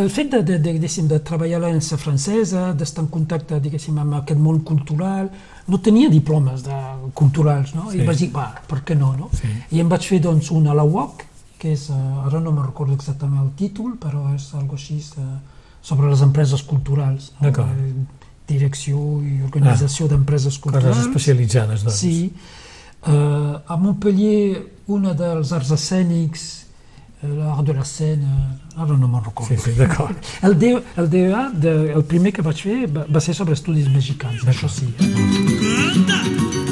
el 0.00 0.08
fet 0.10 0.30
de, 0.32 0.40
de, 0.42 0.58
de, 0.58 0.72
diguéssim, 0.72 1.08
de 1.10 1.20
treballar 1.22 1.60
a 1.60 1.64
l'Aliança 1.66 1.98
Francesa, 2.00 2.70
d'estar 2.76 3.04
en 3.04 3.10
contacte 3.12 3.60
diguéssim, 3.62 3.98
amb 4.00 4.16
aquest 4.22 4.40
món 4.40 4.62
cultural, 4.66 5.28
no 5.68 5.80
tenia 5.84 6.10
diplomes 6.12 6.64
de, 6.66 6.80
culturals, 7.16 7.74
no? 7.76 7.90
Sí. 7.92 8.00
I 8.00 8.08
vaig 8.08 8.24
dir, 8.24 8.30
va, 8.34 8.48
per 8.68 8.82
què 8.86 8.96
no, 8.98 9.12
no? 9.18 9.30
Sí. 9.36 9.52
I 9.76 9.84
em 9.84 9.92
vaig 9.92 10.08
fer, 10.08 10.20
doncs, 10.24 10.50
un 10.54 10.68
a 10.68 10.76
la 10.76 10.84
UOC, 10.88 11.24
que 11.60 11.72
és, 11.76 11.88
eh, 11.92 12.26
ara 12.26 12.40
no 12.40 12.52
me'n 12.52 12.66
recordo 12.66 12.96
exactament 12.96 13.44
el 13.44 13.52
títol, 13.58 13.94
però 14.00 14.26
és 14.34 14.50
algo 14.58 14.76
així 14.80 14.98
eh, 15.00 15.30
sobre 15.84 16.10
les 16.10 16.24
empreses 16.24 16.64
culturals. 16.64 17.32
no? 17.38 17.48
D'acord. 17.48 17.72
Eh, 17.72 18.23
Direcció 18.48 18.98
i 19.24 19.38
organització 19.46 20.08
d'empreses 20.10 20.58
culturals. 20.60 20.90
Coses 20.92 21.06
especialitzades, 21.08 21.86
doncs. 21.86 22.00
Sí. 22.02 22.32
Uh, 23.04 23.60
a 23.68 23.76
Montpellier, 23.80 24.64
una 24.92 25.14
dels 25.16 25.52
arts 25.52 25.72
escènics, 25.76 26.44
eh, 27.22 27.28
l'art 27.28 27.64
de 27.68 27.76
la 27.76 27.84
scène, 27.84 28.34
ara 28.76 28.96
no 28.96 29.08
me'n 29.08 29.24
recordo. 29.24 29.48
Sí, 29.48 29.60
sí, 29.60 29.76
d'acord. 29.78 30.16
El, 30.48 30.58
D, 30.58 30.74
el 30.96 31.10
DEA, 31.12 31.46
de, 31.52 31.74
el 31.92 32.04
primer 32.08 32.32
que 32.36 32.44
vaig 32.44 32.64
fer, 32.66 32.78
va, 32.88 33.06
va 33.08 33.24
ser 33.24 33.36
sobre 33.36 33.56
estudis 33.56 33.88
mexicans, 33.92 34.44
això 34.48 34.72
sí. 34.72 34.92
Eh? 34.98 35.12
Canta 35.94 36.63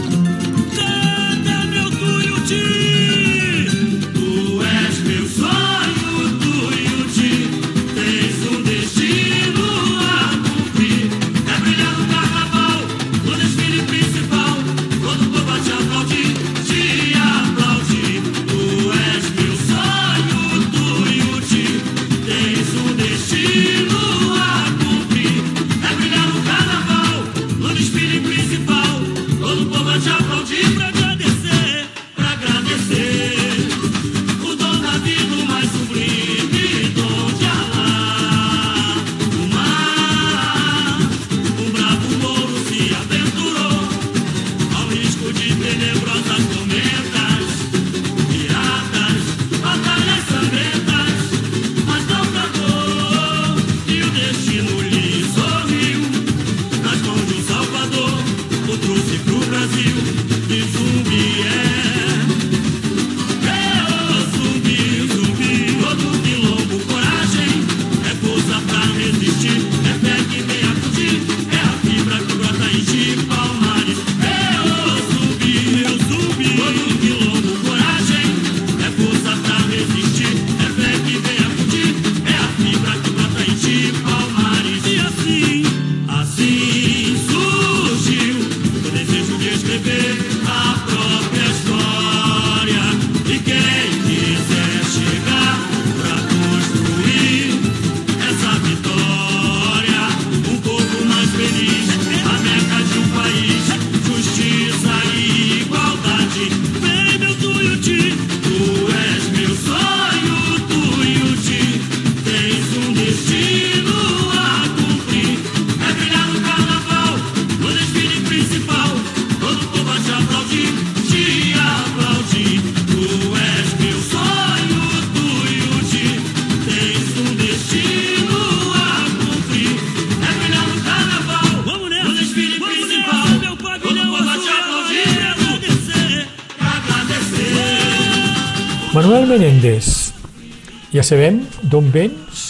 sabem 141.13 141.43
d'on 141.69 141.91
vens, 141.93 142.45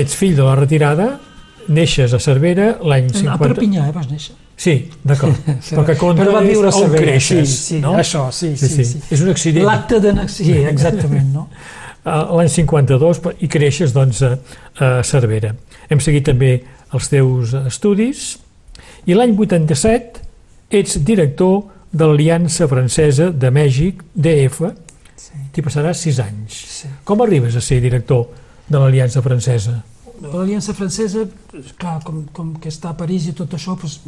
ets 0.00 0.14
fill 0.16 0.36
de 0.38 0.44
la 0.46 0.54
retirada, 0.56 1.10
neixes 1.68 2.14
a 2.16 2.20
Cervera 2.22 2.78
l'any 2.80 3.10
A 3.10 3.18
50... 3.18 3.36
Perpinyà, 3.42 3.88
eh, 3.90 3.92
vas 3.92 4.08
néixer. 4.08 4.38
Sí, 4.62 4.74
d'acord. 5.04 5.36
Però 5.68 5.84
que 5.84 5.96
compta 6.00 6.22
Però 6.22 6.36
va 6.36 6.42
viure 6.46 6.70
a 6.70 6.72
és 6.72 6.78
on 6.78 6.86
Cervera, 6.86 7.02
creixes, 7.04 7.52
sí, 7.52 7.62
sí, 7.66 7.80
no? 7.82 7.92
això, 8.00 8.24
sí, 8.32 8.54
sí, 8.56 8.70
sí. 8.72 9.02
És 9.12 9.24
un 9.24 9.32
accident. 9.32 9.66
L'acte 9.68 9.98
de... 10.00 10.14
Sí, 10.32 10.54
exactament, 10.70 11.32
no? 11.34 11.48
a 12.08 12.16
l'any 12.38 12.48
52 12.50 13.20
i 13.44 13.50
creixes 13.52 13.92
doncs, 13.94 14.22
a, 14.24 14.32
a 14.80 14.90
Cervera. 15.06 15.52
Hem 15.92 16.00
seguit 16.00 16.24
també 16.30 16.54
els 16.96 17.10
teus 17.12 17.52
estudis 17.60 18.24
i 19.04 19.18
l'any 19.18 19.36
87 19.36 20.24
ets 20.80 20.96
director 21.04 21.66
de 21.92 22.08
l'Aliança 22.08 22.70
Francesa 22.70 23.28
de 23.30 23.52
Mèxic, 23.52 24.00
DF, 24.16 24.72
Sí. 25.22 25.38
t'hi 25.54 25.62
passaràs 25.62 26.02
6 26.02 26.20
anys. 26.24 26.60
Sí. 26.80 26.92
Com 27.06 27.22
arribes 27.22 27.56
a 27.56 27.62
ser 27.62 27.80
director 27.84 28.26
de 28.68 28.78
l'Aliança 28.78 29.22
Francesa? 29.22 29.78
L'Aliança 30.22 30.74
Francesa, 30.74 31.24
clar, 31.78 31.96
com, 32.06 32.22
com 32.34 32.52
que 32.62 32.70
està 32.70 32.92
a 32.92 32.98
París 32.98 33.26
i 33.26 33.34
tot 33.38 33.54
això, 33.56 33.74
doncs, 33.78 34.00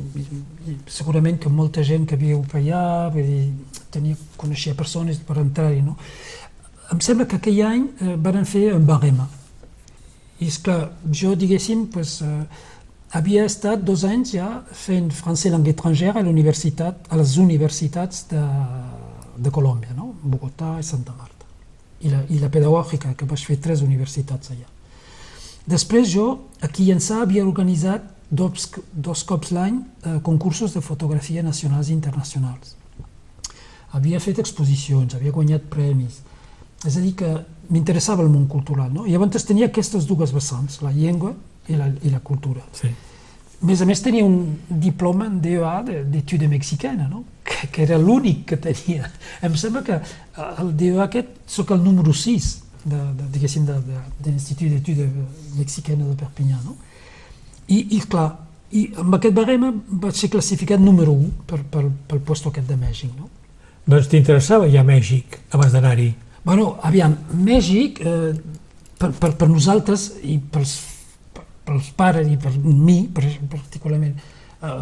segurament 0.90 1.40
que 1.42 1.50
molta 1.50 1.82
gent 1.86 2.06
que 2.06 2.18
viu 2.18 2.42
per 2.50 2.60
allà, 2.60 2.82
vull 3.14 3.26
dir, 3.26 3.46
tenia, 3.94 4.18
coneixia 4.38 4.76
persones 4.78 5.18
per 5.26 5.40
entrar-hi, 5.42 5.82
no? 5.82 5.96
Em 6.92 7.00
sembla 7.02 7.26
que 7.26 7.40
aquell 7.40 7.62
any 7.66 7.88
eh, 7.98 8.14
van 8.20 8.46
fer 8.46 8.68
un 8.76 8.86
barema. 8.86 9.26
I 10.38 10.50
és 10.50 10.60
clar, 10.62 10.92
jo, 11.10 11.34
diguéssim, 11.38 11.88
pues, 11.94 12.20
eh, 12.22 12.70
havia 13.14 13.46
estat 13.48 13.82
dos 13.86 14.04
anys 14.06 14.34
ja 14.34 14.48
fent 14.74 15.10
francès 15.14 15.52
langue 15.54 15.74
étrangère 15.74 16.18
a 16.18 16.24
a 16.24 17.16
les 17.16 17.36
universitats 17.38 18.26
de, 18.30 18.42
de 19.38 19.50
Colòmbia, 19.50 19.94
no? 19.96 20.13
Bogotà 20.24 20.78
i 20.80 20.86
Santa 20.86 21.14
Marta. 21.16 21.46
I 22.04 22.10
la, 22.12 22.22
i 22.28 22.40
la 22.40 22.50
pedagògica, 22.52 23.14
que 23.16 23.28
vaig 23.28 23.44
fer 23.46 23.58
tres 23.62 23.84
universitats 23.84 24.50
allà. 24.52 24.66
Després 25.70 26.10
jo, 26.12 26.26
aquí 26.60 26.90
a 26.90 26.96
Ençà, 26.98 27.22
havia 27.24 27.44
organitzat 27.46 28.10
dos, 28.28 28.68
dos 28.92 29.22
cops 29.24 29.52
l'any 29.54 29.78
eh, 29.80 30.18
concursos 30.26 30.74
de 30.74 30.82
fotografia 30.84 31.42
nacionals 31.42 31.88
i 31.88 31.94
internacionals. 31.96 32.76
Havia 33.94 34.20
fet 34.20 34.40
exposicions, 34.42 35.14
havia 35.14 35.32
guanyat 35.32 35.70
premis. 35.70 36.20
És 36.84 36.98
a 36.98 37.00
dir, 37.00 37.14
que 37.16 37.30
m'interessava 37.70 38.24
el 38.24 38.28
món 38.28 38.48
cultural. 38.50 38.90
No? 38.92 39.06
I 39.06 39.14
llavors 39.14 39.46
tenia 39.48 39.70
aquestes 39.70 40.04
dues 40.08 40.34
vessants, 40.34 40.82
la 40.84 40.92
llengua 40.92 41.32
i 41.68 41.78
la, 41.78 41.88
i 42.02 42.12
la 42.12 42.20
cultura. 42.20 42.64
Sí. 42.76 42.90
A 43.64 43.66
més 43.66 43.80
a 43.80 43.86
més 43.88 44.02
tenia 44.04 44.26
un 44.28 44.58
diploma 44.68 45.24
en 45.30 45.38
DEA 45.40 45.78
d'etude 46.12 46.50
mexicana, 46.52 47.06
no? 47.08 47.22
que, 47.48 47.70
que 47.72 47.86
era 47.86 47.96
l'únic 47.96 48.42
que 48.50 48.58
tenia. 48.60 49.08
Em 49.40 49.54
sembla 49.56 49.80
que 49.86 49.96
eh, 49.96 50.48
el 50.60 50.74
DEA 50.76 51.06
aquest 51.06 51.30
sóc 51.48 51.72
el 51.72 51.80
número 51.80 52.12
6 52.12 52.48
de, 52.84 52.98
de, 52.98 53.28
diguéssim, 53.32 53.64
de, 53.64 53.78
de, 53.86 54.02
de 54.20 54.34
l'Institut 54.34 54.68
d'Etude 54.68 55.08
Mexicana 55.56 56.04
de 56.10 56.18
Perpinyà. 56.20 56.60
No? 56.60 56.76
I, 57.72 57.80
I, 57.96 58.02
clar, 58.04 58.26
i 58.76 58.84
amb 59.00 59.16
aquest 59.16 59.40
barema 59.40 59.72
vaig 59.72 60.20
ser 60.20 60.28
classificat 60.36 60.84
número 60.84 61.16
1 61.16 61.32
per, 61.48 61.62
per, 61.64 61.86
pel 62.10 62.20
lloc 62.20 62.52
aquest 62.52 62.68
de 62.68 62.76
Mèxic. 62.84 63.16
No? 63.16 63.32
Doncs 63.88 64.12
t'interessava 64.12 64.68
ja 64.68 64.84
Mèxic 64.84 65.40
abans 65.56 65.72
d'anar-hi? 65.72 66.10
Bueno, 66.44 66.74
aviam, 66.84 67.16
Mèxic, 67.48 68.04
eh, 68.04 68.34
per, 69.00 69.14
per, 69.16 69.32
per 69.40 69.48
nosaltres 69.48 70.10
i 70.20 70.36
pels, 70.52 70.76
pels 71.64 71.90
pares 71.96 72.28
i 72.28 72.36
per 72.40 72.52
mi, 72.62 73.02
per, 73.12 73.24
particularment, 73.50 74.14
eh, 74.62 74.78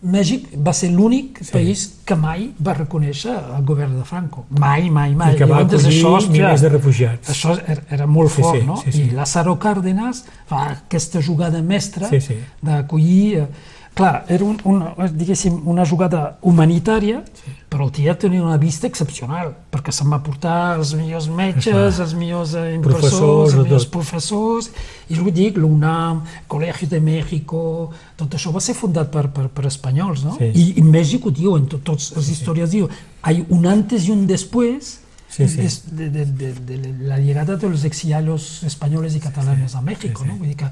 Mèxic 0.00 0.46
va 0.64 0.72
ser 0.72 0.88
l'únic 0.94 1.42
sí. 1.42 1.50
país 1.52 1.80
que 2.08 2.16
mai 2.16 2.46
va 2.64 2.72
reconèixer 2.72 3.34
el 3.58 3.64
govern 3.68 3.98
de 3.98 4.04
Franco. 4.08 4.46
Mai, 4.56 4.88
mai, 4.88 5.12
mai. 5.14 5.34
I 5.34 5.36
que 5.42 5.44
va 5.44 5.58
Llavors, 5.60 5.84
acollir 5.84 6.06
hòstia, 6.08 6.32
milers 6.32 6.62
de 6.64 6.70
refugiats. 6.72 7.28
Això 7.34 7.56
era, 7.66 7.82
era 7.98 8.06
molt 8.08 8.32
Sí, 8.32 8.40
fort, 8.40 8.60
sí, 8.60 8.66
no? 8.66 8.76
sí, 8.80 8.92
sí. 8.94 9.02
I 9.02 9.18
Lázaro 9.18 9.58
Cárdenas 9.60 10.22
fa 10.48 10.62
aquesta 10.70 11.20
jugada 11.20 11.60
mestra 11.60 12.08
Sí, 12.08 12.20
sí. 12.20 12.38
d'acollir... 12.62 13.42
eh, 13.42 13.76
Clar, 13.94 14.24
era 14.28 14.44
un, 14.46 14.56
una, 14.64 15.08
diguéssim, 15.10 15.56
una 15.68 15.84
jugada 15.84 16.38
humanitària, 16.46 17.24
sí. 17.36 17.50
però 17.68 17.88
el 17.88 17.90
tia 17.92 18.14
tenia 18.18 18.42
una 18.44 18.56
vista 18.56 18.86
excepcional, 18.86 19.50
perquè 19.72 19.92
se'n 19.92 20.08
va 20.12 20.20
portar 20.24 20.76
els 20.78 20.94
millors 20.96 21.26
metges, 21.28 21.98
els 22.00 22.14
millors 22.16 22.54
eh, 22.54 22.78
Professors, 22.84 23.50
els 23.50 23.58
millors 23.64 23.88
tot. 23.88 23.92
professors, 23.98 24.70
i 25.10 25.18
vull 25.18 25.34
dir, 25.34 25.50
l'UNAM, 25.58 26.22
Col·legi 26.48 26.88
de 26.88 27.02
México, 27.02 27.90
tot 28.16 28.38
això 28.38 28.54
va 28.54 28.62
ser 28.64 28.78
fundat 28.78 29.10
per, 29.12 29.26
per, 29.34 29.48
per 29.52 29.66
espanyols, 29.68 30.24
no? 30.24 30.38
Sí. 30.38 30.48
I, 30.54 30.66
I 30.80 30.86
Mèxic 30.86 31.26
ho 31.26 31.34
diuen, 31.34 31.66
tot, 31.68 31.82
tots 31.90 32.12
les 32.16 32.32
històries 32.36 32.72
diuen, 32.72 32.94
hay 33.26 33.44
un 33.50 33.66
antes 33.66 34.06
y 34.08 34.14
un 34.14 34.26
después 34.26 35.00
Sí, 35.30 35.46
sí. 35.46 35.82
De, 35.92 36.10
de, 36.10 36.26
de, 36.26 36.52
de 36.54 36.94
la 37.06 37.16
llegada 37.18 37.54
de 37.54 37.68
los 37.68 37.84
exiliados 37.84 38.64
españoles 38.64 39.14
y 39.14 39.20
catalanes 39.20 39.76
a 39.76 39.80
México, 39.80 40.24
sí, 40.24 40.26
sí. 40.26 40.28
no? 40.28 40.38
Vull 40.38 40.48
dir 40.48 40.56
que 40.58 40.66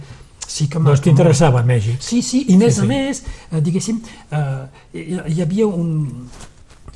sí 0.49 0.67
que 0.73 0.81
Doncs 0.81 1.03
t'interessava 1.05 1.61
Mèxic? 1.69 1.99
Sí, 2.03 2.23
sí, 2.25 2.45
i 2.49 2.57
més 2.57 2.75
Sí, 2.79 2.81
a 2.81 2.85
sí. 2.85 2.89
més, 2.89 3.23
eh, 3.53 3.61
diguéssim, 3.65 3.99
eh, 4.33 4.63
hi, 4.97 5.43
havia 5.45 5.67
un, 5.69 5.99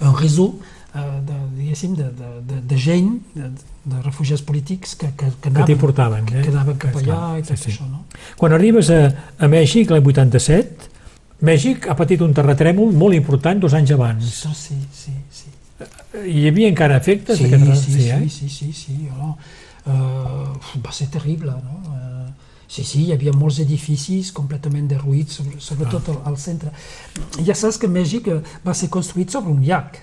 un 0.00 0.14
réseau 0.18 0.54
eh, 0.94 1.02
de, 1.28 1.36
diguéssim, 1.58 1.94
de, 1.98 2.08
de, 2.16 2.30
de, 2.48 2.60
de 2.72 2.78
gent, 2.80 3.12
de, 3.36 3.50
de 3.84 4.00
refugiats 4.06 4.42
polítics 4.46 4.96
que, 4.96 5.10
que, 5.18 5.28
que, 5.42 5.50
Que 5.52 5.66
t'hi 5.68 5.76
portaven, 5.76 6.24
que, 6.26 6.38
eh? 6.40 6.42
que 6.46 6.54
anaven 6.54 6.76
cap 6.78 6.96
Clar, 6.96 7.18
allà 7.18 7.38
i 7.38 7.44
sí, 7.44 7.52
tot 7.52 7.62
sí. 7.66 7.72
això, 7.74 7.88
no? 7.90 8.04
Quan 8.40 8.56
arribes 8.56 8.90
a, 8.94 9.02
a 9.38 9.48
Mèxic, 9.52 9.90
l'any 9.92 10.06
87, 10.14 10.90
Mèxic 11.42 11.88
ha 11.90 11.96
patit 11.98 12.20
un 12.22 12.32
terratrèmol 12.36 12.92
molt 12.94 13.16
important 13.18 13.58
dos 13.64 13.74
anys 13.74 13.90
abans. 13.96 14.28
Sí, 14.54 14.78
sí, 14.94 15.16
sí. 15.34 15.48
Hi 16.22 16.44
havia 16.46 16.68
encara 16.70 16.98
efectes 17.00 17.38
Sí, 17.40 17.48
sí, 17.50 17.74
sí, 17.82 18.08
eh? 18.08 18.18
sí, 18.30 18.48
sí, 18.48 18.68
sí, 18.72 18.96
no? 19.10 19.36
Uh, 19.82 20.78
va 20.84 20.92
ser 20.94 21.08
terrible, 21.10 21.56
no? 21.58 21.80
Uh, 21.90 22.11
sí, 22.72 22.84
sí, 22.88 23.02
hi 23.06 23.12
havia 23.12 23.34
molts 23.36 23.58
edificis 23.64 24.30
completament 24.32 24.88
derruïts, 24.90 25.38
sobre, 25.40 25.60
sobretot 25.60 26.08
al, 26.14 26.20
al 26.32 26.38
centre. 26.40 26.72
Ja 27.44 27.56
saps 27.58 27.78
que 27.82 27.90
Mèxic 27.92 28.30
eh, 28.32 28.40
va 28.64 28.74
ser 28.78 28.88
construït 28.94 29.34
sobre 29.34 29.52
un 29.52 29.60
llac. 29.66 30.00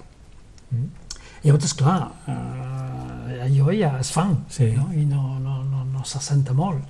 Mm. 0.70 0.90
Llavors, 1.48 1.66
esclar, 1.70 1.98
uh, 2.28 3.44
allò 3.46 3.72
ja 3.74 3.94
es 4.02 4.12
fan, 4.12 4.36
Sí. 4.52 4.70
no? 4.76 4.90
i 4.94 5.06
no, 5.08 5.40
no, 5.40 5.64
no, 5.64 5.86
no 5.94 6.04
s'assenta 6.06 6.54
molt. 6.54 6.84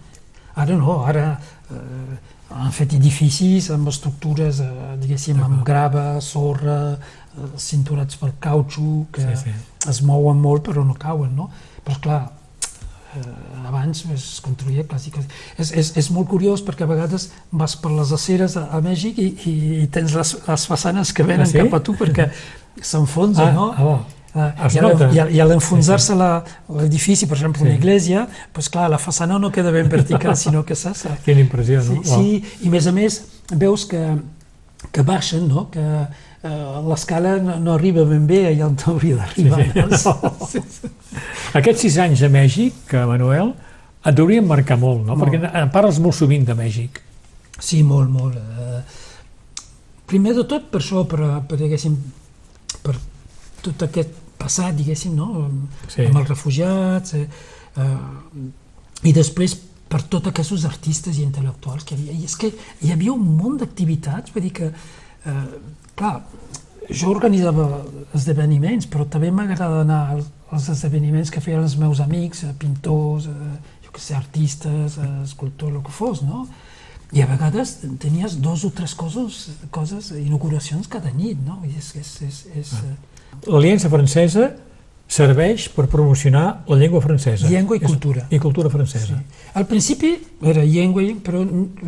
Ara 0.59 0.75
no, 0.75 0.95
ara 1.07 1.27
eh, 1.71 2.17
han 2.49 2.71
fet 2.75 2.95
edificis 2.97 3.69
amb 3.71 3.87
estructures, 3.87 4.59
eh, 4.65 4.95
diguéssim, 4.99 5.37
amb 5.45 5.61
grava, 5.63 6.19
sorra, 6.25 6.79
eh, 6.97 7.51
cinturats 7.61 8.17
per 8.19 8.33
cautxo, 8.41 9.05
que 9.13 9.21
Sí, 9.21 9.35
sí. 9.45 9.53
es 9.87 10.01
mouen 10.01 10.41
molt 10.41 10.65
però 10.67 10.83
no 10.83 10.97
cauen, 10.99 11.35
no? 11.37 11.49
Però 11.85 11.99
clar, 12.03 12.19
eh, 13.15 13.67
abans 13.67 14.03
es 14.13 14.39
construïa 14.45 14.83
clàssic. 14.83 15.17
És, 15.57 15.71
és, 15.71 15.91
és 15.97 16.09
molt 16.11 16.27
curiós 16.29 16.61
perquè 16.65 16.83
a 16.83 16.91
vegades 16.91 17.29
vas 17.51 17.75
per 17.75 17.91
les 17.91 18.11
aceres 18.11 18.55
a, 18.57 18.67
a 18.71 18.81
Mèxic 18.81 19.17
i, 19.17 19.27
i, 19.45 19.55
i 19.83 19.87
tens 19.87 20.13
les, 20.13 20.35
les 20.47 20.65
façanes 20.67 21.13
que 21.13 21.23
venen 21.23 21.47
Ah, 21.47 21.49
sí? 21.49 21.57
cap 21.57 21.73
a 21.73 21.83
tu 21.83 21.93
perquè 21.99 22.29
s'enfonsa, 22.81 23.49
Ah, 23.49 23.51
no? 23.53 23.71
ah. 23.75 23.99
Eh, 24.29 24.65
Es 24.67 24.75
i 24.75 24.79
a 25.19 25.25
i 25.27 25.39
a- 25.41 25.45
l'enfonsar-se 25.45 26.13
la- 26.15 26.43
l'edifici, 26.69 27.25
per 27.25 27.35
exemple, 27.35 27.63
una 27.63 27.71
Sí. 27.71 27.77
església, 27.77 28.27
pues 28.53 28.69
clar, 28.69 28.87
la 28.87 28.99
façana 28.99 29.39
no 29.39 29.49
queda 29.51 29.71
ben 29.71 29.89
vertical, 29.89 30.35
sinó 30.43 30.63
que 30.63 30.75
s'assa. 30.75 31.17
Quina 31.25 31.41
impressió, 31.41 31.81
Sí, 31.81 31.95
no? 31.95 32.03
sí, 32.03 32.43
i 32.61 32.67
a 32.67 32.69
més 32.69 32.85
a 32.85 32.91
més 32.91 33.23
veus 33.49 33.85
que, 33.87 34.17
que 34.91 35.01
baixen, 35.01 35.47
no? 35.47 35.71
que 35.71 35.81
eh, 36.43 36.81
l'escala 36.87 37.37
no, 37.43 37.57
no 37.63 37.73
arriba 37.73 38.05
ben 38.07 38.27
bé 38.29 38.45
allà 38.51 38.69
on 38.69 38.77
hauria 38.85 39.19
d'arribar. 39.19 39.65
Sí, 39.65 40.13
no? 40.13 40.47
Sí, 40.47 40.63
sí. 40.77 40.93
Aquests 41.59 41.85
sis 41.87 41.99
anys 42.03 42.23
a 42.23 42.31
Mèxic, 42.31 42.85
que 42.89 43.03
Manuel, 43.09 43.53
et 44.05 44.15
deurien 44.15 44.47
marcar 44.47 44.79
molt, 44.79 45.03
no? 45.05 45.15
Molt. 45.15 45.25
Perquè 45.25 45.51
en 45.63 45.71
parles 45.73 45.99
molt 46.03 46.15
sovint 46.15 46.47
de 46.47 46.55
Mèxic. 46.57 47.01
Sí, 47.59 47.83
molt, 47.83 48.09
molt. 48.13 48.37
Eh, 48.39 48.81
primer 50.09 50.35
de 50.37 50.45
tot 50.47 50.69
per 50.71 50.81
això, 50.81 51.03
per, 51.09 51.21
per, 51.49 51.59
per 52.85 52.95
tot 53.65 53.87
aquest 53.89 54.15
passat, 54.39 54.75
diguéssim, 54.77 55.15
no? 55.17 55.49
Sí. 55.91 56.05
amb 56.07 56.21
els 56.21 56.29
refugiats, 56.31 57.17
eh, 57.19 57.25
eh, 57.75 59.09
i 59.09 59.15
després 59.15 59.57
per 59.89 60.03
tots 60.05 60.29
aquests 60.29 60.65
artistes 60.69 61.17
i 61.17 61.25
intel·lectuals 61.25 61.83
que 61.83 61.95
hi 61.95 61.99
havia. 61.99 62.15
I 62.15 62.29
és 62.29 62.37
que 62.39 62.51
hi 62.85 62.93
havia 62.93 63.13
un 63.15 63.25
munt 63.25 63.57
d'activitats, 63.59 64.33
vull 64.35 64.45
dir 64.45 64.53
que, 64.61 64.69
eh, 64.69 65.45
clar, 65.99 66.21
jo 66.89 67.11
organitzava 67.11 67.65
esdeveniments, 68.17 68.87
però 68.89 69.05
també 69.05 69.29
m'agrada 69.35 69.83
anar 69.83 69.99
als, 70.15 70.69
esdeveniments 70.73 71.29
que 71.29 71.41
feien 71.43 71.61
els 71.61 71.75
meus 71.77 71.99
amics, 72.01 72.43
eh, 72.47 72.53
pintors, 72.57 73.27
eh, 73.29 73.59
jo 73.85 73.91
què 73.93 74.01
sé, 74.01 74.15
artistes, 74.17 74.97
eh, 74.97 75.09
escultors, 75.23 75.75
el 75.75 75.83
que 75.85 75.91
fos, 75.93 76.23
no? 76.25 76.47
I 77.11 77.21
a 77.23 77.27
vegades 77.29 77.75
tenies 78.01 78.35
dos 78.41 78.63
o 78.65 78.69
tres 78.69 78.93
coses, 78.95 79.49
coses 79.73 80.11
inauguracions 80.13 80.87
cada 80.87 81.11
nit, 81.11 81.37
no? 81.45 81.59
I 81.65 81.75
és, 81.77 81.91
és, 81.97 82.15
és, 82.21 82.41
és 82.55 82.73
Ah. 82.73 82.83
eh, 82.85 83.49
L'Aliança 83.49 83.89
Francesa 83.89 84.51
serveix 85.09 85.67
per 85.73 85.87
promocionar 85.89 86.63
la 86.67 86.75
llengua 86.77 87.01
francesa. 87.01 87.47
Llengua 87.49 87.77
i 87.77 87.79
cultura. 87.79 88.27
I 88.29 88.37
cultura 88.39 88.69
francesa. 88.69 89.17
Sí. 89.17 89.47
Al 89.57 89.65
principi 89.65 90.11
era 90.41 90.63
llengua, 90.65 91.01
però 91.25 91.41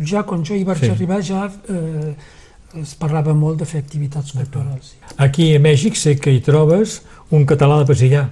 ja 0.04 0.22
quan 0.26 0.42
jo 0.44 0.54
hi 0.54 0.64
vaig 0.64 0.78
Sí. 0.82 0.90
arribar 0.90 1.20
ja 1.22 1.44
eh, 1.68 2.14
es 2.80 2.94
parlava 2.98 3.34
molt 3.36 3.60
de 3.60 3.66
fer 3.68 3.82
activitats 3.82 4.32
culturals. 4.32 4.92
Sí. 4.94 5.14
Aquí 5.20 5.50
a 5.56 5.60
Mèxic 5.60 5.98
sé 5.98 6.16
que 6.20 6.32
hi 6.32 6.40
trobes 6.44 7.00
un 7.30 7.44
català 7.48 7.80
de 7.82 7.88
Pesillà. 7.90 8.22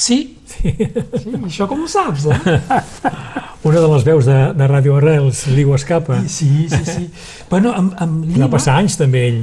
Sí, 0.00 0.38
sí. 0.48 0.72
sí 0.78 1.34
això 1.36 1.66
com 1.68 1.82
ho 1.84 1.88
saps, 1.90 2.26
eh? 2.30 2.60
Una 3.68 3.80
de 3.82 3.88
les 3.92 4.04
veus 4.06 4.24
de, 4.24 4.38
de 4.56 4.68
Ràdio 4.70 4.94
Arrels, 4.96 5.42
l'Igo 5.52 5.74
Escapa. 5.76 6.22
Sí, 6.32 6.66
sí, 6.72 6.80
sí. 6.86 7.10
Bueno, 7.50 7.74
amb, 7.76 7.92
amb 8.00 8.22
Va 8.24 8.30
l'IVA... 8.38 8.48
passar 8.54 8.78
anys 8.80 8.96
també 8.96 9.26
ell. 9.28 9.42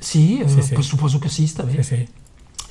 Sí, 0.00 0.40
eh, 0.40 0.48
Sí, 0.48 0.62
sí. 0.62 0.74
Pues 0.74 0.88
suposo 0.88 1.20
que 1.20 1.28
sí, 1.28 1.44
està 1.50 1.66
bé. 1.68 1.82
Sí, 1.82 1.96
sí. 1.96 2.68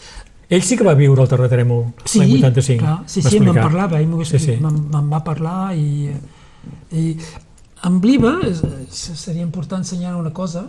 Ell 0.52 0.66
sí 0.68 0.76
que 0.76 0.84
va 0.84 0.96
viure 1.00 1.22
el 1.24 1.30
terratrèmol 1.32 1.86
Sí, 2.04 2.20
l'any 2.20 2.34
85. 2.42 2.82
clar, 2.82 2.96
sí, 3.08 3.22
va 3.24 3.30
sí, 3.32 3.40
me'n 3.40 3.56
parlava, 3.56 4.02
ell 4.02 4.10
m'ho 4.10 4.26
Sí, 4.28 4.40
sí. 4.42 4.58
me'n 4.60 4.82
me'n 4.92 5.08
va 5.14 5.22
parlar 5.24 5.76
i, 5.80 6.10
i 6.98 7.14
amb 7.88 8.04
l'IVA 8.04 8.34
seria 8.92 9.46
important 9.46 9.80
ensenyar 9.86 10.18
una 10.20 10.34
cosa, 10.36 10.66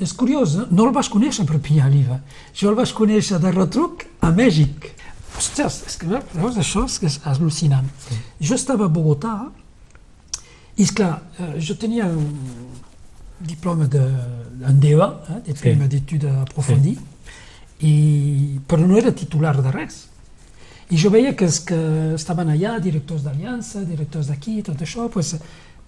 és 0.00 0.12
curiós, 0.12 0.54
no, 0.56 0.66
no 0.70 0.86
el 0.88 0.94
vas 0.94 1.08
conèixer 1.12 1.44
a 1.44 1.48
Perpinyà, 1.48 1.88
l'IVA. 1.88 2.20
Jo 2.56 2.70
el 2.70 2.78
vaig 2.78 2.92
conèixer 2.96 3.38
de 3.42 3.50
retruc 3.54 4.04
a 4.20 4.30
Mèxic. 4.34 4.90
Ostres, 5.38 5.82
és 5.88 5.96
que 5.98 6.06
veus, 6.06 6.56
això 6.56 6.84
és, 6.86 6.98
que 7.02 7.06
és 7.10 7.20
al·lucinant. 7.26 7.86
Jo 8.40 8.54
estava 8.54 8.86
a 8.86 8.92
Bogotà 8.92 9.50
i, 10.76 10.82
esclar, 10.84 11.20
eh, 11.38 11.54
jo 11.62 11.74
tenia 11.78 12.06
un 12.06 12.30
diploma 13.44 13.86
de, 13.90 14.02
en 14.66 14.80
DEA, 14.80 15.08
eh, 15.28 15.40
diploma 15.50 15.88
Sí. 15.88 15.90
d'études 15.96 16.40
approfondies, 16.46 16.98
I, 17.84 18.60
però 18.68 18.86
no 18.86 18.96
era 18.96 19.10
titular 19.12 19.56
de 19.60 19.70
res. 19.74 20.06
I 20.90 20.96
jo 20.96 21.10
veia 21.10 21.34
que 21.34 21.44
els 21.44 21.58
que 21.66 21.76
estaven 22.14 22.48
allà, 22.48 22.78
directors 22.80 23.24
d'Aliança, 23.24 23.82
directors 23.84 24.28
d'aquí, 24.30 24.62
tot 24.62 24.80
això, 24.80 25.08
pues, 25.10 25.34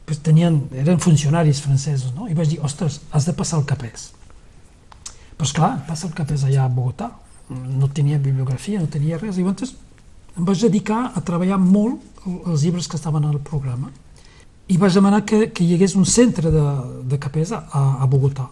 pues 0.07 0.21
tenien, 0.23 0.61
eren 0.73 1.01
funcionaris 1.03 1.61
francesos, 1.61 2.15
no? 2.15 2.29
I 2.31 2.35
vaig 2.39 2.55
dir, 2.55 2.61
ostres, 2.65 3.01
has 3.11 3.27
de 3.27 3.35
passar 3.37 3.59
el 3.61 3.67
capès. 3.67 4.13
Però 5.37 5.49
esclar, 5.49 5.73
passa 5.89 6.07
el 6.09 6.15
capès 6.17 6.47
allà 6.47 6.65
a 6.65 6.73
Bogotà. 6.73 7.11
No 7.51 7.91
tenia 7.95 8.19
bibliografia, 8.19 8.81
no 8.81 8.91
tenia 8.91 9.19
res. 9.19 9.37
I 9.37 9.45
llavors 9.45 9.75
em 10.37 10.45
vaig 10.45 10.63
dedicar 10.63 11.11
a 11.15 11.23
treballar 11.25 11.59
molt 11.59 12.27
els 12.27 12.63
llibres 12.63 12.89
que 12.89 12.99
estaven 12.99 13.25
al 13.25 13.41
programa. 13.41 13.91
I 14.69 14.79
vaig 14.79 14.95
demanar 14.95 15.25
que, 15.27 15.51
que 15.55 15.65
hi 15.65 15.75
hagués 15.75 15.95
un 15.99 16.07
centre 16.07 16.51
de, 16.51 16.65
de 17.07 17.19
capès 17.23 17.53
a, 17.55 17.65
a 17.75 18.07
Bogotà 18.11 18.49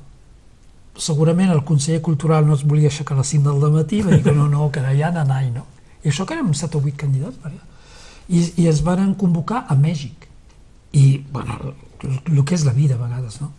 segurament 0.97 1.51
el 1.51 1.65
conseller 1.65 2.01
cultural 2.03 2.47
no 2.47 2.55
es 2.55 2.65
volia 2.65 2.89
aixecar 2.89 3.17
a 3.17 3.23
les 3.23 3.33
5 3.35 3.55
del 3.61 3.73
matí, 3.73 4.01
va 4.03 4.13
dir 4.13 4.23
que 4.23 4.33
no, 4.33 4.49
no, 4.49 4.71
que 4.71 4.81
allà 4.81 5.09
anar 5.09 5.43
no? 5.51 5.67
I 6.05 6.09
això 6.09 6.27
que 6.27 6.35
érem 6.35 6.53
7 6.55 6.77
o 6.77 6.81
8 6.81 6.97
candidats, 6.97 7.39
allà. 7.43 7.61
I, 8.29 8.53
I 8.63 8.69
es 8.69 8.83
van 8.83 9.15
convocar 9.15 9.65
a 9.69 9.75
Mèxic. 9.75 10.29
I, 10.95 11.25
bueno, 11.33 11.75
el, 12.03 12.45
que 12.45 12.55
és 12.55 12.65
la 12.65 12.73
vida 12.73 12.95
a 12.95 13.03
vegades, 13.03 13.41
no? 13.43 13.51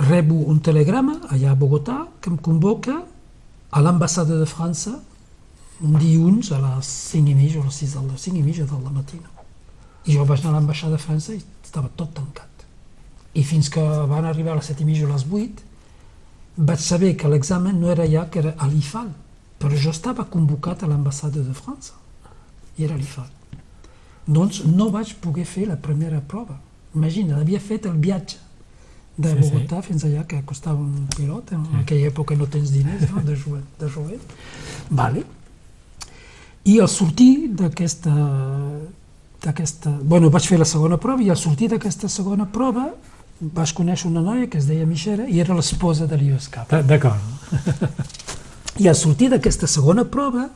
Rebo 0.00 0.36
un 0.52 0.60
telegrama 0.64 1.16
allà 1.32 1.52
a 1.52 1.58
Bogotà 1.58 2.04
que 2.20 2.30
em 2.32 2.36
convoca 2.36 3.00
a 3.70 3.80
l'ambassada 3.80 4.38
de 4.38 4.46
França 4.48 4.98
un 5.80 5.96
dilluns 5.96 6.50
a 6.52 6.60
les 6.60 6.88
5 7.12 7.32
i 7.32 7.34
mitja 7.34 7.60
o 7.60 7.64
les 7.64 7.80
6 7.82 7.96
del 7.96 8.18
5 8.18 8.36
i 8.36 8.44
mitja 8.44 8.66
del 8.68 8.92
matí. 8.92 9.16
No? 9.16 9.46
I 10.04 10.16
jo 10.16 10.26
vaig 10.28 10.44
anar 10.44 10.54
a 10.54 10.58
l'ambaixada 10.58 10.96
de 10.96 11.02
França 11.02 11.34
i 11.34 11.40
estava 11.64 11.88
tot 11.96 12.12
tancat. 12.16 12.66
I 13.34 13.44
fins 13.44 13.70
que 13.72 13.80
van 14.10 14.28
arribar 14.28 14.52
a 14.52 14.60
les 14.60 14.70
7 14.72 14.84
i 14.84 14.88
mitja 14.88 15.08
o 15.08 15.12
les 15.12 15.24
8 15.24 15.68
vaig 16.68 16.80
saber 16.84 17.14
que 17.16 17.28
l'examen 17.28 17.80
no 17.80 17.90
era 17.90 18.04
ja, 18.08 18.26
que 18.28 18.40
era 18.42 18.54
a 18.58 18.68
l'IFAL, 18.68 19.08
però 19.58 19.76
jo 19.76 19.92
estava 19.94 20.28
convocat 20.28 20.82
a 20.82 20.90
l'ambassada 20.90 21.40
de 21.40 21.54
França 21.54 21.96
i 22.76 22.84
era 22.84 22.94
a 22.94 23.00
l'IFAL. 23.00 23.39
Doncs 24.30 24.62
no 24.70 24.90
vaig 24.94 25.14
poder 25.22 25.44
fer 25.48 25.66
la 25.66 25.76
primera 25.76 26.20
prova. 26.20 26.56
Imagina, 26.94 27.40
havia 27.40 27.58
fet 27.60 27.86
el 27.90 27.96
viatge 27.98 28.38
de 29.20 29.32
Sí, 29.34 29.42
sí. 29.42 29.50
Bogotà 29.50 29.80
fins 29.82 30.04
allà, 30.06 30.22
que 30.26 30.38
costava 30.46 30.78
un 30.80 31.08
pilot, 31.16 31.50
en 31.56 31.64
aquella 31.82 32.08
època 32.12 32.36
no 32.38 32.46
tens 32.46 32.70
diners 32.72 33.10
no? 33.10 33.20
de 33.26 33.34
jovet. 33.36 33.66
De 33.80 33.88
jovet. 33.90 34.34
Vale. 34.90 35.24
I 36.64 36.78
al 36.80 36.88
sortir 36.92 37.48
d'aquesta 37.58 38.14
d'aquesta... 39.42 39.90
Bueno, 40.04 40.28
vaig 40.30 40.44
fer 40.46 40.58
la 40.60 40.66
segona 40.68 40.98
prova 41.00 41.22
i 41.24 41.30
al 41.32 41.38
sortir 41.40 41.70
d'aquesta 41.72 42.08
segona 42.12 42.44
prova 42.46 42.90
vaig 43.40 43.70
conèixer 43.72 44.10
una 44.10 44.20
noia 44.20 44.46
que 44.52 44.58
es 44.60 44.66
deia 44.68 44.84
Mixera 44.86 45.24
i 45.28 45.40
era 45.40 45.54
l'esposa 45.56 46.04
de 46.06 46.18
Leo 46.20 46.36
Escapa. 46.36 46.82
D- 46.82 46.88
D'acord. 46.90 47.20
I 48.84 48.88
al 48.88 48.96
sortir 49.00 49.30
d'aquesta 49.32 49.66
segona 49.66 50.04
prova 50.04 50.50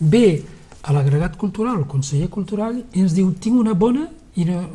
ve 0.00 0.42
a 0.84 0.92
l'agregat 0.92 1.36
cultural, 1.40 1.78
el 1.80 1.86
conseller 1.88 2.28
cultural, 2.28 2.76
i 2.92 3.00
ens 3.00 3.14
diu 3.16 3.30
tinc 3.40 3.56
una 3.60 3.72
bona 3.74 4.06
i 4.36 4.44
una, 4.44 4.66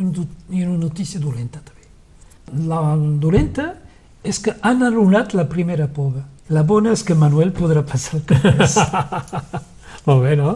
i 0.49 0.63
una 0.65 0.77
notícia 0.81 1.19
dolenta 1.21 1.61
també. 1.61 2.65
La 2.69 2.79
dolenta 3.21 3.67
és 4.25 4.39
que 4.41 4.55
han 4.65 4.81
anul·lat 4.83 5.35
la 5.37 5.45
primera 5.47 5.85
prova. 5.87 6.23
La 6.49 6.63
bona 6.65 6.95
és 6.97 7.03
que 7.05 7.13
Manuel 7.13 7.51
podrà 7.53 7.83
passar 7.85 8.17
el 8.19 8.23
capès. 8.25 8.79
Molt 10.07 10.23
bé, 10.25 10.33
no? 10.39 10.55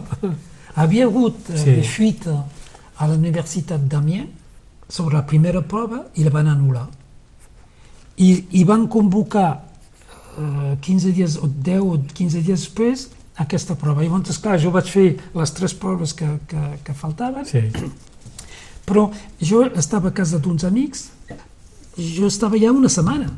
Havia 0.74 1.06
hagut 1.06 1.50
eh, 1.52 1.58
Sí. 1.60 1.74
des 1.78 1.86
fuites 1.94 2.34
a 2.98 3.06
la 3.06 3.14
Universitat 3.14 3.84
d'Amiens 3.86 4.28
sobre 4.88 5.14
la 5.16 5.22
primera 5.26 5.62
prova 5.62 6.02
i 6.18 6.24
la 6.26 6.30
van 6.34 6.50
anul·lar. 6.50 6.88
I, 8.18 8.30
i 8.58 8.64
van 8.66 8.88
convocar 8.90 9.48
eh, 10.38 10.74
15 10.82 11.12
dies 11.14 11.38
o 11.38 11.46
10 11.46 11.80
o 11.82 11.98
15 12.14 12.42
dies 12.42 12.66
després 12.66 13.08
aquesta 13.36 13.74
prova. 13.74 14.02
I 14.04 14.08
llavors, 14.08 14.38
clar, 14.38 14.58
jo 14.62 14.70
vaig 14.74 14.86
fer 14.90 15.06
les 15.34 15.50
tres 15.56 15.74
proves 15.74 16.12
que, 16.14 16.28
que, 16.48 16.64
que 16.84 16.94
faltaven, 16.94 17.44
Sí. 17.46 17.62
però 18.86 19.08
jo 19.40 19.64
estava 19.74 20.08
a 20.08 20.12
casa 20.14 20.38
d'uns 20.38 20.64
amics, 20.64 21.08
jo 21.96 22.26
estava 22.26 22.58
ja 22.60 22.70
una 22.72 22.88
setmana. 22.92 23.30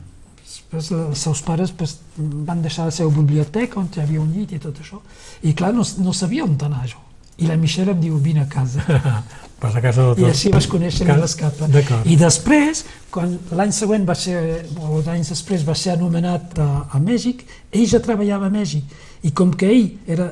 Després 0.47 0.91
els 0.93 1.23
seus 1.23 1.41
pares 1.47 1.71
pues, 1.73 1.99
van 2.19 2.63
deixar 2.63 2.87
la 2.89 2.95
seva 2.95 3.11
biblioteca 3.15 3.79
on 3.81 3.89
hi 3.95 4.01
havia 4.03 4.21
un 4.21 4.33
llit 4.35 4.53
i 4.53 4.59
tot 4.59 4.79
això. 4.83 5.01
I 5.43 5.53
clar, 5.55 5.73
no, 5.75 5.85
no 6.03 6.13
sabia 6.13 6.45
on 6.45 6.57
anar 6.67 6.87
jo. 6.91 7.03
I 7.39 7.47
la 7.51 7.57
Michelle 7.61 7.93
em 7.93 7.99
diu, 8.01 8.17
vine 8.17 8.41
a 8.41 8.49
casa. 8.49 8.81
Vas 9.61 9.75
a 9.77 9.81
casa 9.85 10.03
del 10.15 10.23
I 10.25 10.31
així 10.31 10.51
vaig 10.53 10.67
conèixer 10.73 11.05
Cas- 11.07 11.21
l'Escapa. 11.21 11.69
I 12.09 12.17
després, 12.17 12.85
quan 13.13 13.35
l'any 13.57 13.73
següent 13.77 14.07
va 14.09 14.15
ser, 14.17 14.65
o 14.81 15.03
anys 15.13 15.31
després 15.35 15.65
va 15.69 15.75
ser 15.77 15.93
anomenat 15.95 16.59
a, 16.59 16.69
a 16.97 17.01
Mèxic, 17.01 17.45
ell 17.73 17.87
ja 17.89 18.01
treballava 18.05 18.49
a 18.49 18.53
Mèxic. 18.53 18.85
I 19.27 19.33
com 19.35 19.51
que 19.59 19.67
ell 19.73 19.89
era 20.07 20.29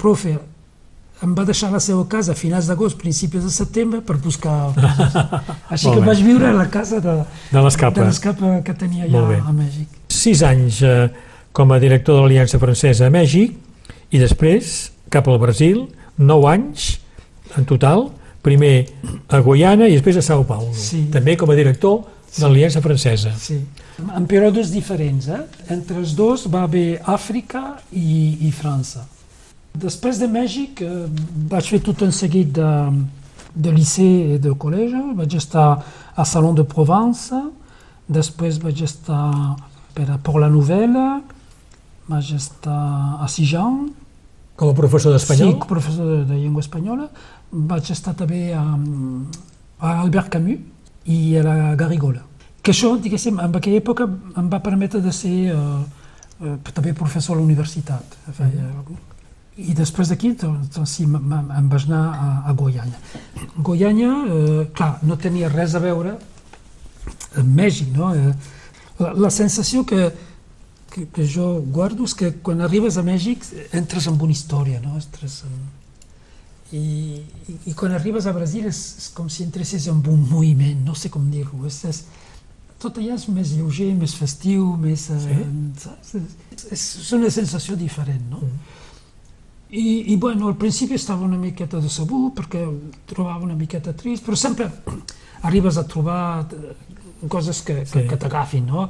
profe, 0.00 0.34
em 1.24 1.32
va 1.36 1.44
deixar 1.48 1.70
la 1.72 1.80
seva 1.80 2.02
casa 2.10 2.34
a 2.34 2.36
finals 2.36 2.66
d'agost, 2.68 2.98
principis 3.00 3.44
de 3.46 3.50
setembre, 3.52 4.02
per 4.04 4.16
buscar 4.20 4.72
coses. 4.74 5.14
Així 5.72 5.88
que 5.94 6.02
vaig 6.04 6.20
viure 6.26 6.50
a 6.50 6.56
la 6.56 6.66
casa 6.72 6.98
de, 7.00 7.14
De 7.52 7.62
l'Escapa. 7.64 8.08
que 8.66 8.74
tenia 8.76 9.06
allà 9.06 9.22
a 9.40 9.52
Mèxic. 9.54 9.88
Sis 10.12 10.42
anys 10.44 10.82
eh, 10.84 11.08
com 11.56 11.72
a 11.72 11.78
director 11.80 12.18
de 12.18 12.24
l'Aliança 12.26 12.58
Francesa 12.60 13.06
a 13.08 13.12
Mèxic 13.14 13.54
i 14.12 14.20
després 14.20 14.90
cap 15.14 15.28
al 15.30 15.38
Brasil, 15.40 15.86
nou 16.18 16.44
anys 16.50 16.98
en 17.56 17.64
total, 17.64 18.08
primer 18.44 18.88
a 19.32 19.38
Guaiana 19.40 19.86
i 19.88 19.94
després 19.96 20.18
a 20.20 20.22
Sao 20.26 20.44
Paulo, 20.44 20.74
Sí. 20.76 21.06
també 21.14 21.36
com 21.40 21.48
a 21.50 21.56
director 21.56 22.02
de 22.36 22.42
l'Aliança 22.44 22.82
Francesa. 22.84 23.32
Sí. 23.38 23.60
En 24.02 24.26
períodes 24.26 24.72
diferents, 24.74 25.28
eh? 25.30 25.42
Entre 25.70 25.98
els 26.00 26.14
dos 26.18 26.48
va 26.50 26.64
haver 26.66 27.00
Àfrica 27.06 27.76
i, 27.92 28.46
i 28.46 28.50
França. 28.54 29.04
Després 29.74 30.18
de 30.18 30.28
Mèxic 30.30 30.82
eh, 30.82 30.92
vaig 31.50 31.70
fer 31.74 31.80
tot 31.82 32.02
un 32.06 32.14
seguit 32.14 32.50
de, 32.54 32.70
de 33.54 33.74
liceu 33.74 34.34
i 34.34 34.40
de 34.42 34.54
col·legi. 34.58 35.02
Vaig 35.18 35.38
estar 35.38 35.68
a 36.14 36.26
Salon 36.26 36.58
de 36.58 36.66
Provence, 36.66 37.38
després 38.06 38.58
vaig 38.62 38.82
estar 38.86 39.24
per 39.94 40.08
a 40.10 40.18
Pour 40.18 40.40
la 40.42 40.50
Nouvelle, 40.50 41.22
vaig 42.10 42.34
estar 42.34 42.80
a 43.22 43.30
Sijan, 43.30 43.86
Com 44.54 44.70
a 44.70 44.74
professor 44.78 45.10
d'espanyol? 45.10 45.56
Sí, 45.56 45.66
professor 45.66 46.06
de, 46.06 46.20
de 46.28 46.36
llengua 46.38 46.62
espanyola. 46.62 47.08
Vaig 47.50 47.90
estar 47.90 48.14
també 48.14 48.52
a, 48.54 48.62
a 48.62 49.94
Albert 50.04 50.30
Camus 50.36 51.10
i 51.10 51.34
a 51.40 51.42
la 51.42 51.56
Garrigola. 51.78 52.22
Que 52.64 52.72
això, 52.72 52.94
diguéssim, 52.96 53.36
en 53.44 53.56
aquella 53.58 53.82
època 53.82 54.06
em 54.40 54.46
va 54.48 54.62
permetre 54.64 55.02
de 55.04 55.12
ser 55.12 55.34
eh, 55.52 56.04
eh, 56.40 56.54
també 56.72 56.94
professor 56.96 57.36
a 57.36 57.40
la 57.40 57.44
universitat. 57.44 58.16
Feia, 58.32 58.70
I 59.60 59.74
després 59.76 60.08
d'aquí, 60.10 60.32
doncs, 60.40 60.70
doncs 60.74 60.94
sí, 60.96 61.04
em 61.04 61.68
vaig 61.70 61.84
anar 61.90 62.04
a, 62.10 62.30
a 62.48 62.54
Goiânia. 62.56 63.00
Goiânia, 63.68 64.08
eh, 64.24 64.62
clar, 64.74 64.94
no 65.04 65.20
tenia 65.20 65.52
res 65.52 65.76
a 65.76 65.82
veure 65.84 66.16
amb 67.36 67.60
Mèxic, 67.60 67.92
no? 67.94 68.14
Eh, 68.16 68.32
la, 68.98 69.12
la 69.26 69.30
sensació 69.30 69.84
que, 69.84 70.08
que, 70.90 71.06
que 71.12 71.28
jo 71.28 71.52
guardo 71.74 72.08
és 72.08 72.16
que 72.16 72.32
quan 72.46 72.64
arribes 72.64 72.96
a 72.96 73.04
Mèxic 73.04 73.44
entres 73.76 74.08
en 74.08 74.16
una 74.16 74.32
història, 74.32 74.80
no? 74.80 74.96
Entres 74.98 75.42
en... 75.46 75.64
I, 76.74 76.84
i, 77.46 77.54
I 77.70 77.72
quan 77.78 77.92
arribes 77.94 78.24
a 78.26 78.32
Brasil 78.34 78.64
és, 78.66 78.78
és 78.98 79.08
com 79.14 79.28
si 79.30 79.44
entressis 79.44 79.84
en 79.92 80.00
un 80.10 80.22
moviment, 80.30 80.80
no 80.86 80.96
sé 80.98 81.12
com 81.12 81.28
dir-ho. 81.30 81.60
És, 81.68 81.84
és, 81.86 82.00
tot 82.84 83.00
allà 83.00 83.16
és 83.16 83.26
més 83.32 83.54
lleuger, 83.56 83.90
més 83.98 84.14
festiu, 84.18 84.68
més... 84.80 85.08
Eh, 85.10 85.40
saps? 85.80 86.14
És, 86.20 86.62
és, 86.70 86.86
és 87.02 87.12
una 87.16 87.32
sensació 87.32 87.76
diferent, 87.80 88.22
no? 88.30 88.42
I, 89.74 90.12
I, 90.12 90.16
bueno, 90.22 90.46
al 90.52 90.56
principi 90.60 90.94
estava 90.94 91.26
una 91.26 91.40
miqueta 91.40 91.80
decebut 91.82 92.36
perquè 92.38 92.62
trobava 93.10 93.42
una 93.42 93.56
miqueta 93.58 93.94
trist, 93.98 94.22
però 94.26 94.38
sempre 94.38 94.68
arribes 95.42 95.80
a 95.80 95.86
trobar 95.90 96.46
eh, 96.54 96.74
coses 97.28 97.64
que, 97.66 97.80
que, 97.82 98.04
Sí. 98.04 98.06
que 98.08 98.20
t'agafin, 98.20 98.68
no? 98.68 98.88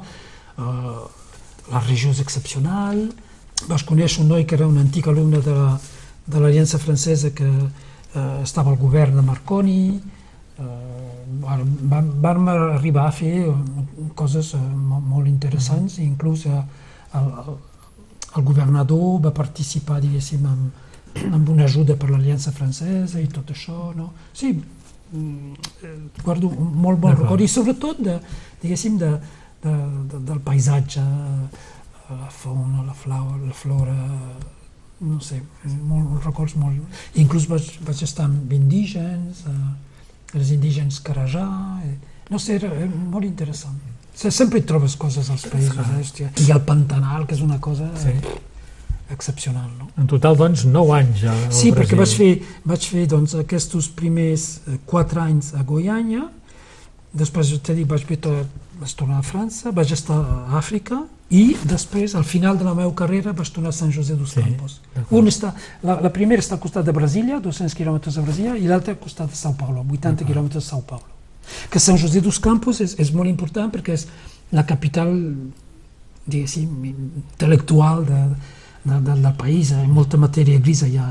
Uh, 0.55 1.01
la 1.71 1.81
regió 1.87 2.11
és 2.13 2.21
excepcional, 2.21 3.01
vas 3.67 3.83
conèixer 3.87 4.21
un 4.23 4.29
noi 4.35 4.45
que 4.45 4.55
era 4.59 4.67
un 4.69 4.77
antic 4.77 5.07
alumne 5.09 5.41
de 5.43 5.55
de 6.25 6.39
l'Aliança 6.41 6.79
Francesa 6.81 7.29
que 7.37 7.45
uh, 7.45 8.41
estava 8.41 8.71
al 8.71 8.79
govern 8.81 9.15
de 9.19 9.21
Marconi, 9.21 10.01
uh, 10.57 10.94
vam, 11.41 12.09
vam 12.21 12.49
arribar 12.53 13.07
a 13.09 13.13
fer 13.15 13.33
eh, 13.49 13.53
coses 14.15 14.53
uh, 14.57 14.61
molt, 14.61 15.05
molt 15.07 15.27
interessants, 15.31 15.99
inclús 16.03 16.45
uh, 16.49 16.61
el, 17.15 17.29
el, 17.43 17.57
el 18.35 18.43
governador 18.43 19.21
va 19.23 19.33
participar, 19.35 20.01
diguéssim, 20.03 20.45
amb, 20.49 20.83
amb 21.23 21.49
una 21.49 21.65
ajuda 21.69 21.95
per 21.99 22.09
l'Aliança 22.11 22.53
Francesa 22.55 23.21
i 23.21 23.29
tot 23.31 23.51
això, 23.53 23.93
no? 23.95 24.11
Sí, 24.33 24.51
mm, 24.55 25.53
eh, 25.83 25.95
guardo 26.23 26.51
un 26.51 26.73
molt 26.81 26.99
bon 26.99 27.15
record. 27.15 27.41
I 27.41 27.47
sobretot, 27.51 28.01
de, 28.03 28.17
diguéssim, 28.61 28.97
de, 28.99 29.13
de, 29.63 29.77
de, 30.11 30.21
del 30.27 30.43
paisatge, 30.43 31.01
eh, 31.01 31.63
la 32.09 32.29
fauna, 32.29 32.83
la 32.85 32.93
flora, 32.93 33.39
la 33.45 33.53
flora, 33.53 33.95
no 34.99 35.19
sé, 35.21 35.41
molt, 35.87 36.19
records 36.25 36.55
molt... 36.59 37.01
Inclús 37.21 37.47
vaig, 37.49 37.71
vaig 37.87 38.03
estar 38.05 38.27
amb 38.27 38.51
indígens, 38.55 39.45
eh, 39.49 39.94
els 40.35 40.51
indígens 40.51 40.99
Carajà, 41.01 41.45
eh, 41.85 41.95
no 42.29 42.39
sé, 42.39 42.55
era, 42.59 42.67
era 42.75 42.89
molt 42.91 43.25
interessant. 43.25 43.77
Se- 44.15 44.31
Sempre 44.31 44.59
hi 44.59 44.63
trobes 44.67 44.95
coses 44.95 45.29
als 45.29 45.45
països, 45.51 45.77
eh? 45.77 45.99
hòstia. 46.01 46.29
I 46.45 46.51
el 46.51 46.61
Pantanal, 46.67 47.25
que 47.27 47.35
és 47.35 47.41
una 47.41 47.59
cosa... 47.59 47.89
Sí. 47.99 48.13
excepcional. 49.11 49.69
No? 49.77 49.87
En 50.01 50.07
total, 50.09 50.35
doncs, 50.35 50.63
9 50.65 50.93
anys 50.97 51.19
ja 51.21 51.33
Sí, 51.53 51.69
perquè 51.71 51.93
Brasil. 51.95 51.99
vaig 51.99 52.39
fer, 52.41 52.61
vaig 52.65 52.87
fer 52.89 53.03
doncs, 53.11 53.35
aquests 53.37 53.89
primers 53.93 54.45
eh, 54.67 54.79
quatre 54.85 55.21
anys 55.21 55.51
a 55.53 55.61
Goiânia, 55.63 56.23
després 57.13 57.51
t'he 57.61 57.75
dit, 57.77 57.85
vaig, 57.87 58.01
fer 58.09 58.17
tot, 58.17 58.47
vaig 58.79 58.93
tornar 58.97 59.19
a 59.19 59.25
França, 59.25 59.71
vaig 59.71 59.91
estar 59.95 60.17
a 60.17 60.57
Àfrica 60.59 61.01
i 61.33 61.55
després, 61.65 62.13
al 62.15 62.25
final 62.27 62.57
de 62.59 62.65
la 62.67 62.75
meva 62.77 62.91
carrera, 62.93 63.33
vaig 63.33 63.49
tornar 63.49 63.71
a 63.73 63.77
Sant 63.77 63.91
José 63.91 64.15
dos 64.15 64.35
Sí, 64.35 64.41
Campos. 64.41 64.79
Un 65.09 65.27
està, 65.31 65.53
la, 65.83 65.97
la 66.03 66.11
primera 66.13 66.43
està 66.43 66.55
al 66.57 66.61
costat 66.61 66.85
de 66.85 66.93
Brasília, 66.93 67.39
200 67.41 67.73
quilòmetres 67.77 68.19
de 68.19 68.25
Brasília, 68.27 68.55
i 68.57 68.69
l'altra 68.69 68.93
al 68.93 68.99
costat 69.01 69.33
de 69.33 69.39
São 69.39 69.55
Paulo, 69.57 69.85
80 69.89 70.27
quilòmetres 70.27 70.63
de 70.63 70.69
São 70.69 70.83
Paulo. 70.85 71.07
Que 71.71 71.79
Sant 71.81 71.97
José 72.01 72.21
dos 72.21 72.39
Campos 72.39 72.81
és, 72.81 72.97
és 73.01 73.11
molt 73.13 73.29
important 73.29 73.71
perquè 73.73 73.97
és 73.97 74.07
la 74.53 74.65
capital, 74.65 75.11
diguéssim, 76.25 76.69
intel·lectual 76.91 78.05
de, 78.05 78.21
de, 78.85 79.01
de, 79.01 79.19
del 79.21 79.33
país. 79.33 79.73
Ha 79.73 79.83
molta 79.89 80.17
matèria 80.21 80.61
grisa 80.61 80.85
allà, 80.85 81.09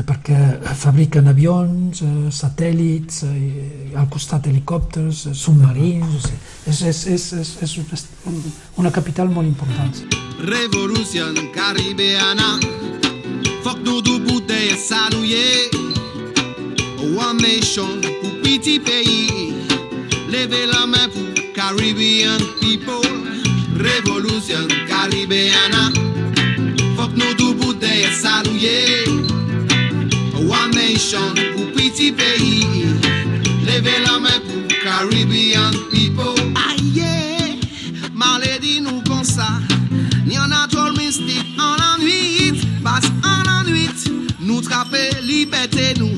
perquè 0.00 0.38
fabriquen 0.80 1.28
avions, 1.28 2.02
eh, 2.02 2.30
satèl·lits, 2.32 3.22
eh, 3.28 3.92
al 3.94 4.08
costat 4.08 4.48
helicòpters, 4.48 5.26
eh, 5.28 5.34
submarins... 5.36 6.16
O 6.16 6.20
sigui, 6.24 6.40
és, 6.66 6.82
és, 6.82 7.06
és, 7.12 7.32
és, 7.62 7.78
és, 7.92 8.06
una 8.80 8.90
capital 8.90 9.28
molt 9.28 9.46
important. 9.46 10.02
Révolution 10.42 11.36
caribéana 11.54 12.56
Fok 13.62 13.78
nou 13.84 14.00
dou 14.02 14.18
bouteille 14.24 14.74
salouye 14.74 15.70
One 17.14 17.38
nation 17.38 18.00
pou 18.02 18.32
piti 18.42 18.80
peyi 18.82 19.52
Leve 20.32 20.66
la 20.66 20.86
main 20.86 21.10
pou 21.14 21.46
Caribbean 21.54 22.42
people 22.58 23.06
Révolution 23.78 24.66
caribéana 24.88 26.01
salouye 28.22 29.04
One 30.46 30.70
nation 30.74 31.34
pou 31.54 31.66
piti 31.74 32.12
peyi 32.14 32.62
Leve 33.66 33.94
la 34.06 34.18
main 34.22 34.38
pou 34.46 34.62
Caribbean 34.82 35.74
people. 35.90 36.34
Aye, 36.58 37.58
maledi 38.14 38.80
nou 38.84 39.02
kon 39.08 39.24
sa 39.26 39.48
Ni 40.26 40.38
an 40.38 40.54
a 40.54 40.66
troll 40.70 40.94
mistik 40.98 41.58
an 41.58 41.98
nuit 42.02 42.62
Bas 42.82 43.06
an 43.22 43.42
la 43.48 43.62
nuit. 43.66 44.06
Nou 44.38 44.62
trape 44.62 45.02
liberté 45.26 45.92
nou 45.98 46.10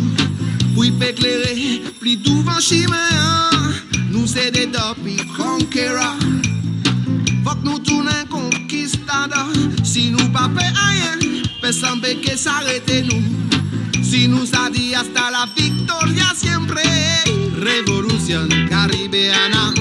Pou 0.74 0.84
y 0.84 0.92
pe 1.00 1.12
klere 1.16 1.54
Pli 2.02 2.18
douvan 2.26 2.60
chime 2.60 3.04
Nou 4.10 4.28
se 4.28 4.50
de 4.52 4.66
dopi 4.72 5.16
conqueror 5.36 6.20
Fok 7.44 7.64
nou 7.64 7.80
Si 9.84 10.10
nou 10.10 10.26
pa 10.34 10.48
ayen 10.88 11.43
Pesan 11.74 11.98
pe 11.98 12.12
ke 12.22 12.36
s'arrete 12.38 13.00
nou 13.02 13.18
Si 14.06 14.28
nous 14.28 14.52
a 14.54 14.68
dit 14.70 14.94
hasta 14.94 15.24
la 15.34 15.44
victoria 15.56 16.30
siempre. 16.36 16.84
Revolución 17.58 18.46
caribéana 18.70 19.72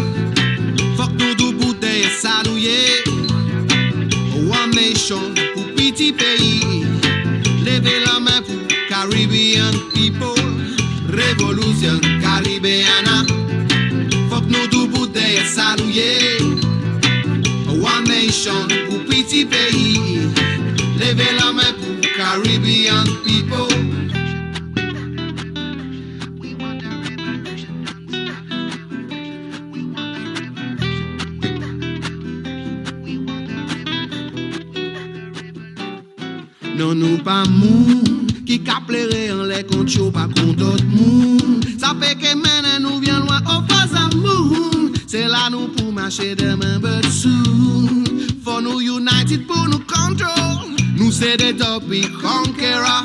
Fok 0.97 1.13
nou 1.19 1.35
dou 1.37 1.53
bouteille 1.53 2.09
salouye 2.17 2.81
One 4.49 4.73
nation 4.73 5.37
pou 5.53 5.69
piti 5.77 6.09
peyi 6.17 6.81
Leve 7.61 7.99
la 8.07 8.17
main 8.17 8.41
pou 8.41 8.57
Caribbean 8.89 9.77
people. 9.93 10.49
Revolution 11.13 12.01
caribéana 12.25 13.21
Fok 14.33 14.49
nou 14.49 14.65
dou 14.73 14.89
bouteille 14.97 15.45
salouye 15.45 16.41
One 17.69 18.09
nation 18.09 18.65
pou 18.89 19.05
piti 19.05 19.45
peyi 19.45 20.62
Levez 21.03 21.33
la 21.37 21.51
main 21.51 21.73
pour 21.79 22.11
Caribbean 22.15 23.03
people. 23.25 23.57
Non, 36.77 36.95
nous 36.95 37.17
pas 37.17 37.43
moun 37.49 38.27
qui 38.45 38.63
caplerait 38.63 39.31
en 39.31 39.43
les 39.43 39.63
conchos, 39.65 40.09
pas 40.09 40.27
contre 40.27 40.55
d'autres 40.55 40.85
moun. 40.85 41.59
Ça 41.77 41.93
fait 41.99 42.15
que 42.15 42.33
maintenant 42.33 42.79
nous 42.89 42.99
vient 43.01 43.19
loin 43.19 43.41
au 43.47 43.61
face 43.69 43.93
à 43.93 44.07
moun. 44.15 44.93
C'est 45.05 45.27
là 45.27 45.49
nous 45.51 45.67
pour 45.67 45.91
marcher 45.91 46.33
demain, 46.33 46.79
but 46.79 47.05
soon. 47.11 48.05
For 48.41 48.61
nous 48.61 48.79
united 48.79 49.45
pour 49.47 49.67
nous 49.67 49.79
contrôle. 49.79 50.72
seré 51.13 51.53
dopey 51.53 52.01
conqueror. 52.21 53.03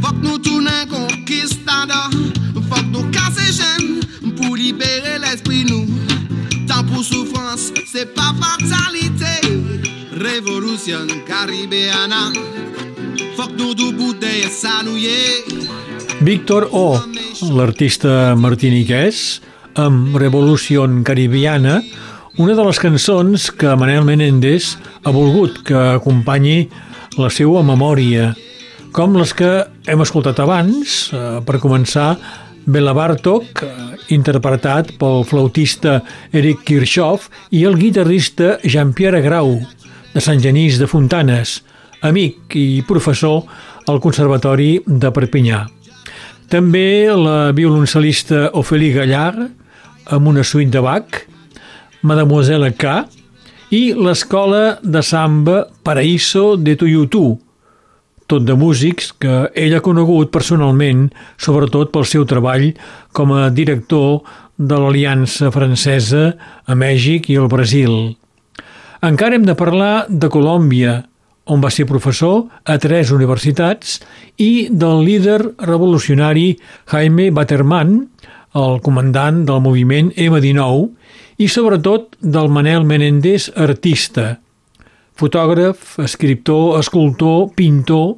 Faut 0.00 0.14
que 0.14 0.22
nous 0.22 0.38
tournions 0.38 0.86
conquistador. 0.88 2.10
Faut 2.68 2.82
que 2.82 2.90
nous 2.92 3.10
casser 3.10 3.50
gêne 3.58 4.00
pour 4.36 4.56
libérer 4.56 5.18
l'esprit 5.18 5.64
nous. 5.64 5.86
Tant 6.68 6.84
pour 6.84 7.02
souffrance, 7.04 7.72
c'est 7.92 8.14
pas 8.14 8.32
fatalité. 8.40 9.34
Révolution 10.12 11.06
caribéana. 11.26 12.32
Faut 13.36 13.48
que 13.48 13.56
nous 13.58 13.74
deboutez 13.74 14.48
saluer. 14.48 15.44
Víctor 16.22 16.68
O, 16.72 16.98
l'artista 17.54 18.34
martiniquès, 18.36 19.42
amb 19.74 20.16
Revolution 20.16 21.02
Caribiana, 21.04 21.82
una 22.36 22.52
de 22.52 22.64
les 22.66 22.78
cançons 22.78 23.46
que 23.56 23.70
Manel 23.80 24.04
Menéndez 24.04 24.74
ha 25.04 25.12
volgut 25.12 25.62
que 25.64 25.76
acompanyi 25.96 26.66
la 27.16 27.30
seva 27.32 27.62
memòria, 27.64 28.34
com 28.92 29.14
les 29.16 29.32
que 29.36 29.50
hem 29.88 30.02
escoltat 30.04 30.42
abans, 30.44 30.96
eh, 31.16 31.40
per 31.46 31.62
començar, 31.62 32.18
Bela 32.66 32.92
Bartok, 32.92 33.62
eh, 33.62 33.68
interpretat 34.12 34.98
pel 34.98 35.24
flautista 35.24 36.02
Eric 36.32 36.64
Kirchhoff 36.64 37.30
i 37.50 37.64
el 37.64 37.78
guitarrista 37.78 38.58
Jean-Pierre 38.64 39.22
Grau, 39.22 39.60
de 40.12 40.20
Sant 40.20 40.40
Genís 40.40 40.78
de 40.78 40.86
Fontanes, 40.86 41.62
amic 42.02 42.54
i 42.54 42.82
professor 42.86 43.44
al 43.86 44.00
Conservatori 44.00 44.82
de 44.86 45.10
Perpinyà. 45.10 45.66
També 46.48 47.08
la 47.16 47.52
violoncel·lista 47.52 48.50
Ophélie 48.52 48.92
Gallard, 48.92 49.48
amb 50.10 50.28
una 50.28 50.44
suite 50.44 50.70
de 50.70 50.80
Bach, 50.80 51.24
Mademoiselle 52.06 52.70
K, 52.78 53.02
i 53.74 53.90
l'escola 53.98 54.78
de 54.82 55.02
samba 55.02 55.64
Paraíso 55.82 56.54
de 56.56 56.76
Tuyutú, 56.78 57.34
tot 58.26 58.46
de 58.46 58.54
músics 58.58 59.12
que 59.22 59.46
ell 59.54 59.74
ha 59.76 59.82
conegut 59.82 60.32
personalment, 60.34 61.08
sobretot 61.38 61.92
pel 61.94 62.06
seu 62.06 62.26
treball 62.26 62.72
com 63.14 63.34
a 63.34 63.48
director 63.54 64.22
de 64.56 64.78
l'Aliança 64.78 65.50
Francesa 65.54 66.30
a 66.66 66.78
Mèxic 66.78 67.30
i 67.30 67.38
el 67.42 67.50
Brasil. 67.52 68.16
Encara 69.06 69.36
hem 69.36 69.44
de 69.46 69.54
parlar 69.58 70.06
de 70.08 70.30
Colòmbia, 70.32 71.02
on 71.46 71.62
va 71.62 71.70
ser 71.70 71.86
professor 71.86 72.46
a 72.66 72.78
tres 72.82 73.12
universitats, 73.14 74.00
i 74.42 74.68
del 74.70 75.04
líder 75.06 75.38
revolucionari 75.62 76.56
Jaime 76.90 77.30
Baterman, 77.30 78.00
el 78.56 78.80
comandant 78.82 79.44
del 79.46 79.60
moviment 79.62 80.10
M19, 80.16 80.88
i 81.36 81.48
sobretot 81.52 82.16
del 82.20 82.48
Manel 82.48 82.86
Menéndez 82.88 83.50
artista, 83.60 84.38
fotògraf, 85.16 85.98
escriptor, 86.04 86.78
escultor, 86.80 87.50
pintor... 87.56 88.16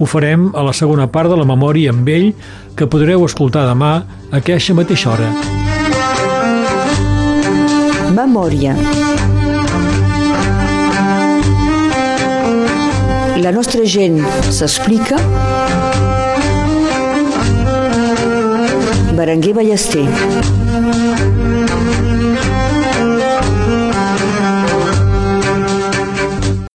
Ho 0.00 0.06
farem 0.08 0.46
a 0.56 0.62
la 0.64 0.72
segona 0.72 1.10
part 1.12 1.28
de 1.28 1.36
la 1.36 1.44
memòria 1.44 1.90
amb 1.92 2.06
ell, 2.08 2.30
que 2.72 2.86
podreu 2.88 3.20
escoltar 3.26 3.66
demà 3.68 3.90
a 4.00 4.38
aquesta 4.38 4.72
mateixa 4.72 5.10
hora. 5.12 5.28
Memòria. 8.16 8.72
La 13.44 13.52
nostra 13.52 13.84
gent 13.84 14.16
s'explica. 14.48 15.20
Berenguer 19.20 19.52
Ballester. 19.60 20.08